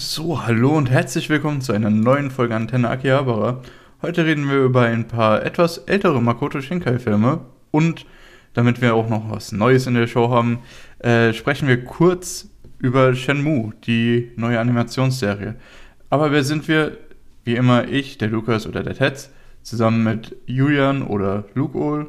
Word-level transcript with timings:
So, 0.00 0.46
hallo 0.46 0.76
und 0.76 0.90
herzlich 0.90 1.28
willkommen 1.28 1.60
zu 1.60 1.72
einer 1.72 1.90
neuen 1.90 2.30
Folge 2.30 2.54
Antenne 2.54 2.88
Akihabara. 2.88 3.62
Heute 4.00 4.24
reden 4.24 4.48
wir 4.48 4.58
über 4.58 4.82
ein 4.82 5.08
paar 5.08 5.44
etwas 5.44 5.78
ältere 5.78 6.22
Makoto 6.22 6.60
Shinkai-Filme 6.60 7.40
und 7.72 8.06
damit 8.54 8.80
wir 8.80 8.94
auch 8.94 9.08
noch 9.08 9.28
was 9.28 9.50
Neues 9.50 9.88
in 9.88 9.94
der 9.94 10.06
Show 10.06 10.30
haben, 10.30 10.60
äh, 11.00 11.32
sprechen 11.32 11.66
wir 11.66 11.84
kurz 11.84 12.48
über 12.78 13.12
Shenmue, 13.16 13.72
die 13.86 14.30
neue 14.36 14.60
Animationsserie. 14.60 15.56
Aber 16.10 16.30
wer 16.30 16.44
sind 16.44 16.68
wir? 16.68 16.96
Wie 17.42 17.56
immer 17.56 17.88
ich, 17.88 18.18
der 18.18 18.28
Lukas 18.28 18.68
oder 18.68 18.84
der 18.84 18.94
Tetz, 18.94 19.30
zusammen 19.64 20.04
mit 20.04 20.36
Julian 20.46 21.02
oder 21.02 21.46
Luke 21.54 22.06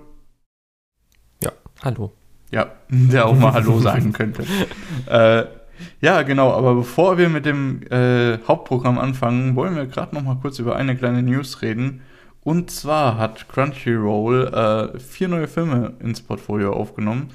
Ja, 1.41 1.53
hallo. 1.81 2.13
Ja, 2.51 2.71
der 2.89 3.25
auch 3.25 3.35
mal 3.35 3.53
Hallo 3.53 3.79
sagen 3.79 4.13
könnte. 4.13 4.43
äh, 5.07 5.58
ja, 6.01 6.21
genau, 6.23 6.51
aber 6.51 6.75
bevor 6.75 7.17
wir 7.17 7.29
mit 7.29 7.45
dem 7.45 7.81
äh, 7.91 8.39
Hauptprogramm 8.47 8.97
anfangen, 8.97 9.55
wollen 9.55 9.75
wir 9.75 9.85
gerade 9.85 10.15
noch 10.15 10.23
mal 10.23 10.37
kurz 10.41 10.59
über 10.59 10.75
eine 10.75 10.95
kleine 10.95 11.23
News 11.23 11.61
reden. 11.61 12.01
Und 12.41 12.71
zwar 12.71 13.17
hat 13.17 13.49
Crunchyroll 13.49 14.93
äh, 14.95 14.99
vier 14.99 15.27
neue 15.27 15.47
Filme 15.47 15.93
ins 15.99 16.21
Portfolio 16.21 16.73
aufgenommen, 16.73 17.29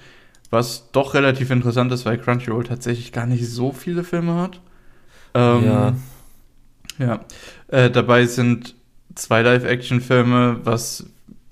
was 0.51 0.91
doch 0.93 1.15
relativ 1.15 1.51
interessant 1.51 1.93
ist, 1.93 2.07
weil 2.07 2.19
Crunchyroll 2.19 2.65
tatsächlich 2.65 3.13
gar 3.13 3.27
nicht 3.27 3.49
so 3.49 3.73
viele 3.73 4.03
Filme 4.03 4.35
hat. 4.35 4.61
Ähm, 5.35 5.65
ja. 5.65 5.93
Ja. 6.99 7.21
Äh, 7.69 7.91
dabei 7.91 8.27
sind 8.27 8.75
zwei 9.15 9.43
Live-Action-Filme, 9.43 10.61
was 10.65 11.07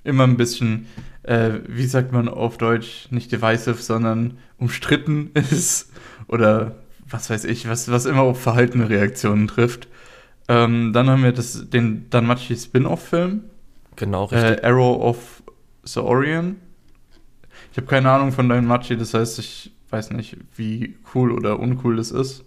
immer 0.04 0.24
ein 0.24 0.36
bisschen, 0.36 0.86
äh, 1.22 1.50
wie 1.66 1.86
sagt 1.86 2.12
man 2.12 2.28
auf 2.28 2.58
Deutsch, 2.58 3.08
nicht 3.10 3.30
divisive, 3.32 3.74
sondern 3.82 4.38
umstritten 4.58 5.30
ist. 5.34 5.92
Oder 6.28 6.76
was 7.12 7.30
weiß 7.30 7.44
ich, 7.44 7.68
was, 7.68 7.90
was 7.90 8.06
immer 8.06 8.22
auf 8.22 8.40
verhaltene 8.40 8.88
Reaktionen 8.88 9.46
trifft. 9.46 9.88
Ähm, 10.48 10.92
dann 10.92 11.08
haben 11.08 11.22
wir 11.22 11.32
das, 11.32 11.70
den 11.70 12.08
Danmachi 12.10 12.56
Spin-off-Film. 12.56 13.44
Genau, 13.96 14.24
richtig. 14.24 14.62
Äh, 14.62 14.66
Arrow 14.66 15.00
of 15.00 15.42
the 15.84 16.00
Orient. 16.00 16.56
Ich 17.70 17.76
habe 17.76 17.86
keine 17.86 18.10
Ahnung 18.10 18.32
von 18.32 18.48
Danmachi, 18.48 18.96
das 18.96 19.14
heißt, 19.14 19.38
ich 19.38 19.72
weiß 19.90 20.10
nicht, 20.10 20.36
wie 20.56 20.96
cool 21.14 21.32
oder 21.32 21.58
uncool 21.60 21.96
das 21.96 22.10
ist. 22.10 22.44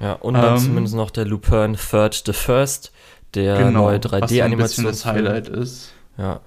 Ja, 0.00 0.14
und 0.14 0.34
dann 0.34 0.56
ähm, 0.56 0.62
zumindest 0.62 0.94
noch 0.94 1.10
der 1.10 1.26
Lupin 1.26 1.76
Third 1.76 2.22
the 2.24 2.32
First, 2.32 2.92
der 3.34 3.58
genau, 3.58 3.86
neue 3.86 3.98
3D-Animation. 3.98 4.84
das 4.84 5.04
Highlight 5.04 5.48
ist. 5.48 5.92
Ja. 6.16 6.40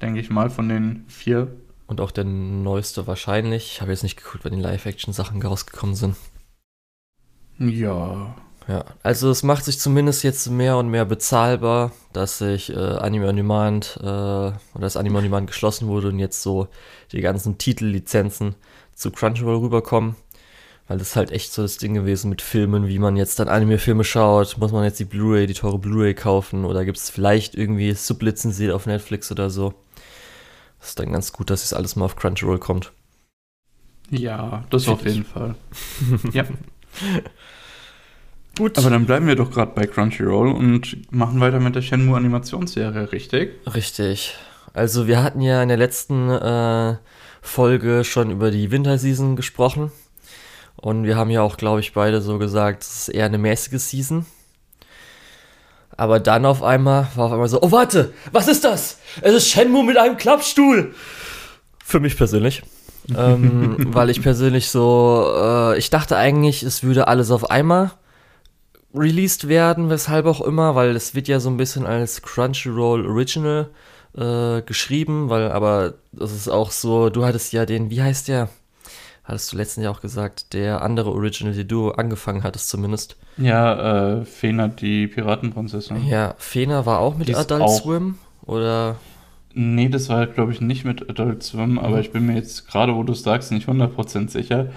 Denke 0.00 0.20
ich 0.20 0.30
mal 0.30 0.50
von 0.50 0.68
den 0.68 1.04
vier. 1.08 1.48
Und 1.86 2.00
auch 2.00 2.10
der 2.10 2.24
neueste 2.24 3.06
wahrscheinlich. 3.06 3.72
Ich 3.72 3.80
habe 3.80 3.90
jetzt 3.90 4.02
nicht 4.02 4.16
geguckt, 4.16 4.44
wann 4.44 4.54
die 4.54 4.62
Live-Action-Sachen 4.62 5.42
rausgekommen 5.42 5.94
sind. 5.94 6.16
Ja. 7.58 8.34
Ja, 8.68 8.84
also 9.02 9.30
es 9.30 9.42
macht 9.42 9.64
sich 9.64 9.80
zumindest 9.80 10.22
jetzt 10.22 10.48
mehr 10.48 10.76
und 10.76 10.88
mehr 10.88 11.04
bezahlbar, 11.04 11.90
dass 12.12 12.38
sich 12.38 12.70
äh, 12.72 12.76
Anime 12.76 13.28
on 13.28 13.36
Demand 13.36 13.98
äh, 14.00 14.04
oder 14.04 14.54
das 14.74 14.96
Anime 14.96 15.18
on 15.18 15.24
Demand 15.24 15.46
geschlossen 15.48 15.88
wurde 15.88 16.08
und 16.08 16.18
jetzt 16.18 16.42
so 16.42 16.68
die 17.10 17.20
ganzen 17.20 17.58
Titellizenzen 17.58 18.54
zu 18.94 19.10
Crunchyroll 19.10 19.56
rüberkommen. 19.56 20.16
Weil 20.88 20.98
das 20.98 21.08
ist 21.08 21.16
halt 21.16 21.30
echt 21.30 21.52
so 21.52 21.62
das 21.62 21.78
Ding 21.78 21.94
gewesen 21.94 22.28
mit 22.28 22.42
Filmen, 22.42 22.86
wie 22.86 22.98
man 22.98 23.16
jetzt 23.16 23.38
dann 23.38 23.48
Anime-Filme 23.48 24.04
schaut. 24.04 24.58
Muss 24.58 24.72
man 24.72 24.84
jetzt 24.84 25.00
die 25.00 25.04
Blu-ray, 25.04 25.46
die 25.46 25.54
teure 25.54 25.78
Blu-ray 25.78 26.14
kaufen 26.14 26.64
oder 26.64 26.84
gibt 26.84 26.98
es 26.98 27.10
vielleicht 27.10 27.54
irgendwie 27.54 27.92
Sublizenziert 27.94 28.72
auf 28.72 28.86
Netflix 28.86 29.30
oder 29.30 29.50
so? 29.50 29.74
Das 30.82 30.88
ist 30.88 30.98
dann 30.98 31.12
ganz 31.12 31.32
gut, 31.32 31.48
dass 31.48 31.62
es 31.62 31.72
alles 31.72 31.94
mal 31.94 32.06
auf 32.06 32.16
Crunchyroll 32.16 32.58
kommt. 32.58 32.90
Ja, 34.10 34.64
das 34.70 34.88
auf 34.88 35.06
jeden 35.06 35.24
Fall. 35.24 35.54
ja. 36.32 36.42
Gut. 38.58 38.76
Aber 38.78 38.90
dann 38.90 39.06
bleiben 39.06 39.28
wir 39.28 39.36
doch 39.36 39.52
gerade 39.52 39.70
bei 39.76 39.86
Crunchyroll 39.86 40.50
und 40.50 41.12
machen 41.12 41.38
weiter 41.38 41.60
mit 41.60 41.76
der 41.76 41.82
Shenmue 41.82 42.16
Animationsserie, 42.16 43.12
richtig? 43.12 43.60
Richtig. 43.72 44.34
Also 44.74 45.06
wir 45.06 45.22
hatten 45.22 45.40
ja 45.40 45.62
in 45.62 45.68
der 45.68 45.78
letzten 45.78 46.28
äh, 46.28 46.96
Folge 47.40 48.02
schon 48.02 48.32
über 48.32 48.50
die 48.50 48.72
Winterseason 48.72 49.36
gesprochen. 49.36 49.92
Und 50.74 51.04
wir 51.04 51.14
haben 51.14 51.30
ja 51.30 51.42
auch, 51.42 51.58
glaube 51.58 51.78
ich, 51.78 51.92
beide 51.92 52.20
so 52.20 52.38
gesagt, 52.38 52.82
es 52.82 53.02
ist 53.02 53.08
eher 53.10 53.26
eine 53.26 53.38
mäßige 53.38 53.80
Season. 53.80 54.26
Aber 56.02 56.18
dann 56.18 56.44
auf 56.46 56.64
einmal 56.64 57.06
war 57.14 57.26
auf 57.26 57.32
einmal 57.32 57.46
so, 57.46 57.62
oh 57.62 57.70
warte, 57.70 58.12
was 58.32 58.48
ist 58.48 58.64
das? 58.64 58.98
Es 59.20 59.36
ist 59.36 59.48
Shenmue 59.48 59.84
mit 59.84 59.96
einem 59.96 60.16
Klappstuhl. 60.16 60.96
Für 61.84 62.00
mich 62.00 62.16
persönlich. 62.16 62.64
ähm, 63.16 63.76
weil 63.94 64.10
ich 64.10 64.20
persönlich 64.20 64.68
so, 64.68 65.32
äh, 65.32 65.78
ich 65.78 65.90
dachte 65.90 66.16
eigentlich, 66.16 66.64
es 66.64 66.82
würde 66.82 67.06
alles 67.06 67.30
auf 67.30 67.52
einmal 67.52 67.92
released 68.92 69.46
werden, 69.46 69.90
weshalb 69.90 70.26
auch 70.26 70.40
immer, 70.40 70.74
weil 70.74 70.96
es 70.96 71.14
wird 71.14 71.28
ja 71.28 71.38
so 71.38 71.50
ein 71.50 71.56
bisschen 71.56 71.86
als 71.86 72.20
Crunchyroll 72.20 73.06
Original 73.06 73.68
äh, 74.16 74.60
geschrieben, 74.62 75.30
weil 75.30 75.52
aber 75.52 75.94
das 76.10 76.32
ist 76.32 76.48
auch 76.48 76.72
so, 76.72 77.10
du 77.10 77.24
hattest 77.24 77.52
ja 77.52 77.64
den, 77.64 77.90
wie 77.90 78.02
heißt 78.02 78.26
der? 78.26 78.48
Hattest 79.24 79.52
du 79.52 79.56
letztens 79.56 79.84
ja 79.84 79.90
auch 79.90 80.00
gesagt, 80.00 80.52
der 80.52 80.82
andere 80.82 81.10
Original, 81.10 81.54
die 81.54 81.66
du 81.66 81.90
angefangen 81.92 82.42
hattest 82.42 82.68
zumindest. 82.68 83.16
Ja, 83.36 84.20
äh, 84.20 84.24
Fena, 84.24 84.68
die 84.68 85.06
Piratenprinzessin. 85.06 86.06
Ja, 86.06 86.34
Fena 86.38 86.86
war 86.86 86.98
auch 86.98 87.16
mit 87.16 87.28
die 87.28 87.36
Adult 87.36 87.62
auch 87.62 87.80
Swim, 87.80 88.18
oder? 88.44 88.96
Nee, 89.54 89.88
das 89.88 90.08
war, 90.08 90.26
glaube 90.26 90.52
ich, 90.52 90.60
nicht 90.60 90.84
mit 90.84 91.08
Adult 91.08 91.42
Swim, 91.42 91.78
aber 91.78 91.96
mhm. 91.96 92.00
ich 92.00 92.10
bin 92.10 92.26
mir 92.26 92.34
jetzt 92.34 92.66
gerade, 92.68 92.94
wo 92.94 93.02
du 93.02 93.12
es 93.12 93.22
sagst, 93.22 93.52
nicht 93.52 93.68
100% 93.68 94.28
sicher. 94.28 94.70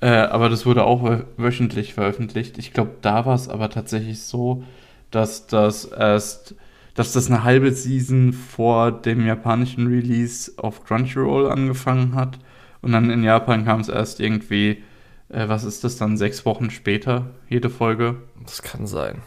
Äh, 0.00 0.08
aber 0.08 0.48
das 0.48 0.64
wurde 0.64 0.84
auch 0.84 1.20
wöchentlich 1.36 1.94
veröffentlicht. 1.94 2.56
Ich 2.58 2.72
glaube, 2.72 2.92
da 3.02 3.26
war 3.26 3.34
es 3.34 3.48
aber 3.48 3.68
tatsächlich 3.68 4.22
so, 4.22 4.64
dass 5.10 5.46
das 5.46 5.84
erst, 5.84 6.54
dass 6.94 7.12
das 7.12 7.26
eine 7.26 7.44
halbe 7.44 7.72
Season 7.72 8.32
vor 8.32 8.92
dem 8.92 9.26
japanischen 9.26 9.88
Release 9.88 10.52
auf 10.56 10.84
Crunchyroll 10.84 11.50
angefangen 11.50 12.14
hat 12.14 12.38
und 12.82 12.92
dann 12.92 13.10
in 13.10 13.22
Japan 13.22 13.64
kam 13.64 13.80
es 13.80 13.88
erst 13.88 14.20
irgendwie, 14.20 14.82
äh, 15.28 15.48
was 15.48 15.64
ist 15.64 15.84
das 15.84 15.96
dann, 15.96 16.16
sechs 16.16 16.44
Wochen 16.46 16.70
später, 16.70 17.30
jede 17.48 17.70
Folge. 17.70 18.16
Das 18.44 18.62
kann 18.62 18.86
sein. 18.86 19.22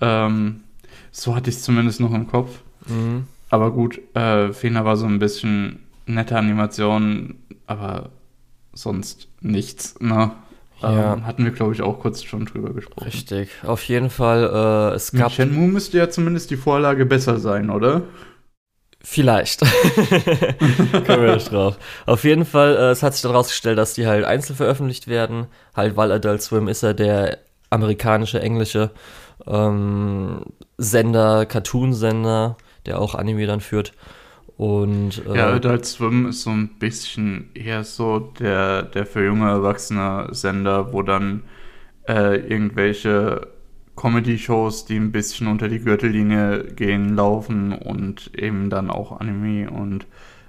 Ähm, 0.00 0.60
so 1.10 1.34
hatte 1.34 1.50
ich 1.50 1.56
es 1.56 1.62
zumindest 1.62 2.00
noch 2.00 2.12
im 2.12 2.26
Kopf. 2.26 2.60
Mhm. 2.86 3.26
Aber 3.48 3.70
gut, 3.70 4.00
äh, 4.14 4.52
Fena 4.52 4.84
war 4.84 4.96
so 4.96 5.06
ein 5.06 5.18
bisschen 5.18 5.80
nette 6.06 6.36
Animation, 6.36 7.36
aber 7.66 8.10
sonst 8.72 9.28
nichts, 9.40 9.98
ne? 10.00 10.32
Ja. 10.82 11.14
Ähm, 11.14 11.26
hatten 11.26 11.44
wir, 11.44 11.52
glaube 11.52 11.72
ich, 11.72 11.80
auch 11.80 12.00
kurz 12.00 12.22
schon 12.22 12.44
drüber 12.44 12.74
gesprochen. 12.74 13.04
Richtig. 13.04 13.48
Auf 13.64 13.82
jeden 13.84 14.10
Fall, 14.10 14.90
äh, 14.92 14.94
es 14.94 15.10
gab. 15.12 15.28
Mit 15.28 15.32
Shenmue 15.32 15.68
müsste 15.68 15.96
ja 15.96 16.10
zumindest 16.10 16.50
die 16.50 16.56
Vorlage 16.56 17.06
besser 17.06 17.38
sein, 17.38 17.70
oder? 17.70 18.02
Vielleicht. 19.08 19.60
Kommen 21.06 21.22
wir 21.22 21.34
nicht 21.34 21.52
drauf. 21.52 21.78
Auf 22.06 22.24
jeden 22.24 22.44
Fall, 22.44 22.74
äh, 22.74 22.90
es 22.90 23.04
hat 23.04 23.14
sich 23.14 23.22
dann 23.22 23.30
rausgestellt, 23.30 23.78
dass 23.78 23.94
die 23.94 24.08
halt 24.08 24.24
einzeln 24.24 24.56
veröffentlicht 24.56 25.06
werden. 25.06 25.46
Halt, 25.76 25.96
weil 25.96 26.10
Adult 26.10 26.42
Swim 26.42 26.66
ist 26.66 26.82
ja 26.82 26.92
der 26.92 27.38
amerikanische, 27.70 28.40
englische 28.40 28.90
ähm, 29.46 30.42
Sender, 30.76 31.46
Cartoon-Sender, 31.46 32.56
der 32.84 33.00
auch 33.00 33.14
Anime 33.14 33.46
dann 33.46 33.60
führt. 33.60 33.92
Und, 34.56 35.22
äh, 35.24 35.36
ja, 35.36 35.52
Adult 35.52 35.86
Swim 35.86 36.26
ist 36.26 36.42
so 36.42 36.50
ein 36.50 36.76
bisschen 36.80 37.50
eher 37.54 37.84
so 37.84 38.18
der, 38.18 38.82
der 38.82 39.06
für 39.06 39.24
junge 39.24 39.48
Erwachsene 39.48 40.30
Sender, 40.32 40.92
wo 40.92 41.02
dann 41.02 41.44
äh, 42.08 42.38
irgendwelche 42.38 43.52
Comedy-Shows, 43.96 44.84
die 44.84 44.96
ein 44.96 45.10
bisschen 45.10 45.46
unter 45.48 45.68
die 45.68 45.80
Gürtellinie 45.80 46.64
gehen, 46.64 47.16
laufen 47.16 47.72
und 47.72 48.30
eben 48.36 48.70
dann 48.70 48.90
auch 48.90 49.18
Anime 49.20 49.70
und 49.70 50.06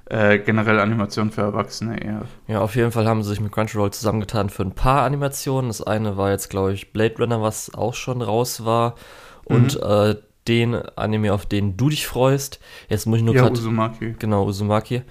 äh, 0.09 0.40
generell 0.40 0.80
Animation 0.80 1.31
für 1.31 1.41
Erwachsene 1.41 2.02
eher. 2.02 2.22
Ja, 2.47 2.62
auf 2.62 2.75
jeden 2.75 2.91
Fall 2.91 3.07
haben 3.07 3.24
sie 3.24 3.30
sich 3.30 3.41
mit 3.41 3.52
Crunchyroll 3.52 3.91
zusammengetan 3.91 4.50
für 4.50 4.63
ein 4.63 4.72
paar 4.72 5.03
Animationen. 5.03 5.69
Das 5.69 5.81
eine 5.81 6.16
war 6.16 6.31
jetzt, 6.31 6.50
glaube 6.50 6.74
ich, 6.74 6.94
Blade 6.94 7.16
Runner, 7.19 7.41
was 7.41 7.74
auch 7.74 7.94
schon 7.94 8.22
raus 8.22 8.63
war. 8.63 8.95
Und 9.44 9.75
mhm. 9.75 9.89
äh, 9.89 10.16
den 10.48 10.75
Anime, 10.95 11.33
auf 11.33 11.45
den 11.45 11.75
du 11.77 11.89
dich 11.89 12.07
freust. 12.07 12.60
Jetzt 12.89 13.06
muss 13.06 13.18
ich 13.18 13.25
nur 13.25 13.36
ja, 13.36 13.42
grad, 13.42 13.54
Uzumaki. 13.54 14.16
Genau, 14.18 14.45
Uzumaki. 14.45 15.01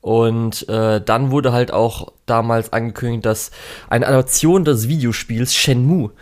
Und 0.00 0.66
äh, 0.68 1.02
dann 1.02 1.30
wurde 1.30 1.52
halt 1.52 1.72
auch 1.72 2.12
damals 2.24 2.72
angekündigt, 2.72 3.26
dass 3.26 3.50
eine 3.90 4.06
Adaption 4.06 4.64
des 4.64 4.88
Videospiels 4.88 5.54
Shenmue 5.54 6.12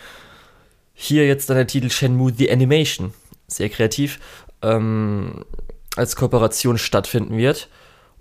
hier 0.98 1.26
jetzt 1.26 1.50
dann 1.50 1.58
der 1.58 1.66
Titel 1.66 1.90
Shenmue 1.90 2.32
The 2.32 2.50
Animation, 2.50 3.12
sehr 3.46 3.68
kreativ, 3.68 4.18
ähm, 4.62 5.44
als 5.94 6.16
Kooperation 6.16 6.78
stattfinden 6.78 7.36
wird. 7.36 7.68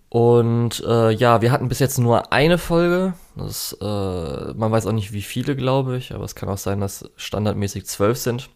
Und 0.10 0.83
äh, 0.86 1.12
ja, 1.12 1.42
wir 1.42 1.51
hatten 1.51 1.69
bis 1.69 1.80
jetzt 1.80 1.98
nur 1.98 2.31
eine 2.33 2.57
Folge. 2.57 3.13
Das, 3.36 3.75
äh, 3.81 4.54
man 4.54 4.72
weiß 4.72 4.86
auch 4.86 4.92
nicht, 4.92 5.13
wie 5.13 5.22
viele, 5.22 5.56
glaube 5.56 5.98
ich, 5.98 6.13
aber 6.13 6.25
es 6.25 6.36
kann 6.36 6.50
auch 6.50 6.57
sein, 6.57 6.81
dass 6.81 7.10
standardmäßig 7.16 7.86
zwölf 7.86 8.18
sind. 8.18 8.50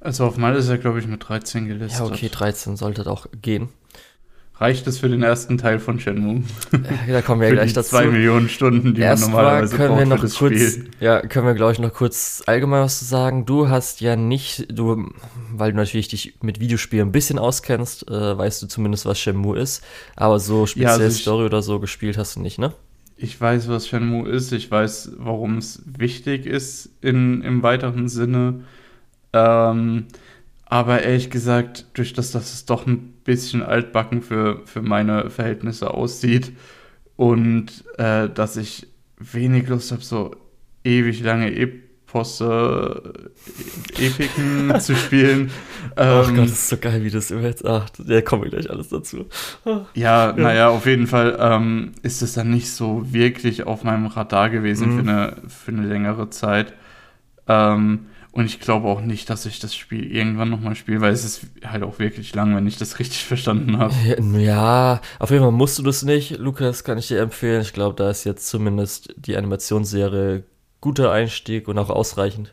Also 0.00 0.26
auf 0.26 0.36
Mal 0.36 0.54
ist 0.54 0.68
er, 0.68 0.76
glaube 0.76 0.98
ich, 0.98 1.06
mit 1.06 1.26
13 1.26 1.66
gelistet. 1.66 2.00
Ja, 2.00 2.06
okay, 2.06 2.28
13 2.28 2.76
sollte 2.76 3.10
auch 3.10 3.26
gehen. 3.40 3.70
Reicht 4.56 4.86
es 4.86 4.98
für 4.98 5.08
den 5.08 5.22
ersten 5.22 5.58
Teil 5.58 5.80
von 5.80 5.98
Shenmue. 5.98 6.42
Da 7.08 7.22
kommen 7.22 7.40
wir 7.40 7.48
ja 7.50 7.54
gleich 7.54 7.72
dazu. 7.72 7.90
Zwei 7.90 8.06
Millionen 8.06 8.48
Stunden, 8.48 8.94
die 8.94 9.00
Erst 9.00 9.22
man 9.24 9.30
normalerweise 9.32 9.76
können 9.76 9.90
wir 9.90 9.96
braucht 10.06 10.08
noch 10.08 10.20
kurz, 10.20 10.36
Spiel. 10.36 10.90
ja, 11.00 11.20
können 11.22 11.46
wir 11.46 11.54
glaube 11.54 11.72
ich 11.72 11.78
noch 11.80 11.92
kurz 11.92 12.42
allgemein 12.46 12.82
was 12.84 13.00
zu 13.00 13.04
sagen. 13.04 13.46
Du 13.46 13.68
hast 13.68 14.00
ja 14.00 14.14
nicht, 14.16 14.66
du, 14.70 15.10
weil 15.52 15.72
du 15.72 15.76
natürlich 15.76 16.08
dich 16.08 16.34
mit 16.40 16.60
Videospielen 16.60 17.08
ein 17.08 17.12
bisschen 17.12 17.38
auskennst, 17.38 18.08
äh, 18.08 18.38
weißt 18.38 18.62
du 18.62 18.66
zumindest, 18.66 19.06
was 19.06 19.18
Shenmue 19.18 19.58
ist. 19.58 19.82
Aber 20.14 20.38
so 20.38 20.66
speziell 20.66 20.88
also 20.90 21.06
ich- 21.06 21.22
Story 21.22 21.44
oder 21.46 21.60
so 21.62 21.80
gespielt 21.80 22.16
hast 22.16 22.36
du 22.36 22.40
nicht, 22.40 22.58
ne? 22.58 22.72
Ich 23.16 23.40
weiß, 23.40 23.68
was 23.68 23.86
Shenmue 23.88 24.28
ist. 24.28 24.52
Ich 24.52 24.70
weiß, 24.70 25.12
warum 25.18 25.58
es 25.58 25.82
wichtig 25.86 26.46
ist 26.46 26.90
in, 27.00 27.42
im 27.42 27.62
weiteren 27.62 28.08
Sinne. 28.08 28.62
Ähm, 29.32 30.06
aber 30.66 31.02
ehrlich 31.02 31.30
gesagt, 31.30 31.86
durch 31.94 32.12
das, 32.12 32.32
dass 32.32 32.52
es 32.52 32.64
doch 32.66 32.86
ein 32.86 33.13
bisschen 33.24 33.62
altbacken 33.62 34.22
für, 34.22 34.62
für 34.66 34.82
meine 34.82 35.30
Verhältnisse 35.30 35.92
aussieht 35.92 36.52
und 37.16 37.84
äh, 37.98 38.28
dass 38.28 38.56
ich 38.56 38.86
wenig 39.18 39.68
Lust 39.68 39.92
habe, 39.92 40.02
so 40.02 40.32
ewig 40.84 41.22
lange 41.22 41.54
Eposse, 41.54 43.14
äh, 43.96 44.06
Epiken 44.06 44.74
zu 44.80 44.94
spielen. 44.96 45.50
Ach 45.96 46.28
Ähm, 46.28 46.36
Gott, 46.36 46.44
das 46.46 46.52
ist 46.52 46.68
so 46.68 46.76
geil, 46.76 47.02
wie 47.04 47.10
das 47.10 47.30
immer 47.30 47.42
jetzt. 47.42 47.64
Ach, 47.64 47.88
da 47.90 48.20
kommen 48.22 48.42
wir 48.44 48.50
gleich 48.50 48.70
alles 48.70 48.88
dazu. 48.88 49.26
Ja, 49.94 50.32
naja, 50.36 50.68
auf 50.68 50.86
jeden 50.86 51.06
Fall 51.06 51.36
ähm, 51.40 51.92
ist 52.02 52.22
es 52.22 52.34
dann 52.34 52.50
nicht 52.50 52.70
so 52.70 53.12
wirklich 53.12 53.64
auf 53.66 53.84
meinem 53.84 54.06
Radar 54.06 54.50
gewesen 54.50 54.90
Mhm. 54.90 54.94
für, 54.96 55.00
eine, 55.10 55.36
für 55.48 55.72
eine 55.72 55.86
längere 55.86 56.30
Zeit. 56.30 56.74
Ähm, 57.48 58.06
und 58.34 58.46
ich 58.46 58.58
glaube 58.58 58.88
auch 58.88 59.00
nicht, 59.00 59.30
dass 59.30 59.46
ich 59.46 59.60
das 59.60 59.76
Spiel 59.76 60.10
irgendwann 60.10 60.50
nochmal 60.50 60.74
spiele, 60.74 61.00
weil 61.00 61.12
es 61.12 61.24
ist 61.24 61.46
halt 61.64 61.84
auch 61.84 62.00
wirklich 62.00 62.34
lang, 62.34 62.56
wenn 62.56 62.66
ich 62.66 62.76
das 62.76 62.98
richtig 62.98 63.24
verstanden 63.24 63.78
habe. 63.78 63.94
Ja, 64.04 64.20
Ja, 64.20 65.00
auf 65.20 65.30
jeden 65.30 65.44
Fall 65.44 65.52
musst 65.52 65.78
du 65.78 65.84
das 65.84 66.02
nicht. 66.02 66.38
Lukas 66.38 66.82
kann 66.82 66.98
ich 66.98 67.06
dir 67.06 67.20
empfehlen. 67.20 67.62
Ich 67.62 67.72
glaube, 67.72 67.94
da 67.94 68.10
ist 68.10 68.24
jetzt 68.24 68.48
zumindest 68.48 69.14
die 69.16 69.36
Animationsserie 69.36 70.42
guter 70.80 71.12
Einstieg 71.12 71.68
und 71.68 71.78
auch 71.78 71.90
ausreichend. 71.90 72.52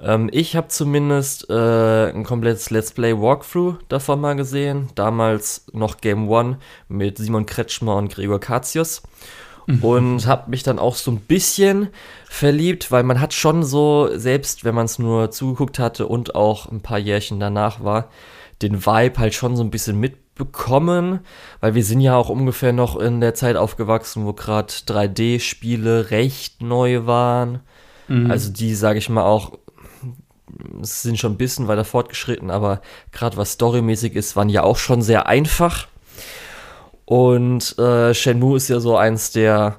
Ähm, 0.00 0.30
ich 0.32 0.56
habe 0.56 0.68
zumindest 0.68 1.48
äh, 1.50 2.10
ein 2.10 2.24
komplettes 2.24 2.70
Let's 2.70 2.92
Play 2.92 3.14
Walkthrough 3.14 3.76
davon 3.88 4.18
mal 4.18 4.34
gesehen. 4.34 4.88
Damals 4.94 5.66
noch 5.72 5.98
Game 5.98 6.30
One 6.30 6.58
mit 6.88 7.18
Simon 7.18 7.44
Kretschmer 7.44 7.96
und 7.96 8.14
Gregor 8.14 8.40
Katius. 9.66 9.82
Und 9.82 10.26
habe 10.26 10.50
mich 10.50 10.62
dann 10.62 10.78
auch 10.78 10.96
so 10.96 11.10
ein 11.10 11.20
bisschen 11.20 11.88
verliebt, 12.28 12.90
weil 12.90 13.02
man 13.02 13.20
hat 13.20 13.34
schon 13.34 13.62
so, 13.62 14.08
selbst 14.14 14.64
wenn 14.64 14.74
man 14.74 14.86
es 14.86 14.98
nur 14.98 15.30
zugeguckt 15.30 15.78
hatte 15.78 16.06
und 16.06 16.34
auch 16.34 16.70
ein 16.70 16.80
paar 16.80 16.98
Jährchen 16.98 17.40
danach 17.40 17.82
war, 17.82 18.08
den 18.62 18.84
Vibe 18.86 19.18
halt 19.18 19.34
schon 19.34 19.56
so 19.56 19.62
ein 19.62 19.70
bisschen 19.70 19.98
mitbekommen, 19.98 21.20
weil 21.60 21.74
wir 21.74 21.84
sind 21.84 22.00
ja 22.00 22.16
auch 22.16 22.28
ungefähr 22.28 22.72
noch 22.72 22.96
in 22.96 23.20
der 23.20 23.34
Zeit 23.34 23.56
aufgewachsen, 23.56 24.24
wo 24.24 24.32
gerade 24.32 24.72
3D-Spiele 24.72 26.10
recht 26.10 26.62
neu 26.62 27.06
waren. 27.06 27.60
Mhm. 28.08 28.30
Also 28.30 28.52
die, 28.52 28.74
sage 28.74 28.98
ich 28.98 29.08
mal, 29.08 29.24
auch 29.24 29.52
sind 30.82 31.18
schon 31.18 31.32
ein 31.32 31.38
bisschen 31.38 31.68
weiter 31.68 31.84
fortgeschritten, 31.84 32.50
aber 32.50 32.82
gerade 33.10 33.36
was 33.36 33.52
storymäßig 33.52 34.14
ist, 34.14 34.36
waren 34.36 34.48
ja 34.48 34.62
auch 34.62 34.76
schon 34.76 35.02
sehr 35.02 35.26
einfach. 35.26 35.88
Und 37.04 37.78
äh, 37.78 38.14
Shenmue 38.14 38.56
ist 38.56 38.68
ja 38.68 38.80
so 38.80 38.96
eins 38.96 39.32
der, 39.32 39.76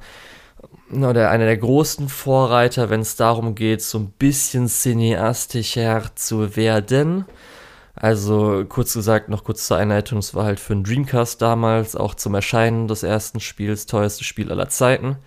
na, 0.89 1.09
einer 1.09 1.45
der 1.45 1.57
großen 1.57 2.09
Vorreiter, 2.09 2.89
wenn 2.89 3.01
es 3.01 3.15
darum 3.15 3.55
geht, 3.55 3.81
so 3.81 3.99
ein 3.99 4.13
bisschen 4.17 4.67
cineastischer 4.67 6.11
zu 6.15 6.55
werden. 6.55 7.25
Also 7.95 8.65
kurz 8.67 8.93
gesagt, 8.93 9.29
noch 9.29 9.43
kurz 9.43 9.67
zur 9.67 9.77
Einleitung, 9.77 10.17
es 10.17 10.33
war 10.33 10.45
halt 10.45 10.59
für 10.59 10.73
den 10.73 10.83
Dreamcast 10.83 11.41
damals, 11.41 11.95
auch 11.95 12.15
zum 12.15 12.33
Erscheinen 12.33 12.87
des 12.87 13.03
ersten 13.03 13.39
Spiels, 13.39 13.85
teuerste 13.85 14.23
Spiel 14.23 14.51
aller 14.51 14.69
Zeiten. 14.69 15.17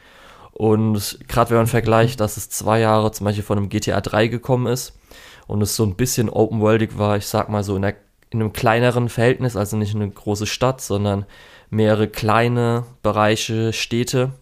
Und 0.53 1.19
gerade 1.29 1.51
wenn 1.51 1.59
man 1.59 1.67
vergleicht, 1.67 2.19
dass 2.19 2.37
es 2.37 2.49
zwei 2.49 2.81
Jahre 2.81 3.13
zum 3.13 3.25
Beispiel 3.27 3.45
von 3.45 3.59
einem 3.59 3.69
GTA 3.69 4.01
3 4.01 4.29
gekommen 4.29 4.67
ist 4.67 4.99
und 5.47 5.63
es 5.63 5.77
so 5.77 5.85
ein 5.85 5.97
bisschen 5.97 6.29
open-worldig 6.29 6.99
war, 6.99 7.17
ich 7.17 7.27
sag 7.27 7.49
mal 7.49 7.63
so 7.63 7.77
in, 7.77 7.83
der, 7.83 7.95
in 8.31 8.41
einem 8.41 8.53
kleineren 8.53 9.09
Verhältnis, 9.09 9.55
also 9.55 9.77
nicht 9.77 9.95
eine 9.95 10.09
große 10.09 10.47
Stadt, 10.47 10.81
sondern 10.81 11.27
mehrere 11.71 12.09
kleine 12.09 12.85
Bereiche, 13.03 13.73
Städte, 13.73 14.33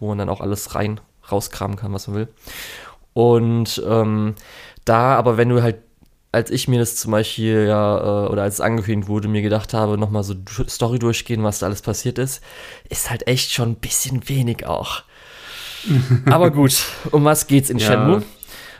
wo 0.00 0.08
man 0.08 0.18
dann 0.18 0.28
auch 0.28 0.40
alles 0.40 0.74
rein 0.74 1.00
rauskramen 1.30 1.76
kann, 1.76 1.92
was 1.92 2.08
man 2.08 2.16
will. 2.16 2.28
Und 3.12 3.82
ähm, 3.86 4.34
da, 4.84 5.16
aber 5.16 5.36
wenn 5.36 5.48
du 5.48 5.62
halt, 5.62 5.76
als 6.32 6.50
ich 6.50 6.66
mir 6.68 6.80
das 6.80 6.96
zum 6.96 7.12
Beispiel 7.12 7.66
ja, 7.68 8.24
äh, 8.26 8.28
oder 8.28 8.42
als 8.42 8.54
es 8.54 8.60
angekündigt 8.60 9.08
wurde, 9.08 9.28
mir 9.28 9.42
gedacht 9.42 9.72
habe, 9.72 9.96
nochmal 9.96 10.24
so 10.24 10.34
Story 10.68 10.98
durchgehen, 10.98 11.44
was 11.44 11.60
da 11.60 11.66
alles 11.66 11.82
passiert 11.82 12.18
ist, 12.18 12.42
ist 12.88 13.10
halt 13.10 13.26
echt 13.28 13.52
schon 13.52 13.70
ein 13.70 13.76
bisschen 13.76 14.28
wenig 14.28 14.66
auch. 14.66 15.02
aber 16.26 16.50
gut, 16.50 16.86
um 17.10 17.24
was 17.24 17.46
geht's 17.46 17.70
in 17.70 17.78
Ja. 17.78 17.86
Shenmue? 17.86 18.22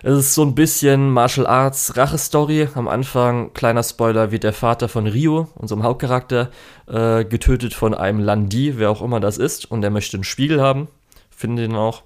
Es 0.06 0.18
ist 0.18 0.34
so 0.34 0.42
ein 0.42 0.54
bisschen 0.54 1.08
Martial 1.08 1.46
Arts 1.46 1.96
Rache-Story. 1.96 2.68
Am 2.74 2.88
Anfang, 2.88 3.54
kleiner 3.54 3.82
Spoiler, 3.82 4.30
wird 4.30 4.44
der 4.44 4.52
Vater 4.52 4.86
von 4.90 5.06
Rio, 5.06 5.48
unserem 5.54 5.82
Hauptcharakter, 5.82 6.50
äh, 6.86 7.24
getötet 7.24 7.72
von 7.72 7.94
einem 7.94 8.18
Landi, 8.20 8.74
wer 8.76 8.90
auch 8.90 9.00
immer 9.00 9.18
das 9.18 9.38
ist. 9.38 9.70
Und 9.70 9.82
er 9.82 9.88
möchte 9.88 10.18
einen 10.18 10.24
Spiegel 10.24 10.60
haben. 10.60 10.88
Finde 11.30 11.62
den 11.62 11.74
auch. 11.74 12.02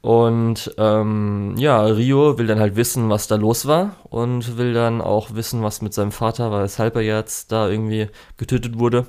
Und 0.00 0.74
ähm, 0.78 1.52
ja, 1.58 1.82
Rio 1.84 2.38
will 2.38 2.46
dann 2.46 2.60
halt 2.60 2.76
wissen, 2.76 3.10
was 3.10 3.26
da 3.26 3.34
los 3.34 3.66
war. 3.66 3.96
Und 4.04 4.56
will 4.56 4.72
dann 4.72 5.02
auch 5.02 5.34
wissen, 5.34 5.62
was 5.62 5.82
mit 5.82 5.92
seinem 5.92 6.12
Vater 6.12 6.50
weshalb 6.50 6.96
er 6.96 7.02
jetzt 7.02 7.52
da 7.52 7.68
irgendwie 7.68 8.08
getötet 8.38 8.78
wurde. 8.78 9.04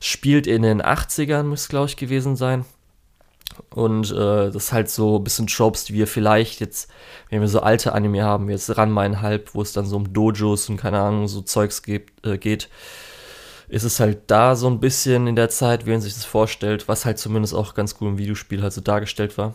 Spielt 0.00 0.46
in 0.46 0.60
den 0.60 0.82
80ern, 0.82 1.44
muss 1.44 1.70
glaube 1.70 1.86
ich 1.86 1.96
gewesen 1.96 2.36
sein. 2.36 2.66
Und 3.70 4.10
äh, 4.10 4.50
das 4.50 4.56
ist 4.56 4.72
halt 4.72 4.90
so 4.90 5.18
ein 5.18 5.24
bisschen 5.24 5.46
Tropes, 5.46 5.84
die 5.84 5.94
wir 5.94 6.06
vielleicht 6.06 6.60
jetzt, 6.60 6.90
wenn 7.30 7.40
wir 7.40 7.48
so 7.48 7.60
alte 7.60 7.92
Anime 7.92 8.22
haben, 8.22 8.48
wie 8.48 8.52
jetzt 8.52 8.76
Ranma 8.76 9.02
einhalb, 9.02 9.54
wo 9.54 9.62
es 9.62 9.72
dann 9.72 9.86
so 9.86 9.96
um 9.96 10.12
Dojos 10.12 10.68
und 10.68 10.76
keine 10.76 11.00
Ahnung, 11.00 11.28
so 11.28 11.42
Zeugs 11.42 11.82
gibt, 11.82 12.26
äh, 12.26 12.38
geht, 12.38 12.68
ist 13.68 13.84
es 13.84 14.00
halt 14.00 14.22
da 14.30 14.56
so 14.56 14.68
ein 14.68 14.80
bisschen 14.80 15.26
in 15.26 15.36
der 15.36 15.50
Zeit, 15.50 15.86
wie 15.86 15.90
man 15.90 16.00
sich 16.00 16.14
das 16.14 16.24
vorstellt, 16.24 16.88
was 16.88 17.04
halt 17.04 17.18
zumindest 17.18 17.54
auch 17.54 17.74
ganz 17.74 17.96
gut 17.96 18.08
im 18.08 18.18
Videospiel 18.18 18.62
halt 18.62 18.72
so 18.72 18.80
dargestellt 18.80 19.36
war. 19.38 19.54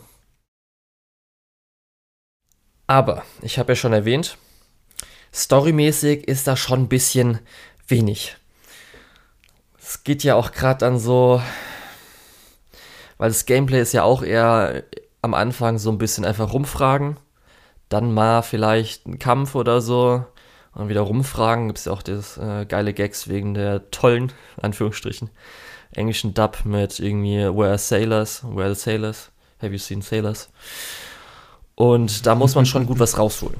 Aber, 2.86 3.24
ich 3.40 3.58
habe 3.58 3.72
ja 3.72 3.76
schon 3.76 3.92
erwähnt, 3.92 4.36
storymäßig 5.32 6.28
ist 6.28 6.46
da 6.46 6.56
schon 6.56 6.82
ein 6.82 6.88
bisschen 6.88 7.40
wenig. 7.88 8.36
Es 9.78 10.04
geht 10.04 10.22
ja 10.22 10.34
auch 10.34 10.52
gerade 10.52 10.86
an 10.86 10.98
so, 10.98 11.42
weil 13.18 13.30
das 13.30 13.46
Gameplay 13.46 13.80
ist 13.80 13.92
ja 13.92 14.02
auch 14.02 14.22
eher 14.22 14.84
am 15.22 15.34
Anfang 15.34 15.78
so 15.78 15.90
ein 15.90 15.98
bisschen 15.98 16.24
einfach 16.24 16.52
rumfragen, 16.52 17.16
dann 17.88 18.12
mal 18.12 18.42
vielleicht 18.42 19.06
ein 19.06 19.18
Kampf 19.18 19.54
oder 19.54 19.80
so 19.80 20.24
und 20.74 20.88
wieder 20.88 21.02
rumfragen. 21.02 21.68
Gibt 21.68 21.78
es 21.78 21.84
ja 21.86 21.92
auch 21.92 22.02
das 22.02 22.36
äh, 22.36 22.66
geile 22.66 22.92
Gags 22.92 23.28
wegen 23.28 23.54
der 23.54 23.90
tollen, 23.90 24.32
Anführungsstrichen, 24.60 25.30
englischen 25.92 26.34
Dub 26.34 26.64
mit 26.64 27.00
irgendwie 27.00 27.38
Where 27.38 27.70
are 27.70 27.78
Sailors, 27.78 28.44
Where 28.44 28.66
are 28.66 28.74
the 28.74 28.80
Sailors, 28.80 29.30
Have 29.60 29.72
you 29.72 29.78
seen 29.78 30.02
Sailors? 30.02 30.50
Und 31.74 32.26
da 32.26 32.34
muss 32.34 32.54
man 32.54 32.66
schon 32.66 32.86
gut 32.86 32.98
was 32.98 33.18
rausholen. 33.18 33.58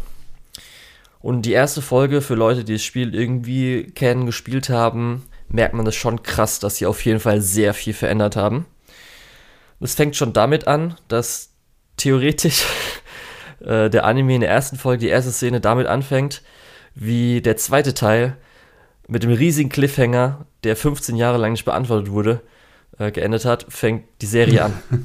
Und 1.20 1.42
die 1.42 1.52
erste 1.52 1.80
Folge 1.80 2.20
für 2.20 2.34
Leute, 2.34 2.64
die 2.64 2.74
das 2.74 2.82
Spiel 2.82 3.14
irgendwie 3.14 3.84
kennen, 3.84 4.26
gespielt 4.26 4.68
haben, 4.68 5.24
merkt 5.48 5.74
man 5.74 5.86
das 5.86 5.94
schon 5.94 6.22
krass, 6.22 6.60
dass 6.60 6.76
sie 6.76 6.86
auf 6.86 7.02
jeden 7.06 7.20
Fall 7.20 7.40
sehr 7.40 7.72
viel 7.72 7.94
verändert 7.94 8.36
haben. 8.36 8.66
Das 9.84 9.96
fängt 9.96 10.16
schon 10.16 10.32
damit 10.32 10.66
an, 10.66 10.94
dass 11.08 11.50
theoretisch 11.98 12.64
äh, 13.60 13.90
der 13.90 14.06
Anime 14.06 14.36
in 14.36 14.40
der 14.40 14.48
ersten 14.48 14.78
Folge, 14.78 15.00
die 15.00 15.08
erste 15.08 15.30
Szene 15.30 15.60
damit 15.60 15.86
anfängt, 15.86 16.40
wie 16.94 17.42
der 17.42 17.58
zweite 17.58 17.92
Teil 17.92 18.38
mit 19.08 19.24
dem 19.24 19.32
riesigen 19.32 19.68
Cliffhanger, 19.68 20.46
der 20.64 20.76
15 20.76 21.16
Jahre 21.16 21.36
lang 21.36 21.52
nicht 21.52 21.66
beantwortet 21.66 22.10
wurde, 22.10 22.40
äh, 22.98 23.12
geendet 23.12 23.44
hat, 23.44 23.66
fängt 23.68 24.04
die 24.22 24.26
Serie 24.26 24.64
an. 24.64 24.72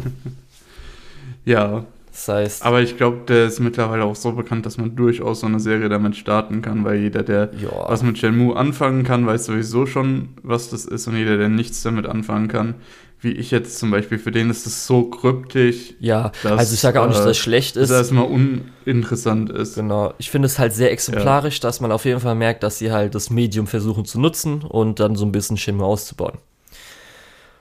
Ja, 1.46 1.86
Das 2.12 2.28
heißt, 2.28 2.64
aber 2.64 2.82
ich 2.82 2.96
glaube, 2.96 3.22
der 3.28 3.48
ist 3.48 3.60
mittlerweile 3.60 4.06
auch 4.06 4.16
so 4.16 4.32
bekannt, 4.32 4.66
dass 4.66 4.78
man 4.78 4.96
durchaus 4.96 5.42
so 5.42 5.48
eine 5.48 5.60
Serie 5.60 5.90
damit 5.90 6.16
starten 6.16 6.62
kann, 6.62 6.86
weil 6.86 7.00
jeder, 7.00 7.24
der 7.24 7.50
ja, 7.60 7.70
was 7.90 8.04
mit 8.04 8.18
Shenmue 8.18 8.56
anfangen 8.56 9.04
kann, 9.04 9.26
weiß 9.26 9.46
sowieso 9.46 9.86
schon, 9.86 10.30
was 10.42 10.70
das 10.70 10.86
ist 10.86 11.08
und 11.08 11.18
jeder, 11.18 11.38
der 11.38 11.50
nichts 11.50 11.82
damit 11.82 12.06
anfangen 12.06 12.48
kann, 12.48 12.76
wie 13.22 13.32
ich 13.32 13.52
jetzt 13.52 13.78
zum 13.80 13.92
Beispiel, 13.92 14.18
für 14.18 14.32
den 14.32 14.50
ist 14.50 14.66
das 14.66 14.88
so 14.88 15.10
kryptisch, 15.10 15.94
ja, 16.00 16.32
das, 16.42 16.52
also 16.60 16.74
ich 16.74 16.80
sage 16.80 17.02
auch 17.02 17.08
nicht, 17.08 17.20
dass 17.20 17.26
äh, 17.26 17.32
es 17.32 17.38
schlecht 17.38 17.76
dass 17.76 17.84
ist. 17.84 17.90
es 17.90 17.98
erstmal 17.98 18.26
uninteressant 18.26 19.50
ist. 19.50 19.76
Genau. 19.76 20.14
Ich 20.20 20.30
finde 20.32 20.46
es 20.46 20.58
halt 20.58 20.74
sehr 20.74 20.92
exemplarisch, 20.92 21.60
dass 21.60 21.82
man 21.82 21.92
auf 21.92 22.06
jeden 22.06 22.20
Fall 22.22 22.36
merkt, 22.36 22.64
dass 22.64 22.78
sie 22.78 22.92
halt 22.92 23.16
das 23.16 23.30
Medium 23.30 23.68
versuchen 23.68 24.06
zu 24.06 24.20
nutzen 24.20 24.62
und 24.64 25.00
dann 25.00 25.16
so 25.16 25.26
ein 25.26 25.32
bisschen 25.32 25.58
Shenmue 25.58 25.86
auszubauen. 25.86 26.38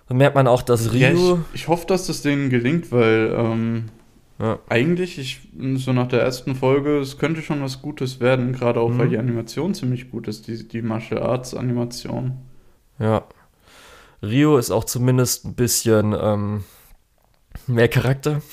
Dann 0.08 0.16
merkt 0.16 0.34
man 0.36 0.46
auch, 0.46 0.62
dass 0.62 0.92
Ja, 0.94 1.08
Ryu. 1.10 1.38
ich, 1.52 1.62
ich 1.62 1.68
hoffe, 1.68 1.86
dass 1.86 2.06
das 2.06 2.22
denen 2.22 2.50
gelingt, 2.50 2.90
weil 2.92 3.34
ähm, 3.36 3.84
Ja. 4.40 4.58
eigentlich, 4.68 5.18
ich, 5.18 5.40
so 5.74 5.92
nach 5.92 6.06
der 6.08 6.22
ersten 6.22 6.54
Folge, 6.54 6.98
es 7.00 7.18
könnte 7.18 7.42
schon 7.42 7.60
was 7.62 7.82
Gutes 7.82 8.20
werden, 8.20 8.52
gerade 8.52 8.80
auch, 8.80 8.96
weil 8.96 9.06
Mhm. 9.06 9.10
die 9.10 9.18
Animation 9.18 9.74
ziemlich 9.74 10.10
gut 10.10 10.28
ist, 10.28 10.46
die, 10.46 10.66
die 10.68 10.82
Martial 10.82 11.20
Arts 11.22 11.52
Animation. 11.54 12.38
Ja. 13.00 13.24
Rio 14.22 14.58
ist 14.58 14.70
auch 14.70 14.84
zumindest 14.84 15.44
ein 15.44 15.54
bisschen 15.54 16.14
ähm, 16.20 16.64
mehr 17.66 17.88
Charakter. 17.88 18.40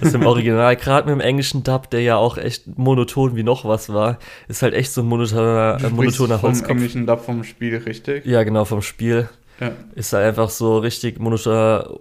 Also 0.00 0.16
im 0.16 0.24
Original, 0.24 0.74
gerade 0.76 1.06
mit 1.06 1.20
dem 1.20 1.20
englischen 1.20 1.62
Dub, 1.62 1.90
der 1.90 2.00
ja 2.00 2.16
auch 2.16 2.38
echt 2.38 2.78
monoton 2.78 3.36
wie 3.36 3.42
noch 3.42 3.66
was 3.66 3.92
war, 3.92 4.18
ist 4.48 4.62
halt 4.62 4.72
echt 4.72 4.90
so 4.90 5.02
ein 5.02 5.06
monotoner, 5.06 5.76
Du 5.76 5.86
äh, 5.88 5.90
monotoner 5.90 6.38
vom 6.38 6.48
Holzkopf. 6.48 6.70
englischen 6.70 7.06
Dub 7.06 7.22
vom 7.22 7.44
Spiel, 7.44 7.76
richtig? 7.76 8.24
Ja, 8.24 8.42
genau, 8.42 8.64
vom 8.64 8.80
Spiel. 8.80 9.28
Ja. 9.60 9.72
Ist 9.94 10.14
halt 10.14 10.24
einfach 10.24 10.48
so 10.48 10.78
richtig 10.78 11.18
monotoner 11.18 11.98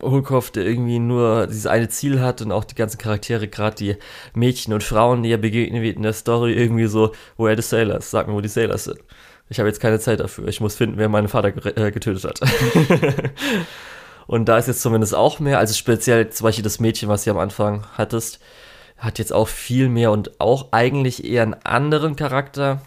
Hohlkopf, 0.00 0.50
der 0.52 0.64
irgendwie 0.64 1.00
nur 1.00 1.46
dieses 1.48 1.66
eine 1.66 1.88
Ziel 1.88 2.20
hat 2.20 2.40
und 2.40 2.52
auch 2.52 2.64
die 2.64 2.74
ganzen 2.74 2.98
Charaktere, 2.98 3.48
gerade 3.48 3.76
die 3.76 3.96
Mädchen 4.34 4.72
und 4.72 4.82
Frauen, 4.84 5.24
die 5.24 5.32
er 5.32 5.38
begegnen 5.38 5.82
wird 5.82 5.96
in 5.96 6.02
der 6.02 6.12
Story, 6.12 6.52
irgendwie 6.52 6.86
so, 6.86 7.12
wo 7.36 7.48
er 7.48 7.56
die 7.56 7.62
Sailors, 7.62 8.10
sag 8.10 8.28
mir, 8.28 8.34
wo 8.34 8.40
die 8.40 8.48
Sailors 8.48 8.84
sind. 8.84 8.98
Ich 9.50 9.58
habe 9.58 9.68
jetzt 9.68 9.80
keine 9.80 9.98
Zeit 10.00 10.20
dafür. 10.20 10.48
Ich 10.48 10.60
muss 10.60 10.76
finden, 10.76 10.96
wer 10.96 11.08
meinen 11.08 11.28
Vater 11.28 11.48
äh, 11.76 11.90
getötet 11.90 12.24
hat. 12.24 12.40
und 14.26 14.48
da 14.48 14.56
ist 14.58 14.68
jetzt 14.68 14.80
zumindest 14.80 15.14
auch 15.14 15.40
mehr, 15.40 15.58
also 15.58 15.74
speziell 15.74 16.30
zum 16.30 16.44
Beispiel 16.44 16.64
das 16.64 16.80
Mädchen, 16.80 17.08
was 17.08 17.24
du 17.24 17.30
am 17.32 17.38
Anfang 17.38 17.84
hattest, 17.98 18.38
hat 18.96 19.18
jetzt 19.18 19.32
auch 19.32 19.48
viel 19.48 19.88
mehr 19.88 20.12
und 20.12 20.40
auch 20.40 20.68
eigentlich 20.72 21.24
eher 21.24 21.42
einen 21.42 21.54
anderen 21.64 22.16
Charakter. 22.16 22.80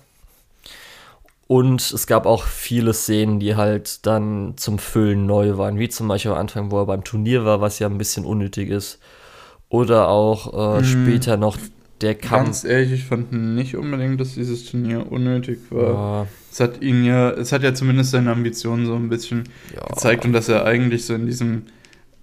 Und 1.48 1.82
es 1.92 2.08
gab 2.08 2.26
auch 2.26 2.46
viele 2.46 2.94
Szenen, 2.94 3.40
die 3.40 3.56
halt 3.56 4.06
dann 4.06 4.54
zum 4.56 4.80
Füllen 4.80 5.26
neu 5.26 5.58
waren, 5.58 5.78
wie 5.78 5.90
zum 5.90 6.08
Beispiel 6.08 6.32
am 6.32 6.38
Anfang, 6.38 6.72
wo 6.72 6.80
er 6.80 6.86
beim 6.86 7.04
Turnier 7.04 7.44
war, 7.46 7.60
was 7.62 7.80
ja 7.80 7.88
ein 7.88 7.98
bisschen 7.98 8.26
unnötig 8.26 8.70
ist. 8.70 9.00
Oder 9.70 10.08
auch 10.08 10.78
äh, 10.78 10.82
Mhm. 10.82 10.86
später 10.86 11.36
noch 11.36 11.58
der 12.04 12.16
Kampf. 12.16 12.46
Ganz 12.46 12.64
ehrlich, 12.64 12.92
ich 12.92 13.06
fand 13.06 13.32
nicht 13.32 13.76
unbedingt, 13.76 14.20
dass 14.20 14.36
dieses 14.36 14.66
Turnier 14.70 15.12
unnötig 15.12 15.60
war. 15.70 16.24
Ja, 16.24 16.28
Es 16.52 16.60
hat 16.60 16.82
ihn 16.82 17.04
ja, 17.04 17.32
es 17.32 17.52
hat 17.52 17.64
ja 17.64 17.74
zumindest 17.74 18.12
seine 18.12 18.32
Ambitionen 18.32 18.86
so 18.86 18.96
ein 18.96 19.10
bisschen 19.10 19.46
ja. 19.76 19.86
gezeigt 19.88 20.26
und 20.26 20.34
dass 20.34 20.50
er 20.50 20.66
eigentlich 20.66 21.06
so 21.06 21.16
in 21.16 21.26
diesem 21.26 21.64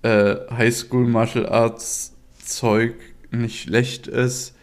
äh, 0.03 0.37
Highschool 0.51 1.07
Martial 1.07 1.47
Arts 1.47 2.15
Zeug 2.39 2.95
nicht 3.31 3.61
schlecht 3.61 4.07
ist. 4.07 4.55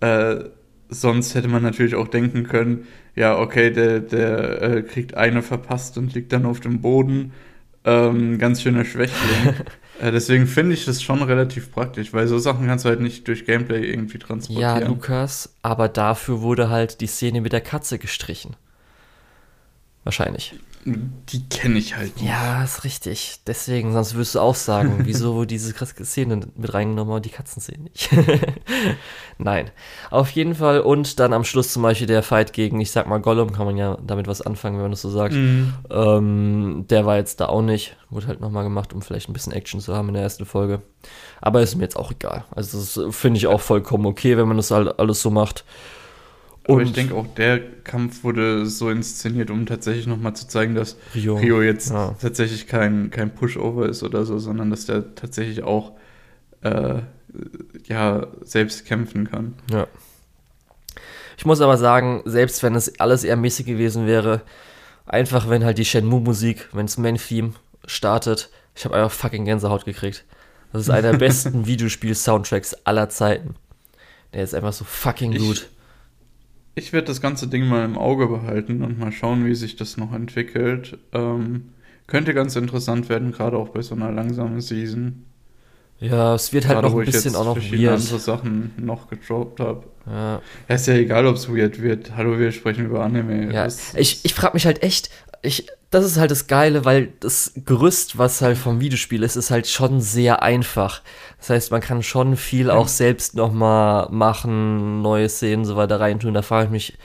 Äh, 0.00 0.44
sonst 0.88 1.34
hätte 1.34 1.48
man 1.48 1.62
natürlich 1.62 1.94
auch 1.94 2.08
denken 2.08 2.44
können, 2.44 2.86
ja, 3.16 3.38
okay, 3.38 3.70
der, 3.70 4.00
der 4.00 4.62
äh, 4.62 4.82
kriegt 4.82 5.14
eine 5.14 5.42
verpasst 5.42 5.98
und 5.98 6.14
liegt 6.14 6.32
dann 6.32 6.46
auf 6.46 6.60
dem 6.60 6.80
Boden. 6.80 7.32
Ähm, 7.84 8.38
ganz 8.38 8.62
schöner 8.62 8.84
Schwächling. 8.84 9.54
äh, 10.00 10.10
deswegen 10.12 10.46
finde 10.46 10.74
ich 10.74 10.84
das 10.84 11.02
schon 11.02 11.22
relativ 11.22 11.70
praktisch, 11.72 12.12
weil 12.12 12.26
so 12.26 12.38
Sachen 12.38 12.66
kannst 12.66 12.84
du 12.84 12.88
halt 12.88 13.00
nicht 13.00 13.28
durch 13.28 13.44
Gameplay 13.44 13.84
irgendwie 13.84 14.18
Ja, 14.18 14.26
transportieren. 14.26 14.88
Lukas, 14.88 15.54
aber 15.62 15.88
dafür 15.88 16.40
wurde 16.40 16.70
halt 16.70 17.00
die 17.00 17.06
Szene 17.06 17.40
mit 17.40 17.52
der 17.52 17.60
Katze 17.60 17.98
gestrichen. 17.98 18.56
Wahrscheinlich. 20.04 20.54
Die 20.84 21.46
kenne 21.50 21.78
ich 21.78 21.96
halt 21.96 22.16
nicht. 22.16 22.26
Ja, 22.26 22.64
ist 22.64 22.84
richtig. 22.84 23.40
Deswegen, 23.46 23.92
sonst 23.92 24.14
würdest 24.14 24.34
du 24.34 24.40
auch 24.40 24.54
sagen, 24.54 25.00
wieso 25.04 25.34
wurde 25.34 25.48
diese 25.48 25.74
krasse 25.74 26.04
Szene 26.06 26.40
mit 26.56 26.72
reingenommen 26.72 27.14
und 27.14 27.24
die 27.24 27.30
Katzenszene 27.30 27.84
nicht. 27.84 28.08
Nein. 29.38 29.70
Auf 30.10 30.30
jeden 30.30 30.54
Fall. 30.54 30.80
Und 30.80 31.20
dann 31.20 31.34
am 31.34 31.44
Schluss 31.44 31.72
zum 31.72 31.82
Beispiel 31.82 32.06
der 32.06 32.22
Fight 32.22 32.54
gegen, 32.54 32.80
ich 32.80 32.92
sag 32.92 33.06
mal, 33.06 33.20
Gollum, 33.20 33.52
kann 33.52 33.66
man 33.66 33.76
ja 33.76 33.98
damit 34.02 34.26
was 34.26 34.40
anfangen, 34.40 34.76
wenn 34.76 34.84
man 34.84 34.92
das 34.92 35.02
so 35.02 35.10
sagt. 35.10 35.34
Mhm. 35.34 35.74
Ähm, 35.90 36.84
der 36.88 37.04
war 37.04 37.16
jetzt 37.16 37.40
da 37.40 37.46
auch 37.46 37.62
nicht. 37.62 37.96
Wurde 38.08 38.28
halt 38.28 38.40
nochmal 38.40 38.64
gemacht, 38.64 38.94
um 38.94 39.02
vielleicht 39.02 39.28
ein 39.28 39.34
bisschen 39.34 39.52
Action 39.52 39.80
zu 39.80 39.94
haben 39.94 40.08
in 40.08 40.14
der 40.14 40.22
ersten 40.22 40.46
Folge. 40.46 40.80
Aber 41.42 41.60
ist 41.60 41.74
mir 41.74 41.82
jetzt 41.82 41.96
auch 41.96 42.10
egal. 42.10 42.44
Also 42.52 42.78
das 42.78 43.14
finde 43.14 43.36
ich 43.36 43.46
auch 43.46 43.60
vollkommen 43.60 44.06
okay, 44.06 44.38
wenn 44.38 44.48
man 44.48 44.56
das 44.56 44.70
halt 44.70 44.98
alles 44.98 45.20
so 45.20 45.30
macht. 45.30 45.64
Aber 46.72 46.82
ich 46.82 46.92
denke 46.92 47.14
auch, 47.14 47.26
der 47.34 47.58
Kampf 47.84 48.22
wurde 48.24 48.66
so 48.66 48.90
inszeniert, 48.90 49.50
um 49.50 49.66
tatsächlich 49.66 50.06
nochmal 50.06 50.34
zu 50.34 50.46
zeigen, 50.48 50.74
dass 50.74 50.96
Rio, 51.14 51.36
Rio 51.36 51.62
jetzt 51.62 51.90
Ja. 51.90 52.14
tatsächlich 52.20 52.66
kein, 52.66 53.10
kein 53.10 53.34
Pushover 53.34 53.88
ist 53.88 54.02
oder 54.02 54.24
so, 54.24 54.38
sondern 54.38 54.70
dass 54.70 54.86
der 54.86 55.14
tatsächlich 55.14 55.62
auch 55.62 55.92
äh, 56.62 57.00
ja, 57.86 58.26
selbst 58.42 58.84
kämpfen 58.86 59.30
kann. 59.30 59.54
Ja. 59.70 59.86
Ich 61.36 61.46
muss 61.46 61.60
aber 61.60 61.76
sagen, 61.78 62.22
selbst 62.26 62.62
wenn 62.62 62.74
es 62.74 63.00
alles 63.00 63.24
eher 63.24 63.36
mäßig 63.36 63.64
gewesen 63.66 64.06
wäre, 64.06 64.42
einfach 65.06 65.48
wenn 65.48 65.64
halt 65.64 65.78
die 65.78 65.84
Shenmue-Musik, 65.84 66.68
wenn 66.72 66.86
das 66.86 66.98
Main-Theme 66.98 67.52
startet, 67.86 68.50
ich 68.74 68.84
habe 68.84 68.94
einfach 68.96 69.10
fucking 69.12 69.44
Gänsehaut 69.46 69.84
gekriegt. 69.84 70.24
Das 70.72 70.82
ist 70.82 70.90
einer 70.90 71.12
der 71.12 71.18
besten 71.26 71.66
Videospiel-Soundtracks 71.66 72.74
aller 72.84 73.08
Zeiten. 73.08 73.54
Der 74.34 74.44
ist 74.44 74.54
einfach 74.54 74.72
so 74.72 74.84
fucking 74.84 75.32
Ich- 75.32 75.38
gut. 75.40 75.68
Ich 76.74 76.92
werde 76.92 77.08
das 77.08 77.20
ganze 77.20 77.48
Ding 77.48 77.66
mal 77.66 77.84
im 77.84 77.98
Auge 77.98 78.26
behalten 78.28 78.82
und 78.82 78.98
mal 78.98 79.12
schauen, 79.12 79.44
wie 79.46 79.54
sich 79.54 79.76
das 79.76 79.96
noch 79.96 80.12
entwickelt. 80.12 80.98
Ähm, 81.12 81.70
könnte 82.06 82.32
ganz 82.34 82.56
interessant 82.56 83.08
werden, 83.08 83.32
gerade 83.32 83.56
auch 83.56 83.68
bei 83.70 83.82
so 83.82 83.94
einer 83.94 84.10
langsamen 84.12 84.60
Season. 84.60 85.24
Ja, 85.98 86.34
es 86.34 86.52
wird 86.52 86.66
halt 86.66 86.80
gerade 86.80 86.88
noch 86.94 86.98
ein 86.98 87.04
bisschen 87.04 87.36
auch 87.36 87.44
noch 87.44 87.52
verschiedene 87.54 87.90
weird. 87.90 88.00
andere 88.00 88.18
Sachen 88.18 88.72
noch 88.78 89.08
gedroppt 89.08 89.60
habe. 89.60 89.84
Ja. 90.06 90.40
Ja, 90.68 90.74
ist 90.74 90.86
ja 90.86 90.94
egal, 90.94 91.26
ob 91.26 91.36
es 91.36 91.48
weird 91.54 91.82
wird. 91.82 92.16
Hallo, 92.16 92.38
wir 92.38 92.52
sprechen 92.52 92.86
über 92.86 93.04
Anime. 93.04 93.52
Ja, 93.52 93.64
Das- 93.64 93.94
ich, 93.94 94.24
ich 94.24 94.32
frage 94.34 94.54
mich 94.54 94.64
halt 94.64 94.82
echt, 94.82 95.10
ich, 95.42 95.66
das 95.90 96.04
ist 96.04 96.18
halt 96.18 96.30
das 96.30 96.46
Geile, 96.46 96.84
weil 96.84 97.12
das 97.20 97.52
Gerüst, 97.64 98.16
was 98.16 98.40
halt 98.42 98.56
vom 98.56 98.80
Videospiel 98.80 99.22
ist, 99.24 99.36
ist 99.36 99.50
halt 99.50 99.66
schon 99.66 100.00
sehr 100.00 100.42
einfach. 100.42 101.02
Das 101.38 101.50
heißt, 101.50 101.70
man 101.72 101.80
kann 101.80 102.02
schon 102.02 102.36
viel 102.36 102.70
auch 102.70 102.86
selbst 102.88 103.34
nochmal 103.34 104.08
machen, 104.10 105.02
neue 105.02 105.28
Szenen 105.28 105.64
so 105.64 105.74
weiter 105.76 105.98
reintun. 105.98 106.34
Da 106.34 106.42
frage 106.42 106.66
ich 106.66 106.70
mich, 106.70 106.98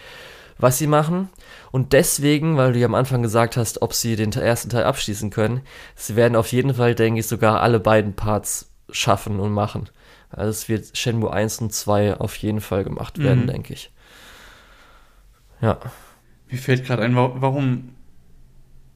was 0.60 0.77
sie 0.77 0.88
machen. 0.88 1.30
Und 1.72 1.94
deswegen, 1.94 2.58
weil 2.58 2.74
du 2.74 2.80
ja 2.80 2.86
am 2.86 2.96
Anfang 2.96 3.22
gesagt 3.24 3.58
hast, 3.58 3.82
ob 3.82 3.94
sie 3.94 4.15
den 4.15 4.32
ersten 4.32 4.70
Teil 4.70 4.84
abschließen 4.84 5.30
können, 5.32 5.62
sie 5.96 6.15
werden 6.15 6.36
auf 6.36 6.51
jeden 6.51 6.74
Fall, 6.75 6.94
denke 6.96 7.20
ich, 7.20 7.27
sogar 7.27 7.62
alle 7.62 7.80
beiden 7.80 8.13
Parts 8.13 8.70
schaffen 8.92 9.39
und 9.39 9.51
machen. 9.51 9.89
Also 10.30 10.51
es 10.51 10.70
wird 10.70 10.96
Shenmue 10.98 11.32
1 11.34 11.60
und 11.60 11.74
2 11.74 12.15
auf 12.18 12.36
jeden 12.38 12.62
Fall 12.62 12.84
gemacht 12.84 13.18
werden, 13.20 13.44
Mhm. 13.44 13.48
denke 13.48 13.74
ich. 13.74 13.92
Ja. 15.62 15.80
Mir 16.50 16.58
fällt 16.60 16.86
gerade 16.86 17.04
ein, 17.04 17.15
wa- 17.15 17.34
warum 17.36 17.89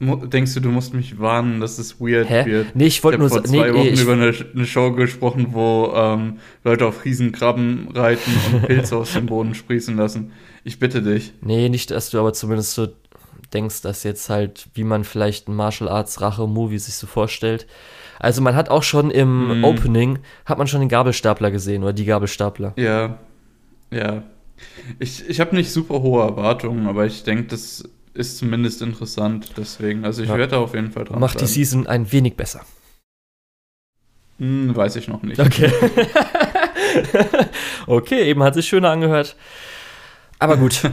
denkst 0.00 0.54
du, 0.54 0.60
du 0.60 0.70
musst 0.70 0.94
mich 0.94 1.18
warnen, 1.18 1.60
dass 1.60 1.78
es 1.78 2.00
weird 2.00 2.28
Hä? 2.28 2.46
wird? 2.46 2.74
Nee, 2.74 2.86
ich 2.86 3.04
wollte 3.04 3.18
nur 3.18 3.28
vor 3.28 3.44
zwei 3.44 3.70
nee, 3.70 3.74
Wochen 3.74 3.88
ich, 3.88 4.00
über 4.00 4.14
eine, 4.14 4.34
eine 4.54 4.66
Show 4.66 4.92
gesprochen, 4.92 5.48
wo 5.50 5.92
ähm, 5.94 6.38
Leute 6.64 6.86
auf 6.86 7.04
Riesenkrabben 7.04 7.88
reiten 7.94 8.32
und 8.52 8.62
Pilze 8.66 8.96
aus 8.96 9.12
dem 9.12 9.26
Boden 9.26 9.54
sprießen 9.54 9.96
lassen. 9.96 10.32
Ich 10.64 10.78
bitte 10.78 11.02
dich. 11.02 11.32
Nee, 11.42 11.68
nicht, 11.68 11.90
dass 11.90 12.10
du 12.10 12.18
aber 12.18 12.32
zumindest 12.32 12.74
so 12.74 12.88
denkst, 13.52 13.82
dass 13.82 14.02
jetzt 14.04 14.30
halt, 14.30 14.68
wie 14.74 14.84
man 14.84 15.04
vielleicht 15.04 15.48
ein 15.48 15.54
Martial 15.54 15.88
Arts 15.88 16.20
Rache-Movie 16.20 16.78
sich 16.78 16.94
so 16.94 17.06
vorstellt. 17.06 17.66
Also 18.18 18.42
man 18.42 18.54
hat 18.54 18.68
auch 18.68 18.82
schon 18.82 19.10
im 19.10 19.58
Mhm. 19.58 19.64
Opening, 19.64 20.18
hat 20.44 20.58
man 20.58 20.66
schon 20.66 20.80
den 20.80 20.88
Gabelstapler 20.88 21.50
gesehen 21.50 21.82
oder 21.82 21.92
die 21.92 22.04
Gabelstapler. 22.04 22.74
Ja, 22.76 23.18
ja. 23.90 24.22
Ich, 24.98 25.28
ich 25.28 25.40
habe 25.40 25.56
nicht 25.56 25.70
super 25.72 26.02
hohe 26.02 26.22
Erwartungen, 26.22 26.86
aber 26.86 27.06
ich 27.06 27.22
denke, 27.22 27.44
das 27.44 27.82
ist 28.14 28.38
zumindest 28.38 28.82
interessant. 28.82 29.52
Deswegen, 29.56 30.04
also 30.04 30.22
ich 30.22 30.28
Ja. 30.28 30.36
werde 30.36 30.52
da 30.52 30.58
auf 30.58 30.74
jeden 30.74 30.92
Fall 30.92 31.04
dran 31.04 31.20
Macht 31.20 31.34
die 31.34 31.38
bleiben. 31.38 31.52
Season 31.52 31.86
ein 31.86 32.10
wenig 32.12 32.36
besser. 32.36 32.64
Hm, 34.38 34.74
weiß 34.74 34.96
ich 34.96 35.08
noch 35.08 35.22
nicht. 35.22 35.38
Okay. 35.38 35.70
okay, 37.86 38.22
eben 38.28 38.42
hat 38.42 38.54
sich 38.54 38.66
schöner 38.66 38.90
angehört. 38.90 39.36
Aber 40.38 40.56
gut. 40.56 40.80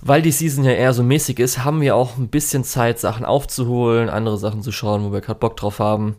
Weil 0.00 0.22
die 0.22 0.32
Season 0.32 0.64
ja 0.64 0.72
eher 0.72 0.92
so 0.92 1.02
mäßig 1.02 1.38
ist, 1.38 1.64
haben 1.64 1.80
wir 1.80 1.96
auch 1.96 2.18
ein 2.18 2.28
bisschen 2.28 2.62
Zeit, 2.62 2.98
Sachen 3.00 3.24
aufzuholen, 3.24 4.10
andere 4.10 4.36
Sachen 4.38 4.62
zu 4.62 4.70
schauen, 4.70 5.02
wo 5.02 5.12
wir 5.12 5.22
gerade 5.22 5.40
Bock 5.40 5.56
drauf 5.56 5.78
haben. 5.78 6.16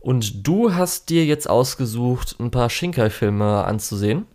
Und 0.00 0.46
du 0.46 0.74
hast 0.74 1.08
dir 1.08 1.24
jetzt 1.24 1.48
ausgesucht, 1.48 2.36
ein 2.38 2.50
paar 2.50 2.68
Shinkai-Filme 2.70 3.64
anzusehen. 3.64 4.26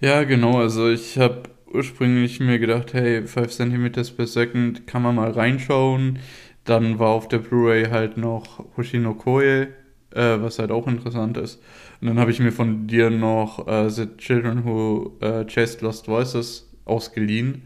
Ja, 0.00 0.22
genau. 0.22 0.58
Also 0.60 0.88
ich 0.88 1.18
habe 1.18 1.42
ursprünglich 1.72 2.40
mir 2.40 2.58
gedacht, 2.58 2.92
hey, 2.94 3.26
5 3.26 3.50
cm 3.50 3.92
per 4.16 4.26
Second 4.26 4.86
kann 4.86 5.02
man 5.02 5.14
mal 5.16 5.30
reinschauen. 5.30 6.18
Dann 6.64 6.98
war 6.98 7.08
auf 7.08 7.28
der 7.28 7.38
Blu-ray 7.38 7.86
halt 7.86 8.16
noch 8.16 8.64
Hoshino 8.76 9.14
Koe, 9.14 9.42
äh, 9.62 9.68
was 10.14 10.58
halt 10.58 10.70
auch 10.70 10.86
interessant 10.86 11.36
ist. 11.38 11.62
Und 12.00 12.08
dann 12.08 12.18
habe 12.18 12.30
ich 12.30 12.40
mir 12.40 12.52
von 12.52 12.86
dir 12.86 13.10
noch 13.10 13.66
äh, 13.66 13.88
The 13.90 14.06
Children 14.18 14.64
Who 14.64 15.16
äh, 15.20 15.44
Chased 15.46 15.80
Lost 15.82 16.08
Voices 16.08 16.68
ausgeliehen. 16.84 17.62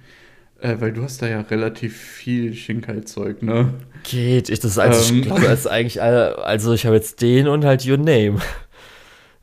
Äh, 0.60 0.76
weil 0.78 0.92
du 0.92 1.02
hast 1.02 1.20
da 1.20 1.26
ja 1.28 1.40
relativ 1.40 1.96
viel 1.96 2.54
Shinkai-Zeug, 2.54 3.42
ne? 3.42 3.74
Geht, 4.04 4.48
ich 4.48 4.60
das 4.60 4.78
also 4.78 5.12
Ähm. 5.12 5.20
ich 5.20 5.26
glaube, 5.26 5.42
das 5.42 5.60
ist 5.60 5.66
eigentlich 5.66 6.00
also 6.00 6.72
ich 6.72 6.86
habe 6.86 6.94
jetzt 6.96 7.20
den 7.20 7.48
und 7.48 7.64
halt 7.64 7.84
Your 7.86 7.96
Name. 7.96 8.38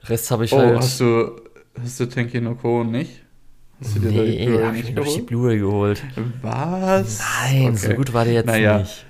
Rest 0.06 0.32
habe 0.32 0.46
ich 0.46 0.54
Oh, 0.54 0.58
halt. 0.60 0.78
hast 0.78 1.00
du, 1.01 1.42
hast 1.82 2.00
du 2.00 2.06
Tenki 2.08 2.39
no 2.39 2.56
Ko 2.56 2.84
nicht? 2.86 3.22
Hast 3.81 3.95
du 3.95 4.00
dir 4.00 4.12
da 4.12 4.24
die 4.24 4.36
nee, 4.38 4.45
Blu-ray 4.45 4.65
hab 4.65 4.75
ich 4.75 4.86
mir 4.86 4.93
doch 4.95 5.05
die? 5.05 5.21
Blu-ray 5.21 5.59
geholt. 5.59 6.03
Was? 6.41 7.19
Nein, 7.19 7.75
so 7.75 7.88
Okay. 7.88 7.95
gut 7.95 8.13
war 8.13 8.25
der 8.25 8.33
jetzt 8.33 8.45
Naja. 8.45 8.79
nicht. 8.79 9.05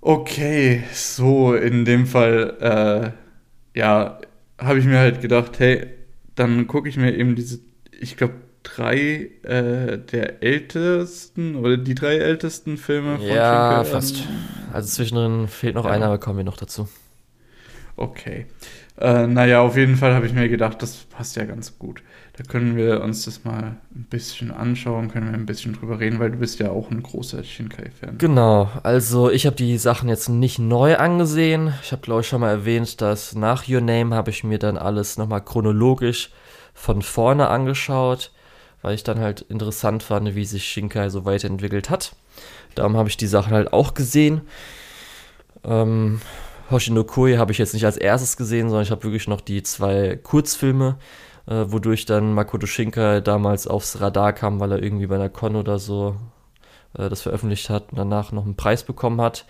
Okay, 0.00 0.84
so 0.92 1.54
in 1.54 1.84
dem 1.84 2.06
Fall, 2.06 3.14
äh, 3.74 3.78
ja, 3.78 4.20
habe 4.58 4.78
ich 4.78 4.84
mir 4.84 4.98
halt 4.98 5.20
gedacht, 5.22 5.58
hey, 5.58 5.86
dann 6.34 6.66
gucke 6.66 6.88
ich 6.88 6.96
mir 6.96 7.14
eben 7.16 7.34
diese, 7.36 7.60
ich 7.98 8.16
glaube, 8.16 8.34
drei 8.62 9.30
äh, 9.42 9.98
der 9.98 10.42
ältesten 10.42 11.56
oder 11.56 11.76
die 11.76 11.94
drei 11.94 12.16
ältesten 12.18 12.76
Filme 12.76 13.20
von 13.20 13.26
Ja, 13.26 13.44
Schinkel, 13.44 13.84
fast. 13.84 14.16
Ähm, 14.16 14.68
also 14.72 14.88
zwischendrin 14.88 15.48
fehlt 15.48 15.74
noch 15.74 15.86
ja. 15.86 15.90
einer, 15.92 16.06
aber 16.06 16.18
kommen 16.18 16.38
wir 16.38 16.44
noch 16.44 16.56
dazu. 16.56 16.88
Okay. 17.96 18.46
Äh, 18.96 19.26
naja, 19.26 19.60
auf 19.60 19.76
jeden 19.76 19.96
Fall 19.96 20.14
habe 20.14 20.26
ich 20.26 20.32
mir 20.32 20.48
gedacht, 20.48 20.80
das 20.80 20.96
passt 21.04 21.34
ja 21.36 21.44
ganz 21.44 21.78
gut. 21.78 22.02
Da 22.36 22.44
können 22.44 22.76
wir 22.76 23.02
uns 23.02 23.24
das 23.24 23.44
mal 23.44 23.76
ein 23.94 24.06
bisschen 24.08 24.52
anschauen, 24.52 25.10
können 25.10 25.26
wir 25.26 25.34
ein 25.34 25.46
bisschen 25.46 25.72
drüber 25.72 25.98
reden, 25.98 26.20
weil 26.20 26.30
du 26.30 26.38
bist 26.38 26.60
ja 26.60 26.70
auch 26.70 26.90
ein 26.90 27.02
großer 27.02 27.42
Shinkai-Fan. 27.42 28.18
Genau, 28.18 28.70
also 28.84 29.30
ich 29.30 29.46
habe 29.46 29.56
die 29.56 29.78
Sachen 29.78 30.08
jetzt 30.08 30.28
nicht 30.28 30.60
neu 30.60 30.96
angesehen. 30.96 31.74
Ich 31.82 31.90
habe, 31.90 32.02
glaube 32.02 32.20
ich, 32.20 32.28
schon 32.28 32.40
mal 32.40 32.50
erwähnt, 32.50 33.00
dass 33.00 33.34
nach 33.34 33.68
Your 33.68 33.80
Name 33.80 34.14
habe 34.14 34.30
ich 34.30 34.44
mir 34.44 34.58
dann 34.58 34.76
alles 34.76 35.16
nochmal 35.16 35.44
chronologisch 35.44 36.30
von 36.72 37.02
vorne 37.02 37.48
angeschaut, 37.48 38.30
weil 38.82 38.94
ich 38.94 39.02
dann 39.02 39.18
halt 39.18 39.40
interessant 39.42 40.04
fand, 40.04 40.34
wie 40.36 40.44
sich 40.44 40.64
Shinkai 40.64 41.08
so 41.08 41.24
weiterentwickelt 41.24 41.90
hat. 41.90 42.14
Darum 42.76 42.96
habe 42.96 43.08
ich 43.08 43.16
die 43.16 43.26
Sachen 43.26 43.52
halt 43.52 43.72
auch 43.72 43.94
gesehen. 43.94 44.42
Ähm, 45.64 46.20
Hoshinokoi 46.70 47.36
habe 47.36 47.52
ich 47.52 47.58
jetzt 47.58 47.74
nicht 47.74 47.84
als 47.84 47.96
erstes 47.96 48.36
gesehen, 48.36 48.68
sondern 48.68 48.84
ich 48.84 48.90
habe 48.90 49.02
wirklich 49.04 49.28
noch 49.28 49.40
die 49.40 49.62
zwei 49.62 50.16
Kurzfilme 50.22 50.96
äh, 51.46 51.64
wodurch 51.68 52.06
dann 52.06 52.32
Makoto 52.34 52.66
Shinkai 52.66 53.20
damals 53.20 53.66
aufs 53.66 54.00
Radar 54.00 54.32
kam, 54.32 54.60
weil 54.60 54.72
er 54.72 54.82
irgendwie 54.82 55.06
bei 55.06 55.16
einer 55.16 55.28
Con 55.28 55.56
oder 55.56 55.78
so 55.78 56.16
äh, 56.96 57.08
das 57.08 57.22
veröffentlicht 57.22 57.70
hat 57.70 57.90
und 57.90 57.98
danach 57.98 58.32
noch 58.32 58.44
einen 58.44 58.56
Preis 58.56 58.82
bekommen 58.82 59.20
hat. 59.20 59.44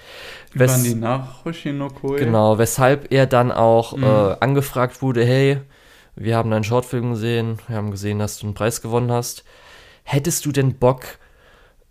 Wes 0.52 0.72
waren 0.72 0.84
die 0.84 0.94
nach 0.94 1.44
Hoshinokoi? 1.44 2.18
Genau, 2.18 2.58
weshalb 2.58 3.12
er 3.12 3.26
dann 3.26 3.52
auch 3.52 3.96
mhm. 3.96 4.04
äh, 4.04 4.36
angefragt 4.40 5.02
wurde, 5.02 5.24
hey, 5.24 5.60
wir 6.16 6.36
haben 6.36 6.50
deinen 6.50 6.64
Shortfilm 6.64 7.10
gesehen, 7.10 7.58
wir 7.66 7.76
haben 7.76 7.90
gesehen, 7.90 8.18
dass 8.18 8.38
du 8.38 8.46
einen 8.46 8.54
Preis 8.54 8.82
gewonnen 8.82 9.10
hast. 9.10 9.44
Hättest 10.04 10.44
du 10.46 10.52
denn 10.52 10.74
Bock, 10.74 11.04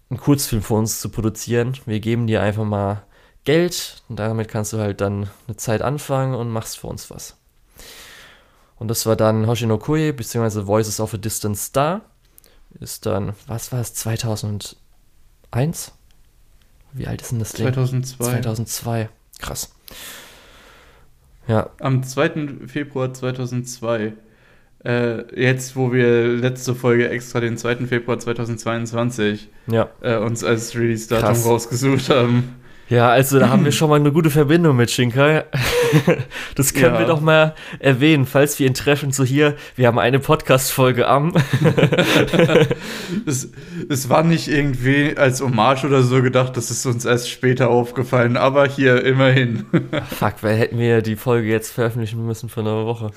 einen 0.10 0.20
Kurzfilm 0.20 0.62
für 0.62 0.76
uns 0.76 1.02
zu 1.02 1.10
produzieren? 1.10 1.74
Wir 1.86 2.00
geben 2.00 2.28
dir 2.28 2.42
einfach 2.42 2.64
mal 2.64 3.04
Geld 3.46 4.02
und 4.08 4.18
damit 4.18 4.48
kannst 4.48 4.74
du 4.74 4.80
halt 4.80 5.02
dann 5.02 5.30
eine 5.48 5.58
Zeit 5.58 5.82
anfangen 5.82 6.36
und 6.36 6.50
machst 6.50 6.78
für 6.78 6.88
uns 6.88 7.10
was. 7.10 7.38
Und 8.78 8.88
das 8.88 9.06
war 9.06 9.16
dann 9.16 9.48
Hoshinokoi, 9.48 10.12
beziehungsweise 10.12 10.68
Voices 10.68 11.00
of 11.00 11.14
a 11.14 11.18
Distant 11.18 11.58
Star. 11.58 12.02
Ist 12.80 13.06
dann, 13.06 13.34
was 13.48 13.72
war 13.72 13.80
es, 13.80 13.94
2001? 13.94 14.76
Wie 16.94 17.08
alt 17.08 17.22
ist 17.22 17.32
denn 17.32 17.40
das 17.40 17.54
Ding? 17.54 17.66
2002. 17.66 18.24
2002. 18.24 19.10
Krass. 19.40 19.74
Ja. 21.48 21.70
Am 21.80 22.04
2. 22.04 22.68
Februar 22.68 23.14
2002. 23.14 24.14
Äh, 24.86 25.42
jetzt, 25.42 25.76
wo 25.76 25.94
wir 25.94 26.28
letzte 26.28 26.76
Folge 26.76 27.10
extra 27.10 27.40
den 27.40 27.58
2. 27.58 27.88
Februar 27.88 28.20
2022 28.20 29.50
ja. 29.68 29.90
äh, 30.02 30.18
uns 30.18 30.44
als 30.44 30.76
Release-Datum 30.76 31.42
rausgesucht 31.44 32.10
haben. 32.10 32.56
Ja, 32.90 33.10
also 33.10 33.40
da 33.40 33.50
haben 33.50 33.64
wir 33.64 33.72
schon 33.72 33.90
mal 33.90 34.00
eine 34.00 34.12
gute 34.12 34.30
Verbindung 34.30 34.76
mit 34.76 34.92
Shinkai. 34.92 35.46
Das 36.56 36.74
können 36.74 36.96
ja. 36.96 37.00
wir 37.00 37.06
doch 37.06 37.22
mal 37.22 37.54
erwähnen, 37.78 38.26
falls 38.26 38.58
wir 38.58 38.66
ihn 38.66 38.74
treffen, 38.74 39.12
so 39.12 39.24
hier, 39.24 39.56
wir 39.76 39.86
haben 39.88 40.00
eine 40.00 40.18
Podcast-Folge 40.20 41.08
am. 41.08 41.34
es, 43.28 43.52
es 43.90 44.10
war 44.10 44.24
nicht 44.24 44.48
irgendwie 44.48 45.16
als 45.16 45.42
Hommage 45.42 45.86
oder 45.86 46.02
so 46.02 46.24
gedacht, 46.24 46.58
das 46.58 46.72
ist 46.72 46.88
uns 46.88 47.06
erst 47.06 47.30
später 47.30 47.70
aufgefallen, 47.70 48.38
aber 48.38 48.68
hier 48.68 49.06
immerhin. 49.06 49.66
Fuck, 50.18 50.42
weil 50.42 50.58
hätten 50.58 50.80
wir 50.80 51.04
die 51.04 51.16
Folge 51.16 51.48
jetzt 51.48 51.72
veröffentlichen 51.72 52.26
müssen 52.26 52.50
für 52.50 52.62
eine 52.62 52.86
Woche. 52.86 53.12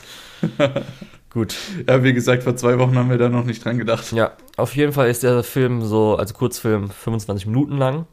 Gut. 1.31 1.55
Ja, 1.89 2.03
wie 2.03 2.13
gesagt, 2.13 2.45
vor 2.45 2.57
zwei 2.57 2.79
Wochen 2.79 2.97
haben 2.97 3.11
wir 3.11 3.19
da 3.19 3.29
noch 3.29 3.45
nicht 3.45 3.65
dran 3.65 3.79
gedacht. 3.79 4.13
Ja, 4.13 4.33
auf 4.57 4.77
jeden 4.77 4.93
Fall 4.93 5.09
ist 5.09 5.23
der 5.23 5.43
Film 5.43 5.83
so, 5.83 6.17
also 6.17 6.35
Kurzfilm, 6.35 6.91
25 6.91 7.47
Minuten 7.47 7.77
lang. 7.79 8.07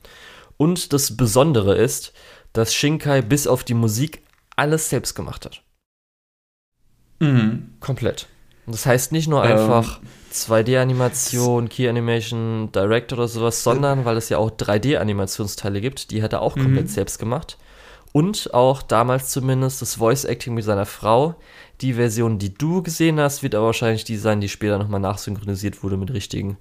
Und 0.58 0.94
das 0.94 1.18
Besondere 1.18 1.76
ist, 1.76 2.14
dass 2.54 2.74
Shinkai 2.74 3.22
bis 3.22 3.48
auf 3.48 3.64
die 3.64 3.74
Musik 3.74 4.24
alles 4.56 4.90
selbst 4.90 5.16
gemacht 5.16 5.46
hat. 5.46 5.64
Mhm. 7.20 7.74
Komplett. 7.80 8.28
Und 8.66 8.74
das 8.74 8.86
heißt 8.86 9.12
nicht 9.12 9.28
nur 9.28 9.44
ähm. 9.44 9.52
einfach 9.52 10.00
2D-Animation, 10.32 11.70
Key 11.70 11.88
Animation, 11.88 12.72
Direct 12.72 13.14
oder 13.14 13.28
sowas, 13.28 13.64
sondern 13.64 14.06
weil 14.06 14.18
es 14.18 14.30
ja 14.30 14.38
auch 14.38 14.52
3D-Animationsteile 14.52 15.82
gibt, 15.82 16.12
die 16.12 16.24
hat 16.24 16.34
er 16.34 16.42
auch 16.42 16.54
komplett 16.54 16.86
mhm. 16.86 16.90
selbst 16.90 17.20
gemacht. 17.20 17.58
Und 18.14 18.54
auch 18.54 18.84
damals 18.84 19.30
zumindest 19.30 19.82
das 19.82 19.96
Voice-Acting 19.96 20.54
mit 20.54 20.64
seiner 20.64 20.86
Frau. 20.86 21.36
Die 21.82 21.96
Version, 21.96 22.38
die 22.38 22.54
du 22.54 22.84
gesehen 22.84 23.20
hast, 23.20 23.42
wird 23.42 23.56
aber 23.56 23.66
wahrscheinlich 23.66 24.04
die 24.04 24.18
sein, 24.18 24.40
die 24.40 24.50
später 24.50 24.78
nochmal 24.78 25.00
nachsynchronisiert 25.00 25.84
wurde 25.84 25.98
mit 25.98 26.14
richtigen 26.14 26.58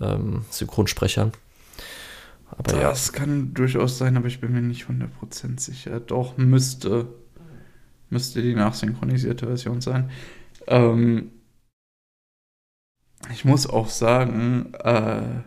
ähm, 0.00 0.44
Synchronsprechern. 0.50 1.32
Aber 2.48 2.62
das 2.62 3.08
ja. 3.08 3.12
kann 3.12 3.54
durchaus 3.54 3.98
sein, 3.98 4.16
aber 4.16 4.26
ich 4.26 4.40
bin 4.40 4.52
mir 4.52 4.62
nicht 4.62 4.86
100% 4.86 5.60
sicher. 5.60 6.00
Doch, 6.00 6.36
müsste, 6.36 7.08
müsste 8.08 8.42
die 8.42 8.54
nachsynchronisierte 8.54 9.46
Version 9.46 9.80
sein. 9.80 10.10
Ähm, 10.68 11.32
ich 13.32 13.44
muss 13.44 13.68
auch 13.68 13.88
sagen, 13.88 14.72
äh, 14.74 15.42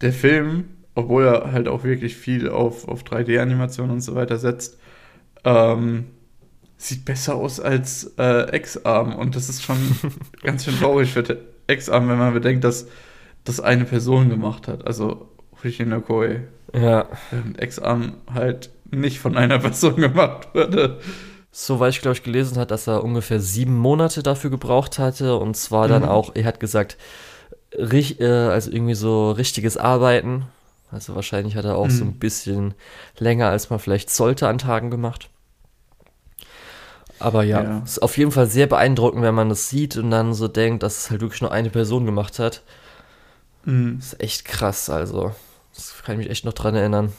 der 0.00 0.12
Film, 0.12 0.68
obwohl 0.94 1.24
er 1.24 1.52
halt 1.52 1.68
auch 1.68 1.84
wirklich 1.84 2.16
viel 2.16 2.48
auf, 2.48 2.86
auf 2.86 3.04
3D-Animation 3.04 3.90
und 3.90 4.00
so 4.00 4.14
weiter 4.14 4.38
setzt, 4.38 4.78
ähm, 5.44 6.06
sieht 6.76 7.04
besser 7.04 7.36
aus 7.36 7.60
als 7.60 8.14
äh, 8.18 8.54
X-Arm. 8.56 9.14
Und 9.14 9.36
das 9.36 9.48
ist 9.48 9.62
schon 9.62 9.78
ganz 10.42 10.64
schön 10.64 10.76
traurig 10.76 11.12
für 11.12 11.24
X-Arm, 11.66 12.08
wenn 12.08 12.18
man 12.18 12.34
bedenkt, 12.34 12.64
dass 12.64 12.86
das 13.44 13.60
eine 13.60 13.84
Person 13.84 14.30
gemacht 14.30 14.68
hat. 14.68 14.86
Also 14.86 15.28
Koi. 16.06 16.40
Ja. 16.74 17.06
Während 17.30 17.58
Ex-Arm 17.58 18.14
halt 18.32 18.70
nicht 18.90 19.18
von 19.18 19.36
einer 19.36 19.58
Person 19.60 19.96
gemacht 19.96 20.54
wurde. 20.54 21.00
Soweit 21.52 21.94
ich, 21.94 22.02
glaube 22.02 22.16
ich, 22.16 22.22
gelesen 22.22 22.58
hat, 22.58 22.70
dass 22.70 22.86
er 22.86 23.04
ungefähr 23.04 23.40
sieben 23.40 23.76
Monate 23.76 24.22
dafür 24.22 24.50
gebraucht 24.50 24.98
hatte. 24.98 25.36
Und 25.36 25.56
zwar 25.56 25.88
dann 25.88 26.02
mhm. 26.02 26.08
auch, 26.08 26.32
er 26.34 26.44
hat 26.44 26.60
gesagt, 26.60 26.96
rich, 27.76 28.20
äh, 28.20 28.26
also 28.26 28.70
irgendwie 28.70 28.94
so 28.94 29.30
richtiges 29.30 29.76
Arbeiten. 29.76 30.46
Also 30.90 31.14
wahrscheinlich 31.14 31.56
hat 31.56 31.64
er 31.64 31.76
auch 31.76 31.86
mhm. 31.86 31.90
so 31.90 32.04
ein 32.04 32.18
bisschen 32.18 32.74
länger, 33.18 33.48
als 33.48 33.70
man 33.70 33.78
vielleicht 33.78 34.10
sollte, 34.10 34.48
an 34.48 34.58
Tagen 34.58 34.90
gemacht. 34.90 35.28
Aber 37.20 37.44
ja, 37.44 37.62
ja, 37.62 37.82
ist 37.84 38.02
auf 38.02 38.18
jeden 38.18 38.32
Fall 38.32 38.46
sehr 38.46 38.66
beeindruckend, 38.66 39.22
wenn 39.22 39.34
man 39.34 39.48
das 39.48 39.68
sieht 39.68 39.96
und 39.96 40.10
dann 40.10 40.34
so 40.34 40.48
denkt, 40.48 40.82
dass 40.82 40.98
es 40.98 41.10
halt 41.10 41.20
wirklich 41.20 41.40
nur 41.40 41.52
eine 41.52 41.70
Person 41.70 42.04
gemacht 42.06 42.38
hat. 42.38 42.62
Mhm. 43.64 43.96
Das 43.98 44.12
ist 44.12 44.20
echt 44.20 44.44
krass, 44.44 44.90
also. 44.90 45.34
Das 45.74 46.02
kann 46.04 46.14
ich 46.14 46.18
mich 46.26 46.30
echt 46.30 46.44
noch 46.44 46.52
dran 46.52 46.74
erinnern. 46.74 47.12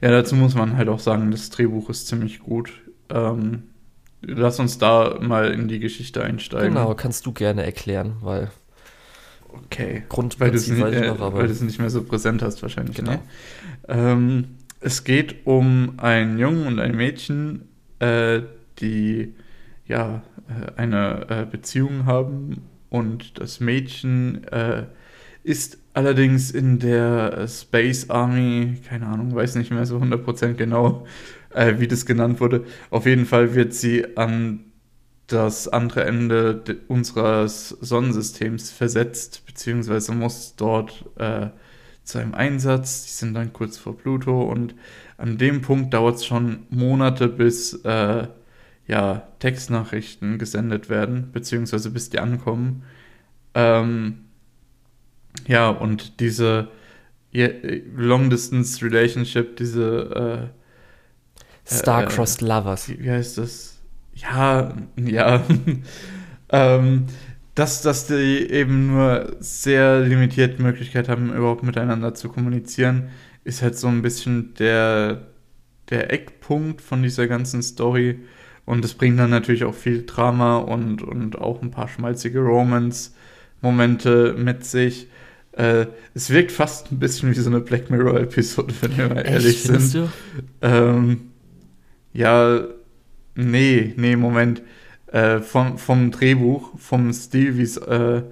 Ja, 0.00 0.10
dazu 0.10 0.34
muss 0.34 0.54
man 0.54 0.76
halt 0.76 0.88
auch 0.88 1.00
sagen, 1.00 1.30
das 1.30 1.50
Drehbuch 1.50 1.90
ist 1.90 2.06
ziemlich 2.06 2.40
gut. 2.40 2.72
Ähm, 3.10 3.64
lass 4.22 4.58
uns 4.60 4.78
da 4.78 5.18
mal 5.20 5.52
in 5.52 5.68
die 5.68 5.80
Geschichte 5.80 6.22
einsteigen. 6.22 6.74
Genau, 6.74 6.94
kannst 6.94 7.26
du 7.26 7.32
gerne 7.32 7.64
erklären, 7.64 8.16
weil. 8.20 8.50
Okay. 9.48 10.04
Grundprinzip 10.08 10.40
weil 10.40 10.50
du 10.50 10.56
es 10.56 10.68
nicht, 10.68 11.60
äh, 11.60 11.64
nicht, 11.64 11.78
mehr 11.78 11.90
so 11.90 12.02
präsent 12.04 12.42
hast, 12.42 12.62
wahrscheinlich. 12.62 12.96
Genau. 12.96 13.12
Ne? 13.12 13.20
Ähm, 13.88 14.56
es 14.80 15.04
geht 15.04 15.46
um 15.46 15.94
einen 15.98 16.38
Jungen 16.38 16.66
und 16.66 16.78
ein 16.78 16.94
Mädchen, 16.94 17.68
äh, 17.98 18.42
die 18.78 19.34
ja 19.86 20.22
äh, 20.48 20.78
eine 20.78 21.26
äh, 21.30 21.46
Beziehung 21.50 22.04
haben 22.04 22.62
und 22.88 23.38
das 23.38 23.60
Mädchen 23.60 24.44
äh, 24.44 24.84
ist 25.42 25.78
allerdings 25.94 26.50
in 26.50 26.78
der 26.78 27.46
Space 27.48 28.10
Army, 28.10 28.76
keine 28.88 29.06
Ahnung, 29.06 29.34
weiß 29.34 29.54
nicht 29.56 29.70
mehr 29.70 29.86
so 29.86 29.98
100% 29.98 30.54
genau, 30.54 31.06
äh, 31.54 31.74
wie 31.78 31.88
das 31.88 32.04
genannt 32.04 32.40
wurde. 32.40 32.64
Auf 32.90 33.06
jeden 33.06 33.26
Fall 33.26 33.54
wird 33.54 33.72
sie 33.72 34.16
an 34.16 34.60
das 35.26 35.68
andere 35.68 36.04
Ende 36.04 36.62
unseres 36.88 37.70
Sonnensystems 37.70 38.70
versetzt, 38.70 39.44
beziehungsweise 39.46 40.12
muss 40.12 40.54
dort 40.56 41.04
äh, 41.16 41.48
zu 42.04 42.18
einem 42.18 42.34
Einsatz. 42.34 43.04
Die 43.06 43.12
sind 43.12 43.34
dann 43.34 43.52
kurz 43.52 43.78
vor 43.78 43.96
Pluto 43.96 44.42
und 44.42 44.74
an 45.16 45.38
dem 45.38 45.62
Punkt 45.62 45.94
dauert 45.94 46.16
es 46.16 46.26
schon 46.26 46.66
Monate, 46.70 47.28
bis 47.28 47.74
äh, 47.84 48.28
ja, 48.86 49.26
Textnachrichten 49.38 50.38
gesendet 50.38 50.88
werden, 50.88 51.30
beziehungsweise 51.32 51.90
bis 51.90 52.10
die 52.10 52.18
ankommen. 52.18 52.84
Ähm, 53.54 54.26
ja, 55.46 55.68
und 55.68 56.20
diese 56.20 56.68
Long-Distance 57.32 58.84
Relationship, 58.84 59.56
diese 59.56 60.50
äh, 61.66 61.74
Star-Crossed 61.74 62.42
äh, 62.42 62.46
Lovers. 62.46 62.88
Wie, 62.88 63.10
heißt 63.10 63.38
das? 63.38 63.78
Ja, 64.14 64.74
ja. 64.96 65.44
ähm, 66.50 67.06
dass, 67.54 67.82
dass 67.82 68.06
die 68.06 68.50
eben 68.50 68.88
nur 68.88 69.36
sehr 69.40 70.00
limitierte 70.00 70.62
Möglichkeit 70.62 71.08
haben, 71.08 71.34
überhaupt 71.34 71.62
miteinander 71.62 72.14
zu 72.14 72.28
kommunizieren, 72.28 73.08
ist 73.44 73.62
halt 73.62 73.76
so 73.78 73.88
ein 73.88 74.02
bisschen 74.02 74.54
der, 74.54 75.26
der 75.90 76.12
Eckpunkt 76.12 76.80
von 76.80 77.02
dieser 77.02 77.26
ganzen 77.26 77.62
Story. 77.62 78.20
Und 78.66 78.84
es 78.84 78.92
bringt 78.94 79.18
dann 79.18 79.30
natürlich 79.30 79.64
auch 79.64 79.74
viel 79.74 80.04
Drama 80.04 80.58
und, 80.58 81.00
und 81.02 81.38
auch 81.38 81.62
ein 81.62 81.70
paar 81.70 81.88
schmalzige 81.88 82.40
Romance-Momente 82.40 84.34
mit 84.36 84.64
sich. 84.64 85.06
Äh, 85.52 85.86
es 86.14 86.30
wirkt 86.30 86.52
fast 86.52 86.92
ein 86.92 86.98
bisschen 86.98 87.30
wie 87.30 87.34
so 87.40 87.48
eine 87.48 87.60
Black 87.60 87.88
Mirror-Episode, 87.90 88.74
wenn 88.80 88.96
wir 88.96 89.08
mal 89.08 89.18
Echt, 89.18 89.30
ehrlich 89.30 89.62
sind. 89.62 89.94
du? 89.94 90.08
Ähm, 90.60 91.20
ja, 92.12 92.60
nee, 93.34 93.94
nee, 93.96 94.16
Moment. 94.16 94.62
Äh, 95.12 95.38
vom, 95.38 95.78
vom 95.78 96.10
Drehbuch, 96.10 96.72
vom 96.78 97.12
Stil, 97.12 97.56
wie 97.56 97.62
es 97.62 97.76
äh, 97.76 98.22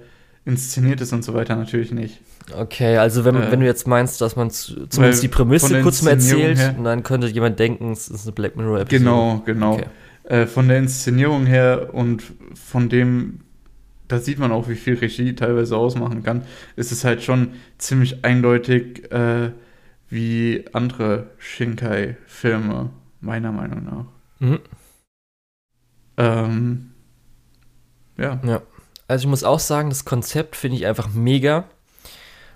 inszeniert 0.43 1.01
ist 1.01 1.13
und 1.13 1.23
so 1.23 1.33
weiter, 1.33 1.55
natürlich 1.55 1.91
nicht. 1.91 2.19
Okay, 2.55 2.97
also 2.97 3.25
wenn, 3.25 3.35
Äh, 3.37 3.51
wenn 3.51 3.61
du 3.61 3.65
jetzt 3.65 3.87
meinst, 3.87 4.21
dass 4.21 4.35
man 4.35 4.51
zu, 4.51 4.85
zumindest 4.87 5.23
die 5.23 5.29
Prämisse 5.29 5.81
kurz 5.81 6.03
mal 6.03 6.11
erzählt, 6.11 6.57
her- 6.59 6.75
dann 6.83 7.01
könnte 7.01 7.27
jemand 7.27 7.57
denken, 7.57 7.91
es 7.93 8.07
ist 8.09 8.25
eine 8.25 8.33
Black 8.33 8.55
Mirror-Episode. 8.55 8.99
Genau, 8.99 9.41
genau. 9.45 9.73
Okay. 9.75 9.85
Äh, 10.27 10.47
von 10.47 10.67
der 10.67 10.79
Inszenierung 10.79 11.45
her 11.45 11.93
und 11.93 12.23
von 12.55 12.89
dem, 12.89 13.41
da 14.07 14.19
sieht 14.19 14.39
man 14.39 14.51
auch, 14.51 14.67
wie 14.67 14.75
viel 14.75 14.95
Regie 14.95 15.35
teilweise 15.35 15.77
ausmachen 15.77 16.23
kann, 16.23 16.43
ist 16.75 16.91
es 16.91 17.03
halt 17.03 17.21
schon 17.23 17.53
ziemlich 17.77 18.25
eindeutig 18.25 19.11
äh, 19.11 19.51
wie 20.09 20.65
andere 20.73 21.31
Shinkai-Filme, 21.37 22.89
meiner 23.21 23.51
Meinung 23.51 23.83
nach. 23.85 24.05
Mhm. 24.39 24.59
Ähm, 26.17 26.91
ja. 28.17 28.39
Also 29.07 29.23
ich 29.25 29.29
muss 29.29 29.43
auch 29.43 29.59
sagen, 29.59 29.89
das 29.89 30.05
Konzept 30.05 30.55
finde 30.55 30.77
ich 30.77 30.85
einfach 30.87 31.09
mega. 31.13 31.65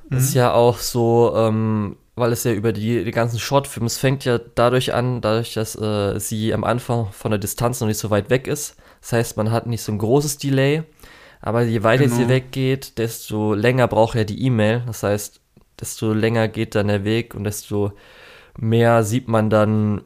Das 0.10 0.24
ist 0.24 0.34
Mhm. 0.34 0.40
ja 0.40 0.54
auch 0.54 0.80
so, 0.80 1.34
ähm, 1.36 1.98
weil 2.20 2.32
es 2.32 2.44
ja 2.44 2.52
über 2.52 2.74
die, 2.74 3.04
die 3.04 3.12
ganzen 3.12 3.40
Shortfilme, 3.40 3.88
es 3.88 3.98
fängt 3.98 4.26
ja 4.26 4.40
dadurch 4.56 4.94
an, 4.94 5.22
dadurch, 5.22 5.54
dass 5.54 5.76
äh, 5.76 6.20
sie 6.20 6.54
am 6.54 6.64
Anfang 6.64 7.12
von 7.12 7.32
der 7.32 7.40
Distanz 7.40 7.80
noch 7.80 7.88
nicht 7.88 7.98
so 7.98 8.10
weit 8.10 8.30
weg 8.30 8.48
ist. 8.48 8.76
Das 9.02 9.14
heißt, 9.14 9.38
man 9.38 9.52
hat 9.52 9.68
nicht 9.68 9.82
so 9.82 9.92
ein 9.92 9.98
großes 9.98 10.38
Delay, 10.38 10.84
aber 11.42 11.64
je 11.64 11.84
weiter 11.84 12.04
Genau. 12.06 12.16
sie 12.16 12.30
weggeht, 12.30 12.98
desto 12.98 13.54
länger 13.54 13.88
braucht 13.88 14.16
er 14.16 14.26
die 14.26 14.44
E-Mail. 14.44 14.84
Das 14.88 15.04
heißt, 15.04 15.40
desto 15.80 16.14
länger 16.14 16.48
geht 16.48 16.76
dann 16.76 16.88
der 16.88 17.04
Weg 17.06 17.34
und 17.36 17.46
desto 17.46 17.94
mehr 18.58 19.04
sieht 19.04 19.28
man 19.28 19.50
dann, 19.50 20.02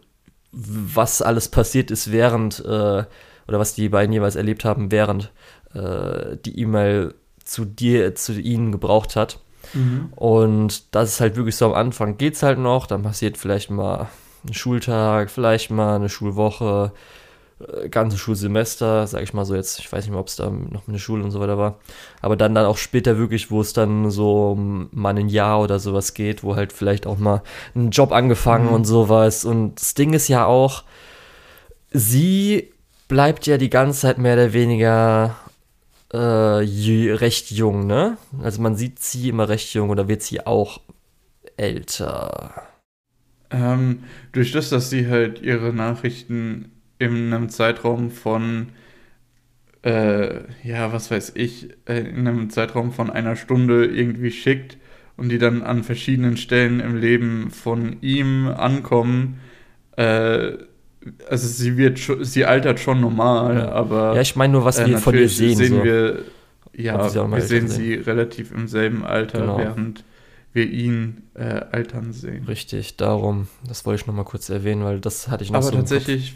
was 0.52 1.22
alles 1.22 1.48
passiert 1.50 1.90
ist 1.90 2.12
während, 2.12 2.60
äh, 2.60 3.04
oder 3.48 3.60
was 3.60 3.74
die 3.74 3.90
beiden 3.90 4.14
jeweils 4.14 4.36
erlebt 4.36 4.64
haben, 4.66 4.92
während 4.92 5.32
äh, 5.74 6.38
die 6.46 6.60
E-Mail 6.60 7.16
zu 7.44 7.66
dir, 7.66 8.14
zu 8.16 8.40
ihnen 8.40 8.72
gebraucht 8.72 9.16
hat. 9.16 9.40
Mhm. 9.74 10.10
Und 10.16 10.96
das 10.96 11.10
ist 11.14 11.22
halt 11.22 11.36
wirklich 11.36 11.56
so 11.56 11.66
am 11.68 11.74
Anfang 11.74 12.18
geht's 12.18 12.44
halt 12.44 12.60
noch, 12.60 12.88
dann 12.88 13.04
passiert 13.04 13.38
vielleicht 13.38 13.70
mal 13.72 14.08
ein 14.48 14.54
Schultag, 14.54 15.30
vielleicht 15.32 15.72
mal 15.72 15.96
eine 15.96 16.10
Schulwoche, 16.10 16.92
äh, 17.84 17.88
ganze 17.90 18.18
Schulsemester, 18.18 19.08
sag 19.08 19.22
ich 19.24 19.34
mal 19.34 19.46
so 19.46 19.56
jetzt, 19.56 19.80
ich 19.80 19.92
weiß 19.92 20.04
nicht 20.04 20.12
mehr, 20.12 20.20
ob 20.20 20.28
es 20.28 20.36
da 20.36 20.50
noch 20.50 20.82
der 20.88 20.98
Schule 20.98 21.24
und 21.24 21.32
so 21.32 21.40
weiter 21.40 21.58
war, 21.58 21.80
aber 22.22 22.36
dann 22.36 22.54
dann 22.54 22.66
auch 22.66 22.78
später 22.78 23.18
wirklich, 23.18 23.52
wo 23.52 23.62
es 23.62 23.72
dann 23.74 24.12
so 24.12 24.56
mal 24.58 25.18
ein 25.18 25.30
Jahr 25.30 25.62
oder 25.62 25.80
sowas 25.80 26.14
geht, 26.14 26.44
wo 26.44 26.56
halt 26.56 26.74
vielleicht 26.74 27.08
auch 27.08 27.18
mal 27.18 27.42
ein 27.76 27.92
Job 27.92 28.12
angefangen 28.12 28.68
Mhm. 28.68 28.74
und 28.74 28.86
sowas 28.86 29.46
und 29.46 29.80
das 29.80 29.94
Ding 29.94 30.14
ist 30.14 30.28
ja 30.28 30.46
auch, 30.46 30.84
sie 31.92 32.72
bleibt 33.08 33.46
ja 33.46 33.58
die 33.58 33.70
ganze 33.70 34.02
Zeit 34.02 34.18
mehr 34.18 34.34
oder 34.34 34.54
weniger 34.54 35.36
äh, 36.14 37.12
recht 37.14 37.52
jung, 37.52 37.88
ne? 37.88 38.18
Also 38.42 38.62
man 38.62 38.76
sieht 38.76 39.00
sie 39.00 39.30
immer 39.30 39.50
recht 39.50 39.74
jung 39.74 39.90
oder 39.90 40.08
wird 40.08 40.22
sie 40.22 40.46
auch 40.46 40.82
älter. 41.58 42.64
Ähm, 43.52 44.04
durch 44.32 44.52
das, 44.52 44.70
dass 44.70 44.90
sie 44.90 45.08
halt 45.08 45.42
ihre 45.42 45.74
Nachrichten 45.74 46.72
in 47.00 47.34
einem 47.34 47.50
Zeitraum 47.50 48.12
von, 48.12 48.70
äh, 49.84 50.42
ja, 50.64 50.94
was 50.94 51.12
weiß 51.12 51.34
ich, 51.36 51.70
äh, 51.86 52.00
in 52.00 52.28
einem 52.28 52.50
Zeitraum 52.50 52.92
von 52.92 53.10
einer 53.10 53.36
Stunde 53.36 53.86
irgendwie 53.86 54.32
schickt 54.32 54.78
und 55.18 55.30
die 55.30 55.38
dann 55.40 55.62
an 55.62 55.84
verschiedenen 55.84 56.38
Stellen 56.38 56.80
im 56.80 56.96
Leben 56.96 57.52
von 57.52 58.02
ihm 58.02 58.48
ankommen, 58.48 59.40
äh, 59.98 60.54
also 61.30 61.48
sie 61.48 61.78
wird 61.78 62.00
schon, 62.00 62.24
sie 62.24 62.46
altert 62.46 62.80
schon 62.80 63.02
normal, 63.02 63.58
Ja. 63.58 63.72
aber 63.72 64.16
Ja, 64.16 64.22
ich 64.22 64.36
meine 64.36 64.54
nur, 64.54 64.66
was 64.66 64.80
äh, 64.80 64.88
wir 64.88 64.98
von 64.98 65.16
ihr 65.16 65.30
sehen. 65.30 65.58
sehen 65.58 65.78
so. 65.78 65.84
wir, 65.84 66.20
ja, 66.76 66.98
mal 66.98 67.14
wir 67.14 67.24
älter 67.36 67.42
sehen 67.48 67.68
sie 67.68 67.94
relativ 67.96 68.52
im 68.52 68.68
selben 68.68 69.04
Alter, 69.06 69.40
Genau. 69.42 69.58
während 69.58 70.04
wir 70.54 70.70
ihn 70.70 71.24
äh, 71.34 71.44
altern 71.72 72.14
sehen. 72.14 72.46
Richtig, 72.46 72.98
darum. 72.98 73.48
Das 73.68 73.86
wollte 73.86 74.02
ich 74.02 74.08
nochmal 74.08 74.26
kurz 74.26 74.50
erwähnen, 74.50 74.84
weil 74.84 75.00
das 75.00 75.28
hatte 75.28 75.44
ich 75.44 75.50
noch 75.52 75.58
Aber 75.58 75.66
so 75.68 75.76
tatsächlich, 75.76 76.36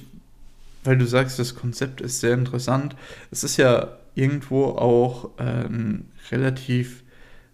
weil 0.84 0.98
du 0.98 1.06
sagst, 1.06 1.38
das 1.40 1.56
Konzept 1.56 2.02
ist 2.02 2.20
sehr 2.20 2.34
interessant. 2.34 2.96
Es 3.32 3.44
ist 3.44 3.58
ja 3.58 3.90
irgendwo 4.16 4.66
auch 4.66 5.30
äh, 5.38 5.44
ein 5.66 6.06
relativ 6.32 7.04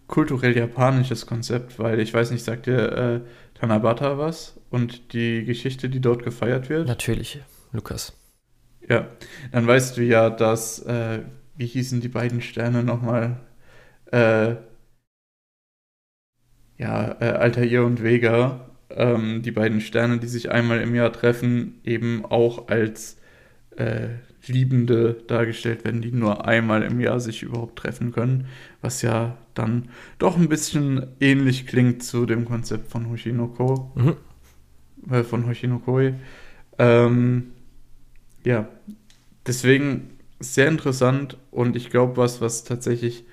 kulturell 0.08 0.56
japanisches 0.56 1.26
Konzept, 1.26 1.80
weil 1.80 2.00
ich 2.00 2.14
weiß 2.14 2.32
nicht, 2.32 2.44
sagt 2.44 2.66
dir 2.68 2.92
äh, 2.92 3.20
Tanabata 3.60 4.18
was 4.18 4.56
und 4.74 5.14
die 5.14 5.46
Geschichte, 5.46 5.88
die 5.88 6.02
dort 6.02 6.24
gefeiert 6.24 6.68
wird? 6.68 6.88
Natürlich, 6.88 7.40
Lukas. 7.72 8.14
Ja, 8.90 9.08
dann 9.52 9.68
weißt 9.68 9.96
du 9.96 10.02
ja, 10.02 10.32
dass, 10.32 10.80
äh, 10.80 11.20
wie 11.56 11.68
hießen 11.68 12.02
die 12.02 12.08
beiden 12.08 12.42
Sterne 12.42 12.84
nochmal? 12.84 13.40
Äh, 14.12 14.56
ja, 16.78 17.16
äh, 17.22 17.26
Altair 17.26 17.86
und 17.86 18.02
Vega, 18.02 18.72
ähm, 18.90 19.44
die 19.44 19.52
beiden 19.52 19.80
Sterne, 19.80 20.18
die 20.18 20.28
sich 20.28 20.52
einmal 20.52 20.82
im 20.82 20.96
Jahr 20.96 21.14
treffen, 21.14 21.80
eben 21.84 22.26
auch 22.26 22.68
als 22.68 23.18
äh, 23.78 24.08
Liebende 24.48 25.14
dargestellt 25.28 25.86
werden, 25.86 26.02
die 26.02 26.12
nur 26.12 26.48
einmal 26.48 26.82
im 26.82 27.00
Jahr 27.00 27.20
sich 27.20 27.44
überhaupt 27.44 27.78
treffen 27.78 28.12
können, 28.12 28.48
was 28.82 29.04
ja 29.04 29.38
dann 29.54 29.90
doch 30.18 30.36
ein 30.36 30.50
bisschen 30.50 31.08
ähnlich 31.20 31.68
klingt 31.68 32.04
zu 32.04 32.26
dem 32.26 32.46
Konzept 32.46 32.92
von 32.92 33.10
Hoshinoko 33.10 33.92
Mhm. 33.96 34.18
Äh, 35.10 35.24
von 35.24 35.48
Hoshinokoi. 35.48 36.14
Ähm, 36.78 37.54
ja, 38.44 38.68
deswegen 39.46 40.18
sehr 40.40 40.68
interessant 40.68 41.38
und 41.52 41.76
ich 41.76 41.90
glaube, 41.90 42.18
was, 42.18 42.42
was 42.42 42.64
tatsächlich 42.64 43.26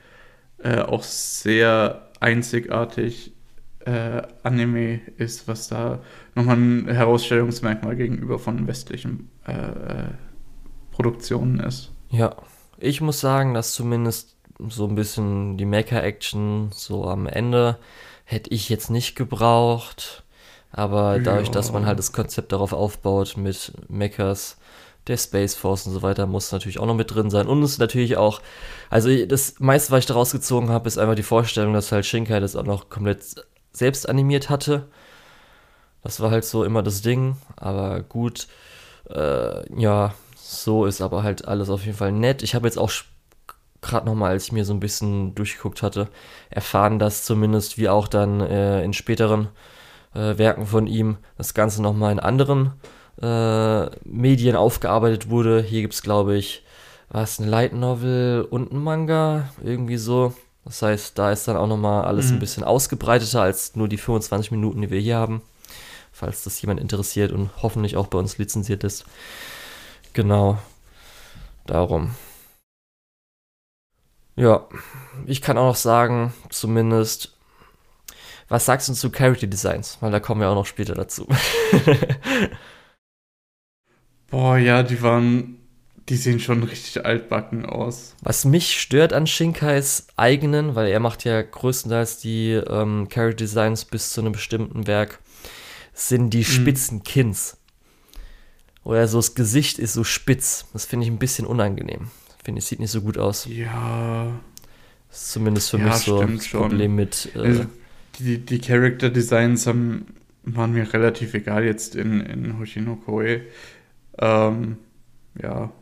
äh, 0.59 0.80
auch 0.80 1.02
sehr 1.02 2.09
einzigartig 2.20 3.33
äh, 3.80 4.22
Anime 4.42 5.00
ist, 5.16 5.48
was 5.48 5.68
da 5.68 6.00
nochmal 6.35 6.56
ein 6.56 6.88
Herausstellungsmerkmal 6.88 7.96
gegenüber 7.96 8.38
von 8.38 8.66
westlichen 8.66 9.30
äh, 9.46 10.12
Produktionen 10.90 11.61
ist. 11.61 11.90
Ja, 12.11 12.37
ich 12.78 13.00
muss 13.00 13.20
sagen, 13.20 13.54
dass 13.54 13.72
zumindest 13.72 14.37
so 14.68 14.87
ein 14.87 14.94
bisschen 14.94 15.56
die 15.56 15.64
Mecha-Action 15.64 16.70
so 16.72 17.04
am 17.04 17.26
Ende 17.26 17.78
hätte 18.24 18.50
ich 18.50 18.68
jetzt 18.68 18.90
nicht 18.90 19.16
gebraucht. 19.16 20.24
Aber 20.72 21.18
dadurch, 21.18 21.48
Ja. 21.48 21.54
dass 21.54 21.72
man 21.72 21.87
halt 21.87 21.98
das 21.98 22.12
Konzept 22.12 22.52
darauf 22.52 22.72
aufbaut 22.72 23.37
mit 23.37 23.72
Mechas, 23.88 24.56
der 25.06 25.16
Space 25.16 25.54
Force 25.54 25.87
und 25.87 25.92
so 25.94 26.02
weiter, 26.02 26.26
muss 26.26 26.52
natürlich 26.52 26.78
auch 26.78 26.87
noch 26.87 26.94
mit 26.94 27.12
drin 27.12 27.30
sein. 27.30 27.48
Und 27.48 27.62
es 27.62 27.72
ist 27.72 27.78
natürlich 27.78 28.16
auch, 28.16 28.40
also 28.90 29.09
das 29.26 29.54
meiste, 29.59 29.90
was 29.92 30.00
ich 30.00 30.06
daraus 30.06 30.30
gezogen 30.30 30.68
habe, 30.70 30.87
ist 30.87 30.98
einfach 30.98 31.14
die 31.16 31.22
Vorstellung, 31.22 31.72
dass 31.72 31.90
halt 31.90 32.06
Shinkai 32.06 32.38
das 32.38 32.54
auch 32.54 32.64
noch 32.64 32.90
komplett 32.90 33.24
selbst 33.72 34.09
animiert 34.09 34.50
hatte. 34.50 34.87
Das 36.02 36.20
war 36.20 36.30
halt 36.30 36.44
so 36.44 36.64
immer 36.64 36.83
das 36.83 37.02
Ding. 37.02 37.37
Aber 37.56 38.00
gut, 38.02 38.46
äh, 39.09 39.80
ja, 39.80 40.14
so 40.37 40.85
ist 40.87 41.00
aber 41.00 41.22
halt 41.22 41.48
alles 41.48 41.70
auf 41.70 41.85
jeden 41.85 41.96
Fall 41.96 42.12
nett. 42.12 42.42
Ich 42.42 42.54
habe 42.54 42.66
jetzt 42.66 42.78
auch 42.78 42.92
gerade 43.83 44.06
nochmal, 44.06 44.33
als 44.33 44.44
ich 44.44 44.52
mir 44.52 44.64
so 44.64 44.74
ein 44.74 44.80
bisschen 44.80 45.35
durchgeguckt 45.35 45.83
hatte, 45.83 46.09
erfahren, 46.50 46.98
dass 46.98 47.24
zumindest 47.24 47.78
wie 47.78 47.88
auch 47.88 48.06
dann 48.09 48.40
äh, 48.40 48.85
in 48.85 48.92
späteren 48.92 49.48
äh, 50.14 50.38
Werken 50.38 50.66
von 50.66 50.87
ihm 50.87 51.18
das 51.37 51.55
Ganze 51.55 51.83
nochmal 51.83 52.12
in 52.12 52.20
anderen 52.20 52.73
äh, 53.20 53.87
Medien 54.05 54.57
aufgearbeitet 54.57 55.29
wurde. 55.31 55.62
Hier 55.62 55.83
gibt 55.83 55.94
es, 55.94 56.03
glaube 56.03 56.37
ich, 56.37 56.64
was, 57.09 57.38
ein 57.38 57.49
Light 57.49 57.73
Novel 57.73 58.46
und 58.49 58.73
ein 58.73 58.79
Manga, 58.79 59.51
irgendwie 59.62 59.96
so. 59.96 60.35
Das 60.64 60.83
heißt, 60.83 61.18
da 61.18 61.33
ist 61.33 61.49
dann 61.49 61.57
auch 61.57 61.66
nochmal 61.66 62.05
alles 62.05 62.29
Mhm. 62.29 62.37
ein 62.37 62.38
bisschen 62.40 62.64
ausgebreiteter 62.64 63.42
als 63.42 63.75
nur 63.77 63.88
die 63.88 63.96
25 63.99 64.51
Minuten, 64.51 64.83
die 64.83 64.90
wir 64.90 65.01
hier 65.01 65.16
haben. 65.16 65.42
Falls 66.12 66.44
das 66.44 66.61
jemand 66.61 66.81
interessiert 66.81 67.33
und 67.33 67.51
hoffentlich 67.62 67.96
auch 67.96 68.07
bei 68.09 68.18
uns 68.18 68.37
lizenziert 68.38 68.85
ist. 68.85 69.05
Genau. 70.12 70.59
Darum. 71.66 72.11
Ja, 74.37 74.66
ich 75.27 75.42
kann 75.42 75.59
auch 75.59 75.68
noch 75.68 75.77
sagen, 75.77 76.33
zumindest, 76.51 77.37
was 78.50 78.66
sagst 78.66 78.88
du 78.90 78.92
zu 78.92 79.10
Character 79.10 79.46
Designs? 79.46 79.96
Weil 80.00 80.10
da 80.10 80.20
kommen 80.20 80.42
wir 80.42 80.50
auch 80.50 80.54
noch 80.54 80.66
später 80.66 80.94
dazu. 80.94 81.26
Boah, 84.30 84.58
ja, 84.58 84.82
die 84.82 85.02
waren, 85.02 85.58
die 86.08 86.16
sehen 86.16 86.38
schon 86.40 86.62
richtig 86.62 87.04
altbacken 87.04 87.64
aus. 87.66 88.14
Was 88.22 88.44
mich 88.44 88.80
stört 88.80 89.12
an 89.12 89.26
Shinkais 89.26 90.06
eigenen, 90.16 90.74
weil 90.74 90.88
er 90.88 91.00
macht 91.00 91.24
ja 91.24 91.42
größtenteils 91.42 92.18
die 92.18 92.52
ähm, 92.52 93.08
Character 93.08 93.36
Designs 93.44 93.84
bis 93.84 94.10
zu 94.10 94.20
einem 94.20 94.32
bestimmten 94.32 94.86
Werk, 94.86 95.18
sind 95.92 96.30
die 96.30 96.44
spitzen 96.44 97.02
Kins. 97.02 97.56
oder 98.84 99.06
so 99.08 99.18
das 99.18 99.34
Gesicht 99.34 99.78
ist 99.78 99.94
so 99.94 100.04
spitz. 100.04 100.66
Das 100.72 100.84
finde 100.84 101.06
ich 101.06 101.10
ein 101.12 101.18
bisschen 101.18 101.46
unangenehm. 101.46 102.10
Finde 102.42 102.60
ich, 102.60 102.66
sieht 102.66 102.80
nicht 102.80 102.90
so 102.92 103.02
gut 103.02 103.18
aus. 103.18 103.46
Ja. 103.46 104.32
Das 105.08 105.22
ist 105.22 105.32
zumindest 105.32 105.70
für 105.70 105.78
Ja, 105.78 105.86
mich 105.86 105.94
so 105.96 106.20
ein 106.20 106.26
stimmt 106.28 106.44
schon. 106.44 106.60
Problem 106.62 106.94
mit. 106.94 107.30
Äh, 107.34 107.38
Also, 107.40 107.66
die, 108.24 108.38
die 108.38 108.61
Character 108.61 109.11
Designs 109.11 109.66
haben, 109.66 110.06
waren 110.44 110.72
mir 110.72 110.92
relativ 110.92 111.35
egal 111.35 111.64
jetzt 111.64 111.94
in, 111.96 112.20
in 112.20 112.59
Hoshino 112.59 112.96
Koe. 112.96 113.42
Ähm, 114.18 114.76
ja. 115.40 115.72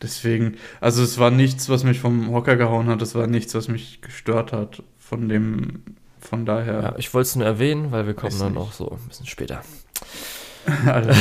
Deswegen, 0.00 0.56
also 0.80 1.02
es 1.02 1.18
war 1.18 1.30
nichts, 1.32 1.68
was 1.68 1.82
mich 1.82 1.98
vom 1.98 2.30
Hocker 2.30 2.56
gehauen 2.56 2.86
hat, 2.86 3.02
es 3.02 3.16
war 3.16 3.26
nichts, 3.26 3.54
was 3.54 3.66
mich 3.68 4.00
gestört 4.00 4.52
hat. 4.52 4.82
Von 4.96 5.28
dem, 5.28 5.82
von 6.20 6.46
daher. 6.46 6.82
ja, 6.82 6.94
ich 6.98 7.12
wollte 7.14 7.28
es 7.28 7.36
nur 7.36 7.46
erwähnen, 7.46 7.90
weil 7.90 8.06
wir 8.06 8.14
kommen 8.14 8.32
Weiß 8.32 8.38
dann 8.38 8.52
nicht. 8.52 8.60
noch 8.60 8.72
so 8.72 8.90
ein 8.90 9.08
bisschen 9.08 9.26
später. 9.26 9.62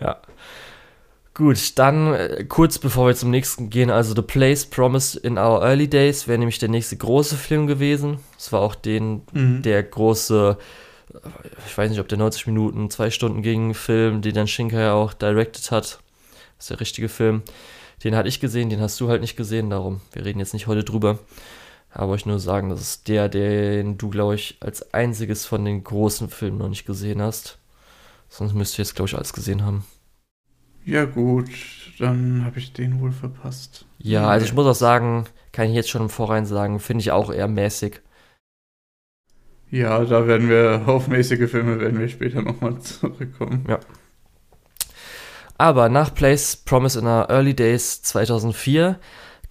Ja. 0.00 0.20
Gut, 1.36 1.78
dann 1.78 2.14
äh, 2.14 2.46
kurz 2.48 2.78
bevor 2.78 3.08
wir 3.08 3.14
zum 3.14 3.30
nächsten 3.30 3.68
gehen, 3.68 3.90
also 3.90 4.14
The 4.14 4.22
Place 4.22 4.64
Promised 4.64 5.16
in 5.16 5.36
Our 5.36 5.60
Early 5.62 5.86
Days 5.86 6.26
wäre 6.26 6.38
nämlich 6.38 6.58
der 6.58 6.70
nächste 6.70 6.96
große 6.96 7.36
Film 7.36 7.66
gewesen. 7.66 8.20
Das 8.36 8.52
war 8.52 8.60
auch 8.62 8.74
den, 8.74 9.20
Mhm. 9.32 9.60
der 9.60 9.82
große, 9.82 10.56
äh, 11.12 11.18
ich 11.66 11.76
weiß 11.76 11.90
nicht, 11.90 12.00
ob 12.00 12.08
der 12.08 12.16
90 12.16 12.46
Minuten, 12.46 12.88
zwei 12.88 13.10
Stunden 13.10 13.42
ging, 13.42 13.74
Film, 13.74 14.22
den 14.22 14.32
dann 14.34 14.48
Shinkai 14.48 14.90
auch 14.92 15.12
directed 15.12 15.70
hat. 15.70 15.98
Das 16.56 16.64
ist 16.64 16.70
der 16.70 16.80
richtige 16.80 17.10
Film. 17.10 17.42
Den 18.02 18.16
hatte 18.16 18.30
ich 18.30 18.40
gesehen, 18.40 18.70
den 18.70 18.80
hast 18.80 18.98
du 19.00 19.10
halt 19.10 19.20
nicht 19.20 19.36
gesehen, 19.36 19.68
darum, 19.68 20.00
wir 20.14 20.24
reden 20.24 20.38
jetzt 20.38 20.54
nicht 20.54 20.66
heute 20.68 20.84
drüber. 20.84 21.18
Aber 21.90 22.14
ich 22.14 22.24
nur 22.24 22.38
sagen, 22.38 22.70
das 22.70 22.80
ist 22.80 23.08
der, 23.08 23.28
den 23.28 23.98
du, 23.98 24.08
glaube 24.08 24.36
ich, 24.36 24.56
als 24.60 24.94
einziges 24.94 25.44
von 25.44 25.66
den 25.66 25.84
großen 25.84 26.30
Filmen 26.30 26.56
noch 26.58 26.70
nicht 26.70 26.86
gesehen 26.86 27.20
hast. 27.20 27.58
Sonst 28.30 28.54
müsst 28.54 28.78
ihr 28.78 28.84
jetzt, 28.84 28.94
glaube 28.94 29.08
ich, 29.10 29.14
alles 29.14 29.34
gesehen 29.34 29.66
haben. 29.66 29.84
Ja, 30.86 31.04
gut, 31.04 31.50
dann 31.98 32.44
habe 32.44 32.60
ich 32.60 32.72
den 32.72 33.00
wohl 33.00 33.10
verpasst. 33.10 33.86
Ja, 33.98 34.28
also 34.28 34.46
ich 34.46 34.54
muss 34.54 34.66
auch 34.66 34.74
sagen, 34.74 35.24
kann 35.50 35.68
ich 35.68 35.74
jetzt 35.74 35.90
schon 35.90 36.02
im 36.02 36.08
Vorrein 36.08 36.46
sagen, 36.46 36.78
finde 36.78 37.02
ich 37.02 37.10
auch 37.10 37.32
eher 37.32 37.48
mäßig. 37.48 38.02
Ja, 39.68 40.04
da 40.04 40.28
werden 40.28 40.48
wir 40.48 40.84
auf 40.86 41.08
mäßige 41.08 41.50
Filme 41.50 41.80
werden 41.80 41.98
wir 41.98 42.08
später 42.08 42.40
nochmal 42.40 42.78
zurückkommen. 42.78 43.64
Aber 45.58 45.88
nach 45.88 46.14
Place 46.14 46.54
Promise 46.54 47.00
in 47.00 47.06
our 47.06 47.30
Early 47.30 47.54
Days 47.54 48.02
2004 48.02 49.00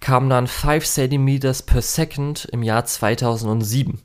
kam 0.00 0.30
dann 0.30 0.46
5 0.46 0.86
cm 0.86 1.40
per 1.66 1.82
Second 1.82 2.46
im 2.46 2.62
Jahr 2.62 2.86
2007. 2.86 4.00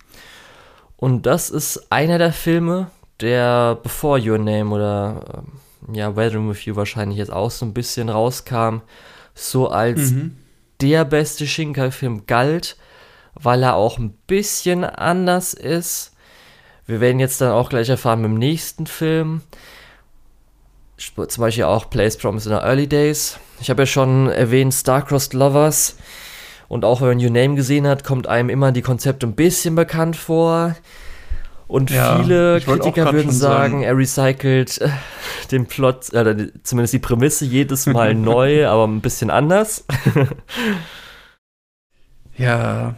Und 0.98 1.26
das 1.26 1.50
ist 1.50 1.92
einer 1.94 2.18
der 2.18 2.34
Filme, 2.34 2.92
der 3.22 3.80
bevor 3.82 4.20
Your 4.20 4.38
Name 4.38 4.70
oder 4.76 5.24
ähm, 5.34 5.62
ja, 5.92 6.16
Weathering 6.16 6.50
with 6.50 6.66
You 6.66 6.76
wahrscheinlich 6.76 7.18
jetzt 7.18 7.32
auch 7.32 7.52
so 7.52 7.66
ein 7.66 7.74
bisschen 7.74 8.10
rauskam, 8.10 8.82
so 9.34 9.70
als 9.70 10.12
Mhm. 10.12 10.38
der 10.82 11.06
beste 11.06 11.48
Shinkai-Film 11.48 12.26
galt, 12.28 12.78
weil 13.36 13.64
er 13.64 13.76
auch 13.76 13.98
ein 13.98 14.14
bisschen 14.28 14.84
anders 14.84 15.54
ist. 15.54 16.12
Wir 16.86 17.00
werden 17.00 17.20
jetzt 17.20 17.40
dann 17.40 17.52
auch 17.52 17.70
gleich 17.70 17.90
erfahren 17.90 18.22
mit 18.22 18.32
dem 18.32 18.38
nächsten 18.38 18.88
Film. 18.88 19.42
Zum 20.98 21.42
Beispiel 21.42 21.64
auch 21.64 21.90
Place 21.90 22.18
Promise 22.18 22.50
in 22.50 22.56
the 22.56 22.62
Early 22.62 22.88
Days. 22.88 23.40
Ich 23.60 23.70
habe 23.70 23.84
ja 23.84 23.86
schon 23.88 24.30
erwähnt 24.30 24.74
Star-Crossed 24.74 25.34
Lovers. 25.34 25.96
Und 26.68 26.86
auch 26.86 27.02
wenn 27.02 27.08
man 27.10 27.18
Your 27.20 27.32
Name 27.32 27.56
gesehen 27.56 27.88
hat, 27.88 28.04
kommt 28.04 28.28
einem 28.28 28.50
immer 28.50 28.72
die 28.72 28.82
Konzepte 28.82 29.26
ein 29.26 29.34
bisschen 29.36 29.76
bekannt 29.76 30.16
vor. 30.16 30.76
Und 31.72 31.90
Ja, 31.90 32.22
viele 32.22 32.60
Kritiker 32.60 33.14
würden 33.14 33.32
sagen, 33.32 33.82
sagen. 33.82 33.84
er 33.84 33.98
recycelt 33.98 34.82
äh, 34.82 34.90
den 35.52 35.68
Plot, 35.68 36.12
äh, 36.12 36.52
zumindest 36.64 36.94
die 36.94 37.00
Prämisse 37.00 37.46
jedes 37.46 37.86
Mal 37.86 38.14
neu, 38.32 38.68
aber 38.68 38.86
ein 38.86 39.00
bisschen 39.00 39.30
anders. 39.30 39.86
Ja, 42.36 42.96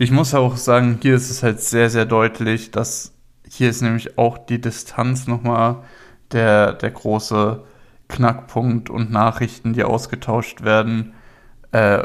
ich 0.00 0.10
muss 0.10 0.34
auch 0.34 0.56
sagen, 0.56 0.98
hier 1.02 1.14
ist 1.14 1.30
es 1.30 1.44
halt 1.44 1.60
sehr, 1.60 1.88
sehr 1.88 2.04
deutlich, 2.04 2.72
dass 2.72 3.12
hier 3.48 3.70
ist 3.70 3.82
nämlich 3.82 4.18
auch 4.18 4.38
die 4.38 4.60
Distanz 4.60 5.28
nochmal 5.28 5.84
der, 6.32 6.72
der 6.72 6.90
große 6.90 7.62
Knackpunkt 8.08 8.90
und 8.90 9.12
Nachrichten, 9.12 9.72
die 9.72 9.84
ausgetauscht 9.84 10.62
werden 10.62 11.14
äh, 11.70 12.04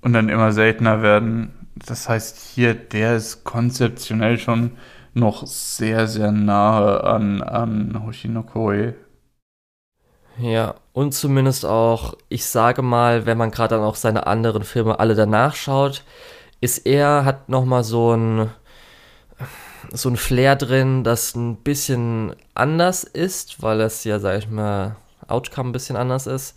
und 0.00 0.12
dann 0.12 0.28
immer 0.28 0.52
seltener 0.52 1.02
werden. 1.02 1.52
Das 1.76 2.08
heißt, 2.08 2.38
hier, 2.54 2.74
der 2.74 3.16
ist 3.16 3.44
konzeptionell 3.44 4.38
schon 4.38 4.72
noch 5.16 5.46
sehr, 5.46 6.06
sehr 6.06 6.30
nahe 6.30 7.02
an, 7.04 7.42
an 7.42 8.04
Hoshinokoi. 8.04 8.94
Ja, 10.38 10.74
und 10.92 11.12
zumindest 11.12 11.64
auch, 11.64 12.14
ich 12.28 12.44
sage 12.44 12.82
mal, 12.82 13.24
wenn 13.24 13.38
man 13.38 13.50
gerade 13.50 13.76
dann 13.76 13.84
auch 13.84 13.94
seine 13.94 14.26
anderen 14.26 14.64
Filme 14.64 15.00
alle 15.00 15.14
danach 15.14 15.54
schaut, 15.54 16.04
ist 16.60 16.86
er, 16.86 17.24
hat 17.24 17.48
nochmal 17.48 17.84
so 17.84 18.14
ein, 18.14 18.50
so 19.92 20.10
ein 20.10 20.16
Flair 20.16 20.56
drin, 20.56 21.04
das 21.04 21.34
ein 21.34 21.56
bisschen 21.56 22.34
anders 22.54 23.04
ist, 23.04 23.62
weil 23.62 23.80
es 23.80 24.04
ja, 24.04 24.18
sag 24.18 24.38
ich 24.38 24.50
mal, 24.50 24.96
Outcome 25.28 25.70
ein 25.70 25.72
bisschen 25.72 25.96
anders 25.96 26.26
ist. 26.26 26.54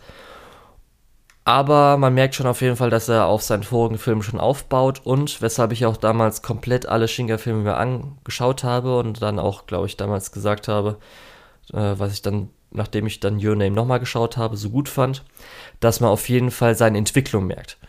Aber 1.50 1.98
man 1.98 2.14
merkt 2.14 2.36
schon 2.36 2.46
auf 2.46 2.62
jeden 2.62 2.76
Fall, 2.76 2.92
dass 2.92 3.10
er 3.10 3.26
auf 3.26 3.42
seinen 3.42 3.64
vorigen 3.64 3.98
Film 3.98 4.22
schon 4.22 4.40
aufbaut 4.40 5.02
und 5.04 5.42
weshalb 5.42 5.72
ich 5.72 5.84
auch 5.88 5.98
damals 5.98 6.44
komplett 6.44 6.86
alle 6.86 7.08
Shinka-Filme 7.08 7.64
mir 7.64 7.76
angeschaut 7.76 8.64
habe 8.64 9.00
und 9.00 9.24
dann 9.24 9.40
auch, 9.40 9.66
glaube 9.66 9.88
ich, 9.88 9.98
damals 9.98 10.32
gesagt 10.32 10.68
habe, 10.68 10.98
äh, 11.74 11.96
was 11.98 12.14
ich 12.14 12.22
dann, 12.22 12.50
nachdem 12.70 13.08
ich 13.08 13.20
dann 13.20 13.44
Your 13.44 13.56
Name 13.56 13.72
nochmal 13.72 14.00
geschaut 14.00 14.38
habe, 14.38 14.58
so 14.58 14.70
gut 14.70 14.90
fand, 14.90 15.24
dass 15.80 16.02
man 16.02 16.12
auf 16.12 16.30
jeden 16.30 16.52
Fall 16.52 16.76
seine 16.76 17.00
Entwicklung 17.00 17.48
merkt. 17.48 17.80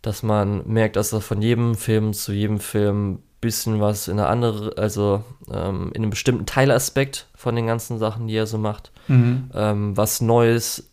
Dass 0.00 0.22
man 0.22 0.66
merkt, 0.66 0.96
dass 0.96 1.12
er 1.12 1.20
von 1.20 1.42
jedem 1.42 1.74
Film 1.74 2.14
zu 2.14 2.32
jedem 2.32 2.58
Film 2.58 3.18
bisschen 3.42 3.82
was 3.82 4.08
in 4.08 4.18
eine 4.18 4.28
andere, 4.28 4.78
also 4.78 5.24
ähm, 5.52 5.90
in 5.92 6.04
einem 6.04 6.10
bestimmten 6.10 6.46
Teilaspekt 6.46 7.26
von 7.34 7.54
den 7.54 7.66
ganzen 7.66 7.98
Sachen, 7.98 8.28
die 8.28 8.34
er 8.36 8.46
so 8.46 8.56
macht, 8.56 8.92
Mhm. 9.08 9.50
ähm, 9.54 9.94
was 9.94 10.22
Neues 10.22 10.88